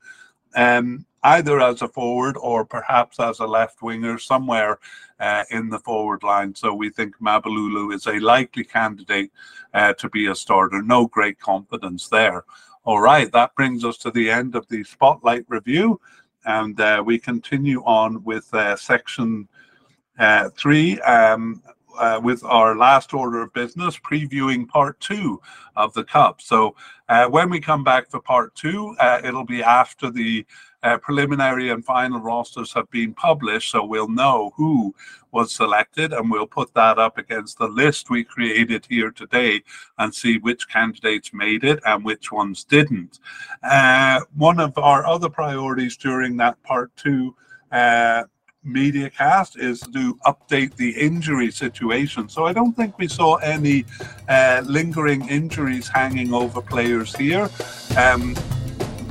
Um, 0.55 1.05
either 1.25 1.59
as 1.59 1.81
a 1.81 1.87
forward 1.87 2.37
or 2.39 2.63
perhaps 2.63 3.19
as 3.19 3.39
a 3.39 3.45
left 3.45 3.81
winger 3.81 4.17
somewhere 4.19 4.77
uh, 5.19 5.43
in 5.49 5.69
the 5.69 5.79
forward 5.79 6.21
line. 6.23 6.53
So 6.53 6.73
we 6.73 6.89
think 6.89 7.15
Mabululu 7.19 7.93
is 7.93 8.05
a 8.05 8.19
likely 8.19 8.63
candidate 8.63 9.31
uh, 9.73 9.93
to 9.93 10.09
be 10.09 10.27
a 10.27 10.35
starter. 10.35 10.81
No 10.81 11.07
great 11.07 11.39
confidence 11.39 12.07
there. 12.07 12.43
All 12.83 13.01
right, 13.01 13.31
that 13.31 13.55
brings 13.55 13.83
us 13.83 13.97
to 13.99 14.11
the 14.11 14.29
end 14.29 14.55
of 14.55 14.67
the 14.67 14.83
spotlight 14.83 15.45
review, 15.47 15.99
and 16.45 16.79
uh, 16.79 17.01
we 17.03 17.17
continue 17.17 17.81
on 17.83 18.23
with 18.23 18.53
uh, 18.53 18.75
section 18.75 19.47
uh, 20.19 20.49
three. 20.55 20.99
Um, 21.01 21.63
uh, 21.97 22.19
with 22.21 22.43
our 22.43 22.75
last 22.75 23.13
order 23.13 23.41
of 23.41 23.53
business, 23.53 23.97
previewing 23.99 24.67
part 24.67 24.99
two 24.99 25.41
of 25.75 25.93
the 25.93 26.03
Cup. 26.03 26.41
So 26.41 26.75
uh, 27.09 27.27
when 27.27 27.49
we 27.49 27.59
come 27.59 27.83
back 27.83 28.09
for 28.09 28.19
part 28.19 28.55
two, 28.55 28.95
uh, 28.99 29.21
it'll 29.23 29.45
be 29.45 29.63
after 29.63 30.09
the 30.09 30.45
uh, 30.83 30.97
preliminary 30.99 31.71
and 31.71 31.83
final 31.83 32.19
rosters 32.19 32.71
have 32.71 32.89
been 32.91 33.11
published, 33.13 33.71
so 33.71 33.83
we'll 33.83 34.07
know 34.07 34.51
who 34.55 34.93
was 35.31 35.51
selected, 35.51 36.13
and 36.13 36.29
we'll 36.29 36.45
put 36.45 36.73
that 36.75 36.99
up 36.99 37.17
against 37.17 37.57
the 37.57 37.67
list 37.67 38.11
we 38.11 38.23
created 38.23 38.85
here 38.87 39.09
today 39.09 39.63
and 39.97 40.13
see 40.13 40.37
which 40.37 40.69
candidates 40.69 41.33
made 41.33 41.63
it 41.63 41.79
and 41.87 42.05
which 42.05 42.31
ones 42.31 42.63
didn't. 42.63 43.19
Uh, 43.63 44.19
one 44.35 44.59
of 44.59 44.77
our 44.77 45.05
other 45.07 45.27
priorities 45.27 45.97
during 45.97 46.37
that 46.37 46.61
part 46.61 46.95
two 46.95 47.35
uh, 47.71 48.23
media 48.65 49.09
cast 49.09 49.57
is 49.57 49.79
to 49.79 50.15
update 50.25 50.75
the 50.75 50.91
injury 50.91 51.51
situation. 51.51 52.27
So 52.27 52.45
I 52.45 52.53
don't 52.53 52.73
think 52.73 52.97
we 52.97 53.07
saw 53.07 53.35
any 53.35 53.85
uh, 54.27 54.63
lingering 54.65 55.27
injuries 55.29 55.87
hanging 55.87 56.33
over 56.33 56.61
players 56.61 57.15
here. 57.15 57.49
Um, 57.97 58.35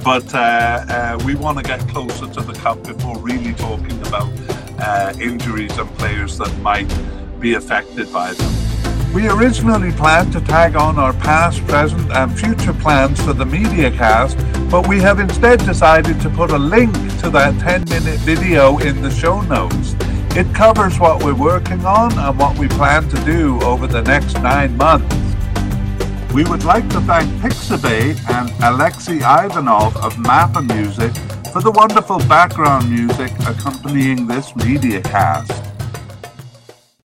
but 0.05 0.35
uh, 0.35 0.39
uh, 0.39 1.23
we 1.25 1.35
want 1.35 1.57
to 1.59 1.65
get 1.65 1.81
closer 1.89 2.27
to 2.27 2.41
the 2.43 2.53
cup 2.53 2.83
before 2.83 3.17
really 3.19 3.55
talking 3.55 3.99
about 4.07 4.31
uh, 4.79 5.15
injuries 5.21 5.77
and 5.79 5.89
players 5.97 6.37
that 6.39 6.55
might 6.59 6.93
be 7.41 7.55
affected 7.55 8.13
by 8.13 8.33
them. 8.33 8.94
We 9.15 9.29
originally 9.29 9.93
planned 9.93 10.33
to 10.33 10.41
tag 10.41 10.75
on 10.75 10.99
our 10.99 11.13
past, 11.13 11.65
present, 11.69 12.11
and 12.11 12.37
future 12.37 12.73
plans 12.73 13.23
for 13.23 13.33
the 13.33 13.47
media 13.47 13.93
cast, 13.93 14.37
but 14.69 14.89
we 14.89 14.99
have 15.03 15.21
instead 15.21 15.61
decided 15.61 16.21
to 16.23 16.29
put 16.31 16.51
a 16.51 16.59
link 16.59 16.93
to 17.21 17.31
that 17.31 17.57
10 17.61 17.85
minute 17.89 18.19
video 18.21 18.79
in 18.79 19.03
the 19.03 19.11
show 19.13 19.41
notes. 19.43 19.95
It 20.37 20.53
covers 20.53 20.99
what 20.99 21.23
we're 21.23 21.33
working 21.33 21.87
on 21.87 22.19
and 22.19 22.37
what 22.37 22.59
we 22.59 22.67
plan 22.67 23.09
to 23.11 23.25
do 23.25 23.61
over 23.63 23.87
the 23.87 24.03
next 24.03 24.35
nine 24.43 24.77
months. 24.77 25.15
We 26.35 26.43
would 26.43 26.65
like 26.65 26.89
to 26.91 27.01
thank 27.03 27.31
Pixabay 27.41 28.19
and 28.31 28.51
Alexei 28.65 29.19
Ivanov 29.19 29.97
of 29.99 30.15
Mappa 30.15 30.67
Music 30.75 31.13
for 31.53 31.63
the 31.63 31.71
wonderful 31.71 32.19
background 32.19 32.91
music 32.91 33.31
accompanying 33.47 34.27
this 34.27 34.57
media 34.57 35.01
cast. 35.03 35.74